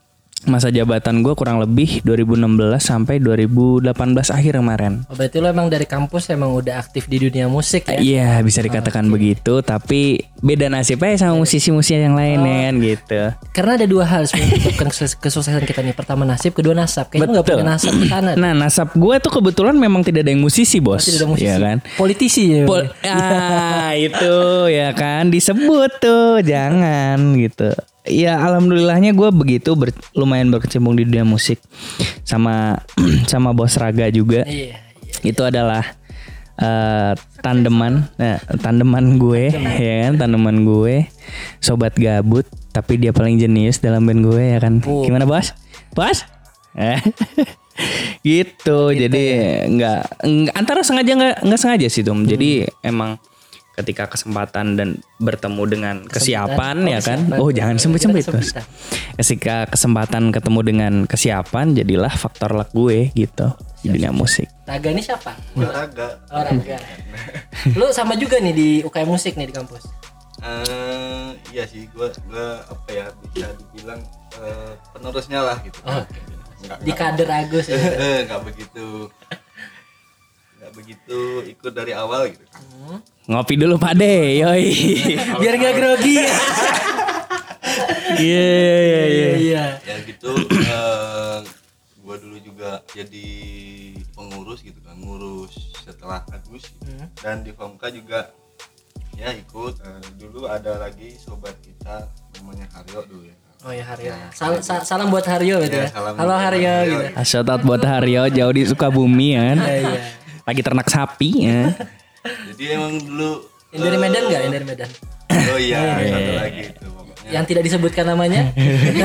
masa 0.46 0.68
jabatan 0.68 1.20
gue 1.20 1.34
kurang 1.34 1.58
lebih 1.58 2.02
2016 2.02 2.44
sampai 2.78 3.18
2018 3.18 3.90
akhir 4.30 4.54
kemarin 4.56 4.94
Oh, 5.06 5.16
berarti 5.16 5.38
lo 5.38 5.48
emang 5.48 5.68
dari 5.68 5.84
kampus 5.84 6.28
emang 6.30 6.52
udah 6.52 6.78
aktif 6.78 7.06
di 7.06 7.20
dunia 7.20 7.46
musik 7.46 7.86
ya? 7.86 7.98
Iya 7.98 8.32
bisa 8.40 8.60
dikatakan 8.60 9.08
begitu 9.08 9.60
Tapi 9.60 10.20
beda 10.38 10.68
nasibnya 10.68 11.16
sama 11.18 11.38
musisi-musisi 11.38 11.96
yang 11.96 12.14
lain 12.14 12.40
ya 12.40 12.56
kan 12.62 12.74
gitu 12.78 13.22
Karena 13.52 13.72
ada 13.76 13.86
dua 13.86 14.06
hal 14.06 14.24
sebenarnya 14.24 14.52
menyebabkan 14.54 14.88
kesukses- 14.92 15.16
kesuksesan 15.16 15.64
kita 15.64 15.80
nih. 15.80 15.94
Pertama 15.94 16.24
nasib, 16.24 16.52
kedua 16.52 16.74
nasab. 16.74 17.08
Kayaknya 17.08 17.30
nggak 17.34 17.46
punya 17.46 17.66
nasab 17.70 17.94
ke 17.94 18.06
sana. 18.08 18.32
Nah 18.42 18.52
nasab 18.54 18.90
gue 18.94 19.16
tuh 19.18 19.32
kebetulan 19.32 19.74
memang 19.74 20.02
tidak 20.02 20.26
ada 20.26 20.32
yang 20.32 20.42
musisi 20.42 20.78
bos 20.78 21.04
Tidak 21.04 21.20
ada 21.20 21.28
musisi. 21.28 21.46
Iya 21.46 21.56
kan 21.58 21.78
Politisi 21.96 22.44
ya. 22.50 22.64
Pol- 22.64 22.92
ah 23.08 23.92
itu 23.94 24.36
ya 24.68 24.92
kan 24.92 25.30
disebut 25.30 25.92
tuh 25.98 26.42
jangan 26.42 27.18
gitu 27.36 27.72
ya 28.04 28.36
alhamdulillahnya 28.38 29.12
gue 29.12 29.30
begitu 29.32 29.74
ber- 29.74 29.96
lumayan 30.14 30.50
berkecimpung 30.50 30.94
di 30.94 31.04
dunia 31.04 31.24
musik. 31.24 31.60
Sama 32.24 32.84
sama 33.32 33.52
bos 33.52 33.76
raga 33.76 34.08
juga. 34.10 34.44
Iya. 34.44 34.80
itu 35.24 35.40
adalah 35.40 35.84
eh, 36.58 37.12
tandeman. 37.40 38.12
Nah, 38.16 38.38
tandeman 38.60 39.16
gue 39.16 39.50
ya 39.80 40.08
kan? 40.08 40.20
Tandeman 40.20 40.64
gue. 40.64 41.08
Sobat 41.58 41.96
gabut 41.96 42.44
tapi 42.74 42.98
dia 42.98 43.14
paling 43.14 43.38
jenius 43.38 43.78
dalam 43.78 44.04
band 44.04 44.22
gue 44.22 44.42
ya 44.42 44.60
kan? 44.60 44.82
Gimana 44.82 45.24
bos? 45.24 45.56
Bos? 45.94 46.26
Eh, 46.74 46.98
gitu. 48.28 48.92
Jadi 48.92 49.24
nggak 49.70 50.02
nggak- 50.22 50.56
antara 50.56 50.82
sengaja 50.82 51.12
nggak 51.14 51.36
nggak 51.42 51.60
sengaja 51.60 51.88
sih 51.88 52.02
Tom 52.02 52.26
jadi 52.26 52.68
emang 52.82 53.18
ketika 53.74 54.06
kesempatan 54.06 54.74
dan 54.74 54.90
bertemu 55.18 55.64
dengan 55.66 55.96
kesiapan 56.04 56.76
Oh, 56.80 56.88
ya 56.88 57.00
kan 57.00 57.20
kesiapan. 57.24 57.40
oh 57.40 57.50
jangan 57.50 57.76
sempit 57.76 58.02
sempit 58.02 58.22
kesempitan. 58.24 58.64
ketika 59.16 59.56
kesempatan 59.66 60.24
ketemu 60.30 60.60
dengan 60.62 60.94
kesiapan 61.04 61.74
jadilah 61.74 62.12
faktor 62.12 62.54
luck 62.54 62.70
gue 62.72 63.10
gitu 63.12 63.50
di 63.80 63.90
dunia 63.90 64.10
musik 64.10 64.46
Raga 64.64 64.88
ini 64.88 65.02
siapa? 65.02 65.34
olahraga 65.54 66.22
Oh, 66.30 66.40
Raga. 66.40 66.78
Lu 67.78 67.90
sama 67.90 68.14
juga 68.14 68.38
nih 68.38 68.54
di 68.54 68.68
UKM 68.82 69.08
musik 69.08 69.34
nih 69.34 69.46
di 69.46 69.54
kampus. 69.54 69.84
Eh, 70.40 71.30
iya 71.50 71.64
sih 71.64 71.88
gua 71.90 72.08
gua 72.24 72.48
apa 72.64 72.90
ya 72.90 73.06
bisa 73.26 73.48
dibilang 73.54 74.00
eh, 74.38 74.72
penerusnya 74.90 75.40
lah 75.42 75.58
gitu 75.62 75.80
Oh, 75.82 76.04
Nggak- 76.62 76.80
Di 76.80 76.92
kader 76.92 77.30
Agus 77.30 77.66
ya. 77.66 77.80
Eh, 78.06 78.20
nggak 78.24 78.42
begitu 78.46 79.08
nggak 80.64 80.74
begitu 80.74 81.20
ikut 81.46 81.72
dari 81.72 81.92
awal 81.92 82.24
gitu 82.26 82.40
ngopi 83.26 83.54
dulu 83.54 83.76
Pak 83.76 83.94
De 83.94 84.16
yoi 84.40 84.72
Biar 85.44 85.56
gak 85.58 85.74
grogi. 85.76 86.24
iya 88.16 88.48
iya 88.48 89.04
iya 89.04 89.30
Iya. 89.36 89.66
ya 89.82 89.96
gitu 90.06 90.32
eh, 90.46 91.40
gua 92.00 92.16
dulu 92.16 92.38
juga 92.38 92.80
jadi 92.90 93.28
pengurus 94.12 94.60
gitu 94.62 94.80
kan 94.80 94.96
ngurus 94.96 95.52
setelah 95.78 96.24
Agus 96.30 96.64
gitu. 96.70 96.88
dan 97.18 97.42
di 97.42 97.52
Fomka 97.52 97.88
juga 97.90 98.32
ya 99.14 99.30
ikut 99.32 99.74
Eh, 99.80 100.00
dulu 100.18 100.46
ada 100.46 100.80
lagi 100.80 101.16
sobat 101.18 101.56
kita 101.60 102.08
namanya 102.38 102.72
Haryo 102.72 103.04
dulu 103.04 103.24
ya 103.26 103.36
Oh 103.64 103.72
ya 103.72 103.80
Haryo. 103.82 104.12
Sal- 104.30 104.60
sa- 104.60 104.84
salam 104.84 105.08
buat 105.08 105.24
Haryo 105.24 105.60
gitu 105.62 105.72
Ya, 105.74 105.88
ya. 105.88 105.90
salam 105.90 106.14
Halo 106.14 106.36
Haryo 106.36 106.68
Haryo. 106.74 106.98
gitu. 107.00 107.24
Shout 107.26 107.48
out 107.48 107.64
buat 107.64 107.80
Haryo 107.82 108.28
jauh 108.28 108.52
di 108.52 108.64
Sukabumi 108.66 109.28
ya 109.32 109.44
kan. 109.46 109.58
Iya 109.62 109.76
iya. 109.80 110.02
Lagi 110.44 110.62
ternak 110.62 110.88
sapi 110.88 111.30
ya. 111.42 111.72
jadi 112.50 112.78
emang 112.78 112.96
dulu 112.98 113.32
Yang 113.70 113.82
dari 113.82 113.98
Medan 113.98 114.22
enggak? 114.24 114.42
Yang 114.42 114.54
dari 114.54 114.66
Medan. 114.66 114.90
oh 115.34 115.58
iya 115.58 115.80
satu 116.06 116.34
lagi 116.36 116.62
itu 116.68 116.86
pokoknya 116.86 117.30
Yang 117.30 117.44
tidak 117.48 117.64
disebutkan 117.64 118.06
namanya. 118.08 118.42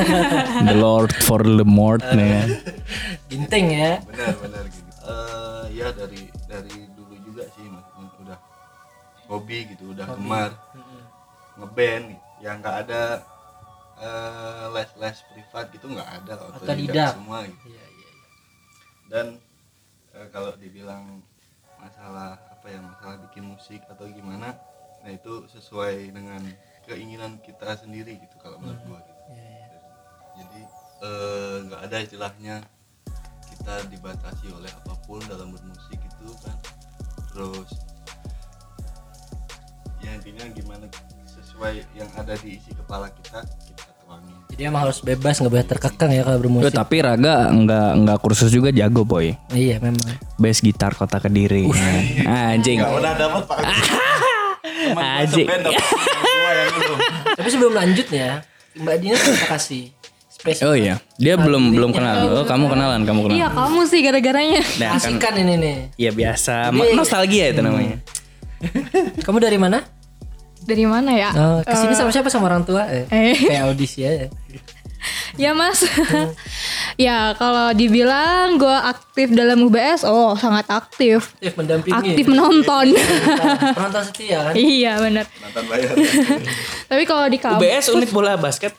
The 0.67 0.75
Lord 0.75 1.11
for 1.17 1.41
the 1.41 1.63
Mort 1.63 2.03
nih 2.05 2.27
kan. 2.29 2.47
Ginting 3.27 3.65
ya. 3.71 3.91
benar 4.03 4.33
benar 4.37 4.63
gitu 4.67 4.87
Eh, 5.01 5.63
ya 5.73 5.89
dari 5.89 6.21
dari 6.45 6.75
dulu 6.91 7.17
juga 7.19 7.41
sih 7.49 7.65
maksudnya 7.65 8.07
udah 8.19 8.39
hobi 9.25 9.65
gitu 9.67 9.89
udah 9.89 10.05
gemar 10.07 10.51
ngeband 11.55 12.05
gitu. 12.09 12.21
yang 12.39 12.55
nggak 12.57 12.77
ada 12.83 13.01
eh, 13.97 14.65
les 14.69 14.89
les 14.95 15.17
privat 15.27 15.65
gitu 15.71 15.85
nggak 15.87 16.09
ada 16.15 16.33
Otodidak. 16.51 17.15
semua 17.15 17.41
gitu 17.43 17.65
Iya 17.67 17.85
iya. 17.89 18.09
dan 19.07 19.25
eh, 20.13 20.27
kalau 20.29 20.53
dibilang 20.53 21.25
masalah 21.79 22.37
apa 22.51 22.67
ya 22.67 22.79
masalah 22.83 23.15
bikin 23.29 23.47
musik 23.47 23.81
atau 23.87 24.05
gimana 24.11 24.55
nah 24.99 25.11
itu 25.15 25.47
sesuai 25.47 26.11
dengan 26.11 26.43
keinginan 26.83 27.39
kita 27.39 27.77
sendiri 27.79 28.19
gitu 28.19 28.35
kalau 28.41 28.59
menurut 28.59 28.81
gua 28.89 28.99
gitu. 28.99 29.23
Jadi 30.39 30.61
eh, 31.05 31.55
nggak 31.69 31.81
ada 31.87 31.97
istilahnya 32.03 32.55
kita 33.47 33.75
dibatasi 33.93 34.51
oleh 34.51 34.71
apa 34.73 34.93
pun 35.05 35.21
dalam 35.29 35.53
bermusik 35.53 35.99
itu 36.01 36.29
kan. 36.43 36.57
Terus 37.31 37.69
ya 40.03 40.15
intinya 40.15 40.47
gimana 40.51 40.85
sesuai 41.27 41.85
yang 41.95 42.09
ada 42.15 42.33
di 42.39 42.55
isi 42.55 42.71
kepala 42.71 43.11
kita 43.13 43.43
kita 43.67 43.88
Jadi 44.49 44.61
emang 44.65 44.83
harus 44.83 44.99
bebas 44.99 45.39
nggak 45.39 45.51
boleh 45.51 45.63
terkekang 45.63 46.11
ya 46.11 46.21
kalau 46.21 46.37
bermusik. 46.37 46.75
tapi 46.75 46.99
Raga 46.99 47.47
nggak 47.47 47.89
nggak 48.03 48.17
kursus 48.19 48.51
juga 48.51 48.75
jago 48.75 49.07
boy. 49.07 49.31
Iya 49.49 49.79
memang. 49.79 50.19
Bass 50.35 50.59
gitar 50.59 50.91
kota 50.93 51.17
kediri. 51.17 51.63
Anjing. 52.27 52.83
nggak 52.83 52.91
udah 52.91 53.13
dapat 53.15 53.43
pak 53.47 53.57
Anjing. 54.99 55.47
Tapi 57.35 57.47
sebelum 57.47 57.71
lanjut 57.71 58.07
ya, 58.11 58.43
Mbak 58.75 58.95
Dina 58.99 59.15
kita 59.15 59.45
kasih 59.47 59.83
spesial. 60.27 60.71
Oh 60.71 60.75
iya, 60.75 60.99
dia 61.15 61.39
belum 61.39 61.71
belum 61.71 61.91
kenal. 61.91 62.43
Oh, 62.43 62.45
kamu 62.45 62.67
kenalan, 62.67 63.01
kamu 63.03 63.19
kenalan. 63.27 63.39
Iya 63.39 63.47
kamu 63.51 63.79
sih 63.87 63.99
gara-garanya. 64.03 64.61
Nah, 64.75 64.89
kan 64.91 64.99
Kasihkan 64.99 65.33
ini 65.39 65.53
nih. 65.55 65.77
Iya 65.95 66.11
biasa, 66.11 66.55
Ma- 66.71 66.95
nostalgia 66.95 67.51
itu 67.51 67.61
namanya. 67.63 68.03
Kamu 69.23 69.39
dari 69.39 69.55
mana? 69.55 69.79
Dari 70.69 70.85
mana 70.85 71.11
ya? 71.17 71.29
Oh, 71.33 71.59
ke 71.65 71.73
sini 71.73 71.97
sama 71.97 72.13
siapa 72.13 72.29
sama 72.29 72.45
orang 72.45 72.61
tua? 72.61 72.85
Eh, 72.85 73.09
Eh. 73.09 73.33
kayak 73.33 73.73
audisi 73.73 74.05
ya. 74.05 74.29
Ya 75.39 75.55
mas, 75.55 75.85
ya 77.05 77.31
kalau 77.37 77.71
dibilang 77.71 78.59
gue 78.59 78.77
aktif 78.83 79.31
dalam 79.31 79.61
UBS, 79.63 80.03
oh 80.03 80.35
sangat 80.35 80.67
aktif, 80.67 81.31
Aktif 81.37 81.53
mendampingi. 81.55 81.95
aktif 81.95 82.25
menonton. 82.27 82.85
Penonton 83.77 84.03
setia 84.09 84.51
kan? 84.51 84.53
iya 84.57 84.99
benar. 84.99 85.23
nonton 85.39 85.63
bayar 85.69 85.95
Tapi 86.89 87.03
kalau 87.07 87.25
di 87.29 87.37
kampus, 87.39 87.61
UBS 87.61 87.85
unit 87.93 88.09
bola 88.11 88.35
basket. 88.35 88.73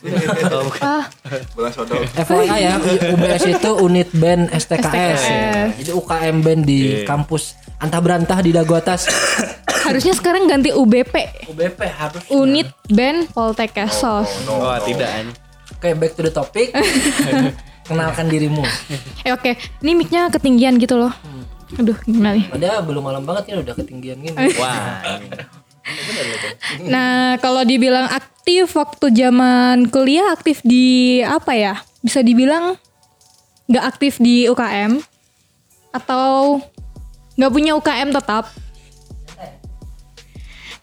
Oh, 0.53 0.68
ah, 0.85 1.09
bola 1.57 1.71
sodok 1.73 2.03
FYI 2.12 2.59
ya, 2.61 2.75
UBS 3.16 3.43
itu 3.47 3.71
unit 3.81 4.09
band 4.12 4.53
STKS. 4.53 4.91
ya. 4.93 5.14
STKS. 5.16 5.71
Jadi 5.81 5.91
UKM 5.95 6.37
band 6.45 6.62
di 6.66 6.81
kampus 7.07 7.57
Antah 7.81 8.01
Berantah 8.05 8.39
di 8.45 8.53
Dago 8.53 8.77
Atas. 8.77 9.09
harusnya 9.87 10.12
sekarang 10.12 10.45
ganti 10.45 10.68
UBP, 10.77 11.49
UBP 11.49 11.81
harus. 11.89 12.23
unit 12.29 12.68
band 12.93 13.33
Poltek 13.33 13.73
Kesos. 13.73 14.29
Oh, 14.45 14.77
tidak. 14.85 15.09
Oke, 15.81 15.97
back 15.97 16.12
to 16.12 16.20
the 16.20 16.28
topic. 16.28 16.76
Kenalkan 17.89 18.28
dirimu. 18.28 18.61
Eh 19.24 19.33
oke, 19.33 19.57
ini 19.81 19.97
mic-nya 19.97 20.28
ketinggian 20.28 20.76
gitu 20.76 21.01
loh. 21.01 21.09
Aduh, 21.81 21.97
gimana 22.05 22.37
nih? 22.37 22.53
Padahal 22.53 22.85
belum 22.85 23.01
malam 23.01 23.24
banget 23.24 23.57
ya 23.57 23.64
udah 23.64 23.72
ketinggian 23.72 24.20
gini. 24.20 24.37
Wah. 24.61 25.01
nah 26.85 27.41
kalau 27.41 27.64
dibilang 27.64 28.12
aktif 28.12 28.76
waktu 28.76 29.09
zaman 29.09 29.89
kuliah 29.89 30.37
aktif 30.37 30.61
di 30.61 31.18
apa 31.24 31.57
ya 31.57 31.74
bisa 32.05 32.20
dibilang 32.20 32.76
nggak 33.64 33.85
aktif 33.89 34.20
di 34.20 34.45
UKM 34.53 35.01
atau 35.97 36.61
nggak 37.41 37.53
punya 37.57 37.72
UKM 37.81 38.12
tetap 38.12 38.53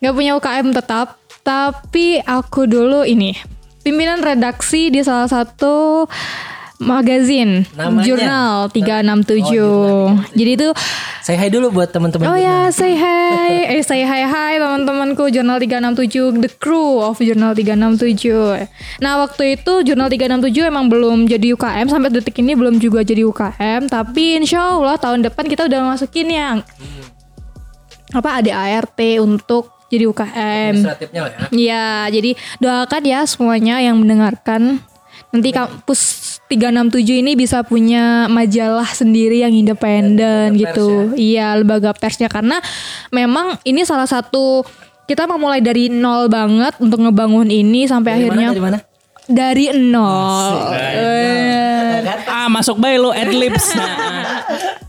nggak 0.02 0.16
punya 0.18 0.32
UKM 0.36 0.68
tetap 0.74 1.22
tapi 1.46 2.20
aku 2.26 2.68
dulu 2.68 3.08
ini 3.08 3.57
pimpinan 3.88 4.20
redaksi 4.20 4.92
di 4.92 5.00
salah 5.00 5.32
satu 5.32 6.04
magazin 6.78 7.64
Namanya? 7.74 8.04
jurnal 8.04 8.54
367 8.68 9.56
Oh, 9.58 10.12
jadi 10.36 10.52
itu 10.54 10.70
Saya 11.24 11.40
hai 11.40 11.52
dulu 11.52 11.72
buat 11.74 11.92
teman-teman. 11.92 12.24
Oh 12.24 12.40
ya, 12.40 12.72
say 12.72 12.96
hi. 12.96 13.64
Eh, 13.76 13.84
say 13.84 14.00
hi 14.00 14.24
hi 14.24 14.56
teman-temanku 14.56 15.28
Jurnal 15.28 15.60
367, 15.60 16.40
the 16.40 16.48
crew 16.48 17.00
of 17.00 17.20
Jurnal 17.20 17.52
367. 17.52 18.64
Nah, 19.00 19.20
waktu 19.20 19.56
itu 19.56 19.84
Jurnal 19.84 20.08
367 20.08 20.48
emang 20.64 20.88
belum 20.88 21.28
jadi 21.28 21.52
UKM 21.52 21.88
sampai 21.88 22.12
detik 22.12 22.40
ini 22.40 22.56
belum 22.56 22.80
juga 22.80 23.04
jadi 23.04 23.24
UKM, 23.24 23.88
tapi 23.88 24.40
insya 24.40 24.72
Allah 24.72 24.96
tahun 24.96 25.28
depan 25.28 25.48
kita 25.48 25.68
udah 25.68 25.80
masukin 25.90 26.28
yang 26.28 26.56
apa 28.16 28.40
ada 28.40 28.52
ART 28.56 29.00
untuk 29.20 29.68
jadi 29.88 30.04
UKM. 30.08 30.74
Administratifnya 30.76 31.22
lah 31.24 31.32
ya. 31.32 31.40
Iya, 31.52 31.88
jadi 32.12 32.32
doakan 32.60 33.04
ya 33.08 33.20
semuanya 33.24 33.76
yang 33.80 33.96
mendengarkan. 34.00 34.84
Nanti 35.28 35.52
kampus 35.52 36.00
367 36.48 37.20
ini 37.20 37.36
bisa 37.36 37.60
punya 37.68 38.32
majalah 38.32 38.88
sendiri 38.88 39.44
yang 39.44 39.52
independen 39.52 40.56
Lembaga 40.56 40.72
gitu. 40.72 40.90
Iya, 41.20 41.60
lembaga 41.60 41.92
persnya 41.92 42.32
karena 42.32 42.64
memang 43.12 43.60
ini 43.68 43.84
salah 43.84 44.08
satu 44.08 44.64
kita 45.08 45.28
memulai 45.28 45.60
dari 45.60 45.92
nol 45.92 46.28
banget 46.32 46.76
untuk 46.80 47.00
ngebangun 47.04 47.48
ini 47.48 47.88
sampai 47.88 48.12
Dari 48.16 48.20
akhirnya 48.24 48.48
mana 48.48 48.56
dari 48.56 48.64
mana? 48.64 48.80
dari 49.28 49.66
nol. 49.76 50.52
Eh, 50.76 51.68
Ah 52.28 52.48
masuk 52.48 52.80
bayi 52.80 52.96
lo 52.96 53.12
adlibs. 53.12 53.72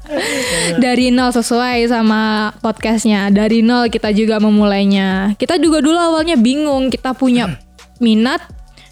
dari 0.85 1.13
nol 1.13 1.31
sesuai 1.33 1.89
sama 1.89 2.53
podcastnya 2.61 3.29
dari 3.29 3.61
nol 3.61 3.93
kita 3.93 4.13
juga 4.13 4.41
memulainya 4.41 5.37
kita 5.37 5.61
juga 5.61 5.85
dulu 5.85 5.97
awalnya 5.97 6.37
bingung 6.39 6.89
kita 6.89 7.13
punya 7.15 7.59
minat 8.05 8.41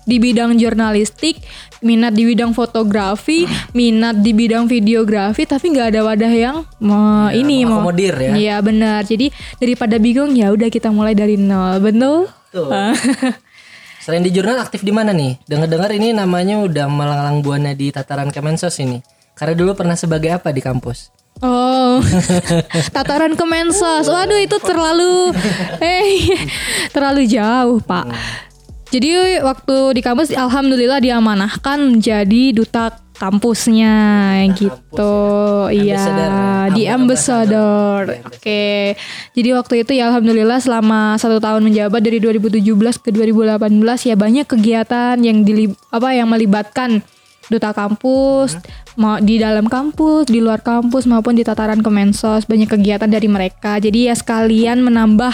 di 0.07 0.23
bidang 0.23 0.55
jurnalistik 0.55 1.43
minat 1.83 2.15
di 2.15 2.31
bidang 2.31 2.55
fotografi 2.55 3.43
minat 3.75 4.23
di 4.23 4.31
bidang 4.31 4.71
videografi 4.71 5.43
tapi 5.45 5.75
nggak 5.75 5.89
ada 5.97 6.01
wadah 6.07 6.33
yang 6.33 6.57
mau 6.79 7.27
ini 7.35 7.67
mau 7.67 7.83
mengakomodir 7.83 8.15
ya. 8.15 8.33
iya 8.39 8.57
benar 8.63 9.03
jadi 9.03 9.35
daripada 9.59 9.99
bingung 9.99 10.31
ya 10.39 10.55
udah 10.55 10.71
kita 10.71 10.95
mulai 10.95 11.19
dari 11.19 11.35
nol 11.35 11.83
betul 11.83 12.31
Tuh. 12.55 12.71
Selain 14.07 14.23
di 14.23 14.31
jurnal 14.31 14.63
aktif 14.63 14.87
di 14.87 14.95
mana 14.95 15.11
nih? 15.11 15.35
Dengar-dengar 15.51 15.91
ini 15.91 16.15
namanya 16.15 16.63
udah 16.63 16.87
melanglang 16.87 17.43
buana 17.43 17.75
di 17.75 17.91
tataran 17.91 18.31
Kemensos 18.31 18.79
ini. 18.79 19.03
Karena 19.37 19.53
dulu 19.53 19.77
pernah 19.77 19.95
sebagai 19.95 20.33
apa 20.33 20.49
di 20.49 20.65
kampus? 20.65 21.13
Oh, 21.45 22.01
tataran 22.97 23.37
Kemensos. 23.37 24.09
Waduh 24.09 24.41
itu 24.41 24.57
terlalu, 24.65 25.37
eh, 25.85 26.33
terlalu 26.89 27.29
jauh 27.29 27.77
pak. 27.85 28.09
Jadi 28.89 29.43
waktu 29.45 29.77
di 29.93 30.01
kampus, 30.01 30.33
alhamdulillah 30.33 31.05
diamanahkan 31.05 31.77
menjadi 31.77 32.57
duta 32.57 32.97
kampusnya 33.17 33.97
gitu. 34.57 35.17
Iya, 35.73 36.01
Ambassador. 36.01 36.73
di 36.73 36.83
ambassador. 36.89 38.01
Oke. 38.29 38.97
Jadi 39.37 39.49
waktu 39.53 39.75
itu 39.85 39.93
ya 39.97 40.13
alhamdulillah 40.13 40.61
selama 40.61 41.17
satu 41.21 41.41
tahun 41.41 41.65
menjabat 41.65 42.01
dari 42.01 42.21
2017 42.21 43.05
ke 43.05 43.11
2018 43.13 44.09
ya 44.09 44.15
banyak 44.17 44.47
kegiatan 44.49 45.17
yang 45.21 45.45
di 45.45 45.69
apa 45.93 46.09
yang 46.13 46.29
melibatkan 46.29 47.05
duta 47.47 47.71
kampus 47.71 48.59
mau 48.97 49.21
di 49.21 49.37
dalam 49.37 49.69
kampus, 49.69 50.27
di 50.33 50.41
luar 50.41 50.65
kampus 50.65 51.05
maupun 51.05 51.37
di 51.37 51.45
tataran 51.45 51.85
Kemensos 51.85 52.49
banyak 52.49 52.67
kegiatan 52.67 53.09
dari 53.09 53.29
mereka. 53.29 53.77
Jadi 53.77 54.09
ya 54.09 54.15
sekalian 54.17 54.83
menambah 54.83 55.33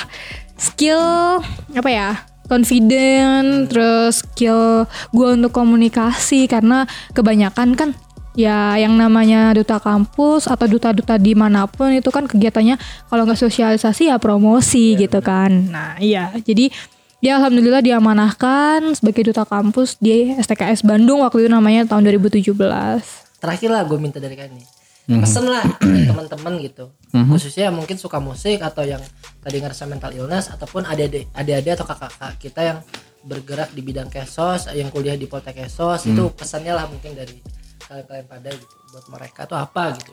skill 0.58 1.40
apa 1.72 1.90
ya? 1.90 2.10
confident, 2.52 3.72
terus 3.72 4.20
skill 4.20 4.84
gue 5.14 5.28
untuk 5.40 5.56
komunikasi 5.56 6.44
karena 6.44 6.84
kebanyakan 7.16 7.72
kan 7.72 7.96
ya 8.32 8.76
yang 8.80 8.96
namanya 8.96 9.52
duta 9.52 9.76
kampus 9.76 10.48
atau 10.48 10.64
duta-duta 10.64 11.20
di 11.20 11.36
mana 11.36 11.68
pun 11.68 11.92
itu 11.92 12.08
kan 12.08 12.24
kegiatannya 12.24 12.80
kalau 13.12 13.28
nggak 13.28 13.40
sosialisasi 13.40 14.08
ya 14.08 14.16
promosi 14.16 14.96
gitu 14.96 15.20
kan. 15.20 15.68
Nah 15.68 15.96
iya 16.00 16.32
jadi 16.40 16.72
dia 17.22 17.38
alhamdulillah 17.38 17.86
diamanahkan 17.86 18.98
sebagai 18.98 19.30
duta 19.30 19.46
kampus 19.46 19.94
di 20.02 20.34
STKS 20.34 20.82
Bandung 20.82 21.22
waktu 21.22 21.46
itu 21.46 21.50
namanya 21.54 21.86
tahun 21.86 22.10
2017. 22.18 22.50
Terakhir 23.38 23.70
lah 23.70 23.86
gue 23.86 23.94
minta 23.94 24.18
dari 24.18 24.34
kalian 24.34 24.58
nih. 24.58 24.66
Pesen 25.22 25.46
lah 25.46 25.62
teman-teman 26.10 26.58
gitu. 26.58 26.90
Khususnya 27.14 27.70
mungkin 27.70 27.94
suka 27.94 28.18
musik 28.18 28.58
atau 28.58 28.82
yang 28.82 28.98
tadi 29.38 29.62
ngerasa 29.62 29.86
mental 29.86 30.10
illness 30.18 30.50
ataupun 30.50 30.82
adik-adik 30.82 31.30
adik-adik 31.30 31.78
atau 31.78 31.86
kakak-kakak 31.94 32.32
kita 32.42 32.60
yang 32.74 32.78
bergerak 33.22 33.70
di 33.70 33.86
bidang 33.86 34.10
kesos, 34.10 34.66
yang 34.74 34.90
kuliah 34.90 35.14
di 35.14 35.30
Poltek 35.30 35.62
Kesos 35.62 36.10
itu 36.10 36.26
pesannya 36.34 36.74
lah 36.74 36.90
mungkin 36.90 37.14
dari 37.14 37.38
kalian-kalian 37.86 38.26
pada 38.26 38.50
gitu 38.50 38.74
buat 38.90 39.06
mereka 39.14 39.46
tuh 39.46 39.62
apa 39.62 39.94
gitu. 39.94 40.10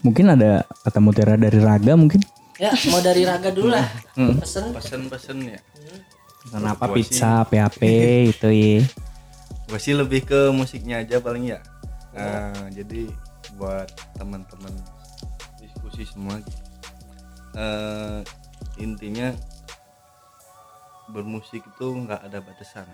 Mungkin 0.00 0.32
ada 0.32 0.64
kata 0.88 1.04
mutiara 1.04 1.36
dari 1.36 1.60
raga 1.60 1.92
mungkin. 1.92 2.24
Ya 2.56 2.72
mau 2.88 3.02
dari 3.04 3.28
Raga 3.28 3.52
dulu 3.52 3.76
lah. 3.76 3.84
Pesen 4.40 4.72
pesen-pesen 4.72 5.52
ya 5.52 5.60
Kenapa 6.44 6.92
pizza, 6.92 7.40
PHP 7.48 7.82
itu 8.36 8.48
ya. 8.52 8.84
gue 9.64 9.80
sih 9.80 9.96
lebih 9.96 10.28
ke 10.28 10.52
musiknya 10.52 11.00
aja 11.00 11.16
paling 11.18 11.56
ya 11.56 11.60
Nah, 12.14 12.70
jadi 12.70 13.10
buat 13.58 13.90
teman-teman 14.14 14.70
diskusi 15.58 16.06
semua 16.06 16.38
eh, 17.58 18.22
intinya 18.78 19.34
bermusik 21.10 21.66
itu 21.66 21.86
nggak 22.06 22.22
ada 22.30 22.38
batasan 22.38 22.86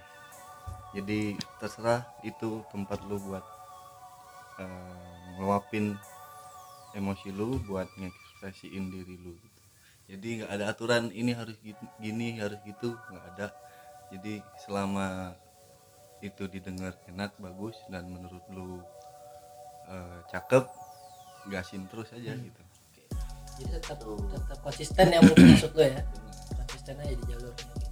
jadi 0.96 1.36
terserah 1.60 2.08
itu 2.24 2.64
tempat 2.72 3.04
lu 3.04 3.20
buat 3.20 3.44
eh, 4.56 5.20
ngeluapin 5.36 6.00
emosi 6.96 7.28
lu 7.36 7.60
buat 7.68 7.86
ngekspresiin 8.00 8.88
diri 8.88 9.20
lu 9.20 9.36
gitu. 9.36 9.59
Jadi 10.10 10.28
nggak 10.42 10.50
ada 10.50 10.64
aturan 10.74 11.14
ini 11.14 11.30
harus 11.32 11.54
gini, 11.62 11.86
gini 12.02 12.28
harus 12.42 12.58
gitu 12.66 12.98
nggak 13.14 13.24
ada 13.36 13.46
jadi 14.10 14.42
selama 14.66 15.38
itu 16.20 16.50
didengar 16.50 16.98
enak 17.06 17.32
bagus 17.38 17.78
dan 17.86 18.10
menurut 18.10 18.42
lu 18.50 18.82
eh, 19.86 20.18
cakep 20.34 20.66
gasin 21.48 21.86
terus 21.88 22.10
aja 22.10 22.34
gitu 22.34 22.62
jadi 23.60 23.76
tetap 23.76 24.00
tetap 24.08 24.58
konsisten 24.64 25.06
ya 25.12 25.20
mungkin 25.20 25.44
maksud 25.52 25.72
lo 25.76 25.84
ya. 25.84 26.00
Konsisten 26.56 26.94
aja 26.96 27.12
di 27.12 27.24
jalurnya. 27.28 27.66
Gitu. 27.76 27.86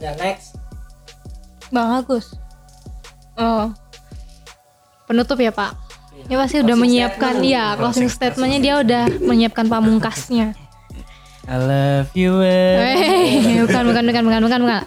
Udah 0.00 0.12
next. 0.16 0.48
Bang 1.68 1.88
Agus. 2.00 2.26
Oh. 3.36 3.68
Penutup 5.04 5.36
ya, 5.36 5.52
Pak. 5.52 5.76
Ini 6.24 6.40
pasti 6.40 6.56
udah 6.64 6.76
menyiapkan 6.78 7.36
ya 7.44 7.76
closing 7.76 8.08
statementnya 8.08 8.60
dia 8.64 8.74
udah 8.80 9.02
menyiapkan 9.20 9.68
pamungkasnya. 9.68 10.56
I 11.44 11.56
love 11.60 12.10
you. 12.16 12.40
eh. 12.40 12.96
Eh, 12.96 13.60
bukan 13.68 13.84
bukan 13.84 14.04
bukan 14.08 14.22
bukan 14.24 14.40
bukan 14.48 14.60
bukan. 14.64 14.82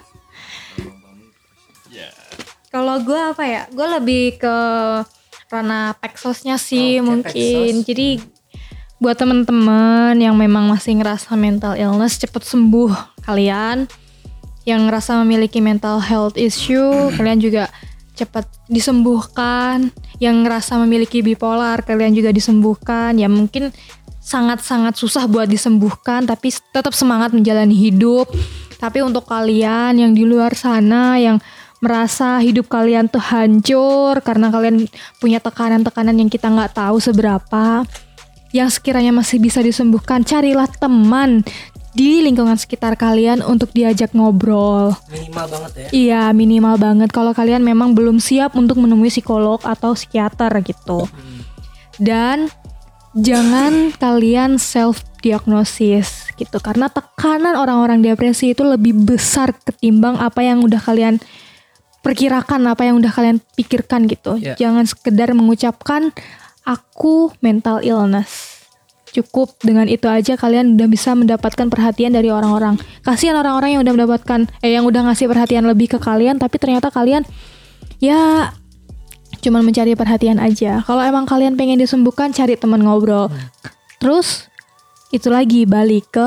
Kalau 2.68 3.00
gue 3.00 3.16
apa 3.16 3.44
ya? 3.48 3.62
Gue 3.72 3.88
lebih 3.88 4.36
ke 4.36 4.56
ranah 5.48 5.96
peksosnya 5.96 6.60
sih 6.60 7.00
Oke, 7.00 7.06
mungkin. 7.08 7.32
peksos. 7.32 7.88
Jadi 7.88 8.08
buat 9.00 9.16
teman-teman 9.16 10.18
yang 10.18 10.36
memang 10.36 10.68
masih 10.68 10.98
ngerasa 11.00 11.32
mental 11.38 11.78
illness 11.78 12.18
cepet 12.20 12.42
sembuh 12.44 12.92
kalian 13.24 13.86
yang 14.66 14.84
ngerasa 14.90 15.22
memiliki 15.24 15.62
mental 15.62 16.02
health 16.02 16.34
issue 16.36 16.92
kalian 17.16 17.38
juga 17.40 17.70
cepat 18.18 18.50
disembuhkan 18.66 19.94
yang 20.18 20.42
ngerasa 20.42 20.82
memiliki 20.82 21.22
bipolar 21.22 21.86
kalian 21.86 22.10
juga 22.10 22.34
disembuhkan 22.34 23.14
ya 23.14 23.30
mungkin 23.30 23.70
sangat-sangat 24.28 24.92
susah 25.00 25.24
buat 25.24 25.48
disembuhkan 25.48 26.28
tapi 26.28 26.52
tetap 26.52 26.92
semangat 26.92 27.32
menjalani 27.32 27.72
hidup 27.72 28.28
tapi 28.76 29.00
untuk 29.00 29.24
kalian 29.24 29.96
yang 29.96 30.12
di 30.12 30.28
luar 30.28 30.52
sana 30.52 31.16
yang 31.16 31.40
merasa 31.80 32.36
hidup 32.42 32.68
kalian 32.68 33.08
tuh 33.08 33.22
hancur 33.22 34.20
karena 34.20 34.52
kalian 34.52 34.84
punya 35.16 35.40
tekanan-tekanan 35.40 36.20
yang 36.20 36.28
kita 36.28 36.52
nggak 36.52 36.76
tahu 36.76 37.00
seberapa 37.00 37.88
yang 38.52 38.68
sekiranya 38.68 39.16
masih 39.16 39.40
bisa 39.40 39.64
disembuhkan 39.64 40.20
carilah 40.20 40.68
teman 40.76 41.40
di 41.96 42.20
lingkungan 42.20 42.54
sekitar 42.60 42.94
kalian 43.00 43.40
untuk 43.40 43.72
diajak 43.72 44.12
ngobrol 44.12 44.92
Minimal 45.08 45.46
banget 45.48 45.70
ya. 45.72 45.88
Iya 45.90 46.22
minimal 46.36 46.76
banget 46.76 47.10
kalau 47.10 47.32
kalian 47.32 47.64
memang 47.64 47.96
belum 47.96 48.20
siap 48.20 48.54
untuk 48.54 48.76
menemui 48.78 49.08
psikolog 49.08 49.58
atau 49.64 49.96
psikiater 49.96 50.52
gitu. 50.62 51.08
Dan 51.98 52.46
jangan 53.18 53.90
kalian 53.96 54.56
self 54.56 55.02
diagnosis 55.18 56.30
gitu 56.38 56.62
karena 56.62 56.86
tekanan 56.86 57.58
orang-orang 57.58 57.98
depresi 57.98 58.54
itu 58.54 58.62
lebih 58.62 58.94
besar 58.94 59.50
ketimbang 59.66 60.14
apa 60.22 60.46
yang 60.46 60.62
udah 60.62 60.78
kalian 60.78 61.18
perkirakan 62.02 62.62
apa 62.70 62.86
yang 62.86 63.02
udah 63.02 63.10
kalian 63.10 63.42
pikirkan 63.58 64.06
gitu. 64.06 64.38
Ya. 64.38 64.54
jangan 64.54 64.86
sekedar 64.86 65.34
mengucapkan 65.34 66.14
aku 66.62 67.34
mental 67.42 67.82
illness. 67.82 68.62
Cukup 69.08 69.56
dengan 69.64 69.88
itu 69.88 70.04
aja 70.04 70.36
kalian 70.36 70.76
udah 70.78 70.88
bisa 70.88 71.16
mendapatkan 71.16 71.66
perhatian 71.72 72.14
dari 72.14 72.30
orang-orang. 72.30 72.78
Kasihan 73.02 73.34
orang-orang 73.40 73.76
yang 73.76 73.82
udah 73.82 73.94
mendapatkan 73.98 74.40
eh 74.62 74.72
yang 74.78 74.86
udah 74.86 75.10
ngasih 75.10 75.26
perhatian 75.26 75.64
lebih 75.66 75.96
ke 75.96 75.98
kalian 75.98 76.38
tapi 76.38 76.60
ternyata 76.60 76.92
kalian 76.92 77.26
ya 77.98 78.52
cuman 79.38 79.62
mencari 79.62 79.94
perhatian 79.94 80.38
aja 80.38 80.82
kalau 80.84 81.02
emang 81.02 81.24
kalian 81.24 81.54
pengen 81.54 81.78
disembuhkan 81.78 82.30
cari 82.30 82.58
teman 82.58 82.82
ngobrol 82.82 83.30
terus 83.98 84.46
itu 85.10 85.30
lagi 85.32 85.64
balik 85.64 86.12
ke 86.12 86.26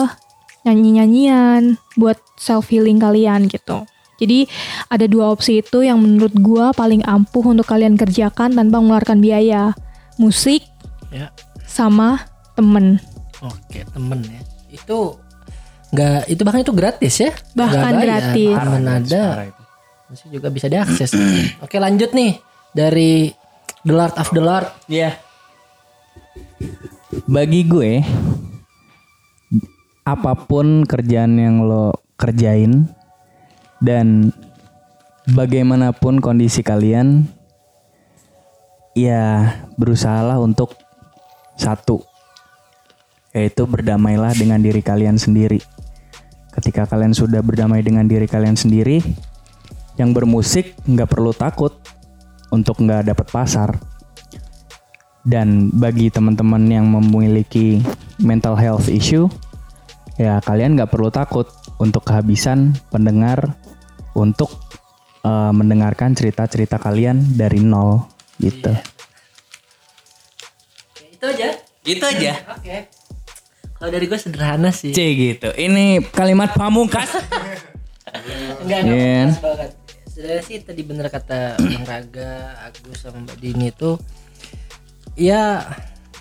nyanyi-nyanyian 0.66 1.78
buat 1.98 2.18
self 2.38 2.70
healing 2.70 2.98
kalian 2.98 3.46
gitu 3.50 3.86
jadi 4.22 4.46
ada 4.88 5.10
dua 5.10 5.34
opsi 5.34 5.66
itu 5.66 5.82
yang 5.82 5.98
menurut 5.98 6.34
gua 6.38 6.70
paling 6.72 7.02
ampuh 7.04 7.42
untuk 7.42 7.66
kalian 7.66 7.98
kerjakan 7.98 8.54
tanpa 8.54 8.78
mengeluarkan 8.78 9.20
biaya 9.20 9.74
musik 10.18 10.64
Ya. 11.12 11.28
sama 11.68 12.24
temen 12.56 13.04
Oke, 13.42 13.82
temen 13.90 14.22
ya. 14.22 14.42
Itu 14.70 15.18
nggak 15.92 16.30
itu 16.30 16.42
bahkan 16.46 16.62
itu 16.62 16.74
gratis 16.78 17.14
ya? 17.20 17.34
Bahkan 17.58 17.94
gratis. 17.98 18.54
Temen 18.54 18.86
ada. 18.86 19.24
Masih 20.08 20.28
juga 20.30 20.54
bisa 20.54 20.70
diakses. 20.70 21.10
Oke, 21.66 21.82
lanjut 21.82 22.14
nih 22.14 22.38
dari 22.72 23.32
The 23.82 23.94
Lord 23.94 24.16
of 24.16 24.30
the 24.30 24.44
Lord. 24.44 24.68
Iya. 24.86 25.18
Bagi 27.26 27.66
gue, 27.66 28.04
apa 30.06 30.34
pun 30.38 30.86
kerjaan 30.86 31.38
yang 31.38 31.66
lo 31.66 31.98
kerjain 32.20 32.86
dan 33.82 34.30
bagaimanapun 35.26 36.22
kondisi 36.22 36.62
kalian, 36.62 37.26
ya 38.94 39.58
berusahalah 39.82 40.38
untuk 40.38 40.78
satu, 41.58 42.06
yaitu 43.34 43.66
berdamailah 43.66 44.38
dengan 44.38 44.62
diri 44.62 44.86
kalian 44.86 45.18
sendiri. 45.18 45.58
Ketika 46.52 46.86
kalian 46.86 47.16
sudah 47.16 47.42
berdamai 47.42 47.82
dengan 47.82 48.06
diri 48.06 48.30
kalian 48.30 48.60
sendiri, 48.60 49.02
yang 49.98 50.14
bermusik 50.14 50.78
nggak 50.86 51.10
perlu 51.10 51.34
takut 51.34 51.74
untuk 52.52 52.84
nggak 52.84 53.10
dapat 53.10 53.28
pasar. 53.32 53.70
Dan 55.22 55.70
bagi 55.74 56.10
teman-teman 56.10 56.66
yang 56.66 56.86
memiliki 56.90 57.80
mental 58.22 58.58
health 58.58 58.90
issue, 58.90 59.30
ya 60.18 60.42
kalian 60.42 60.76
nggak 60.78 60.90
perlu 60.90 61.10
takut 61.14 61.46
untuk 61.78 62.06
kehabisan 62.06 62.74
pendengar 62.90 63.58
untuk 64.14 64.50
eh, 65.24 65.52
mendengarkan 65.54 66.14
cerita-cerita 66.18 66.78
kalian 66.82 67.38
dari 67.38 67.62
nol 67.62 68.06
gitu. 68.42 68.74
Ya, 70.98 71.08
itu 71.14 71.26
aja. 71.26 71.48
Gitu 71.82 72.06
aja. 72.06 72.34
Oke. 72.58 72.90
Kalau 73.82 73.90
dari 73.90 74.06
gue 74.06 74.20
sederhana 74.22 74.70
sih. 74.70 74.94
C 74.94 75.02
gitu. 75.18 75.50
Ini 75.58 76.06
kalimat 76.14 76.54
pamungkas. 76.54 77.18
Enggak, 78.62 78.80
enggak 78.86 79.26
pas 79.26 79.40
banget. 79.42 79.70
Sebenarnya 80.12 80.44
sih 80.44 80.60
tadi 80.60 80.82
bener 80.84 81.08
kata 81.08 81.56
Bang 81.56 81.88
Raga, 81.88 82.60
Agus 82.68 83.00
sama 83.00 83.24
Mbak 83.24 83.38
Dini 83.40 83.72
itu 83.72 83.96
ya 85.16 85.64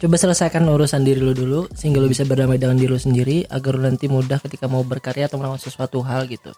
coba 0.00 0.16
selesaikan 0.16 0.62
urusan 0.70 1.02
diri 1.02 1.18
lu 1.18 1.34
dulu 1.34 1.66
sehingga 1.74 1.98
lu 1.98 2.06
bisa 2.06 2.22
berdamai 2.22 2.56
dengan 2.56 2.78
diri 2.78 2.94
lu 2.94 3.02
sendiri 3.02 3.50
agar 3.50 3.74
lu 3.74 3.82
nanti 3.82 4.06
mudah 4.06 4.38
ketika 4.38 4.70
mau 4.70 4.86
berkarya 4.86 5.26
atau 5.26 5.42
melakukan 5.42 5.66
sesuatu 5.66 5.98
hal 6.06 6.30
gitu. 6.30 6.54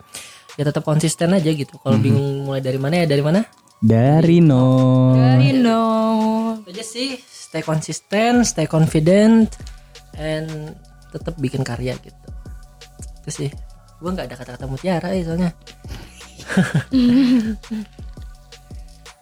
Ya 0.61 0.69
tetap 0.69 0.85
konsisten 0.85 1.33
aja 1.33 1.49
gitu. 1.49 1.81
Kalau 1.81 1.97
bingung 1.97 2.45
mulai 2.45 2.61
dari 2.61 2.77
mana 2.77 3.01
ya 3.01 3.07
dari 3.09 3.25
mana? 3.25 3.41
dari 3.83 4.39
nol. 4.39 5.19
dari 5.19 5.59
no 5.59 5.83
aja 6.63 6.85
sih, 6.87 7.19
stay 7.19 7.67
konsisten, 7.67 8.47
stay 8.47 8.71
confident 8.71 9.51
and 10.15 10.79
tetap 11.11 11.35
bikin 11.43 11.67
karya 11.67 11.99
gitu. 11.99 12.29
Itu 13.27 13.31
sih. 13.35 13.51
Gua 13.99 14.15
nggak 14.15 14.31
ada 14.31 14.37
kata-kata 14.39 14.65
mutiara 14.71 15.11
ya 15.11 15.27
soalnya. 15.27 15.51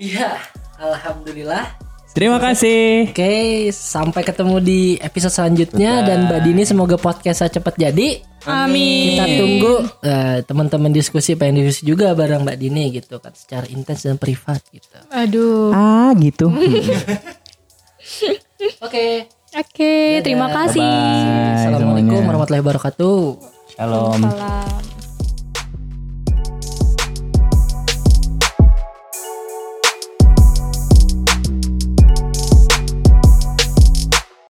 Iya, 0.01 0.33
alhamdulillah. 0.81 1.77
Terima 2.11 2.41
kasih. 2.41 3.13
Oke, 3.13 3.69
sampai 3.71 4.25
ketemu 4.25 4.57
di 4.59 4.81
episode 4.99 5.31
selanjutnya 5.31 6.03
dan 6.03 6.27
Mbak 6.27 6.41
Dini 6.43 6.63
semoga 6.65 6.97
podcastnya 6.97 7.53
cepat 7.53 7.77
jadi. 7.77 8.19
amin 8.49 9.21
Kita 9.21 9.25
tunggu 9.37 9.73
eh, 10.01 10.39
teman-teman 10.43 10.89
diskusi 10.89 11.37
pengen 11.37 11.61
diskusi 11.61 11.85
juga 11.85 12.17
bareng 12.17 12.41
Mbak 12.43 12.57
Dini 12.57 12.89
gitu 12.91 13.21
kan 13.21 13.37
secara 13.37 13.69
intens 13.69 14.09
dan 14.09 14.17
privat 14.17 14.65
gitu. 14.73 14.97
aduh 15.13 15.71
Ah 15.71 16.17
gitu. 16.17 16.49
Oke. 18.81 19.29
oke 19.51 19.93
terima 20.25 20.49
kasih 20.49 20.81
Bye 20.81 21.69
Assalamualaikum 21.69 22.11
semuanya. 22.11 22.27
warahmatullahi 22.27 22.65
wabarakatuh. 22.65 23.21
Shalom. 23.71 24.21
Salam. 24.25 24.90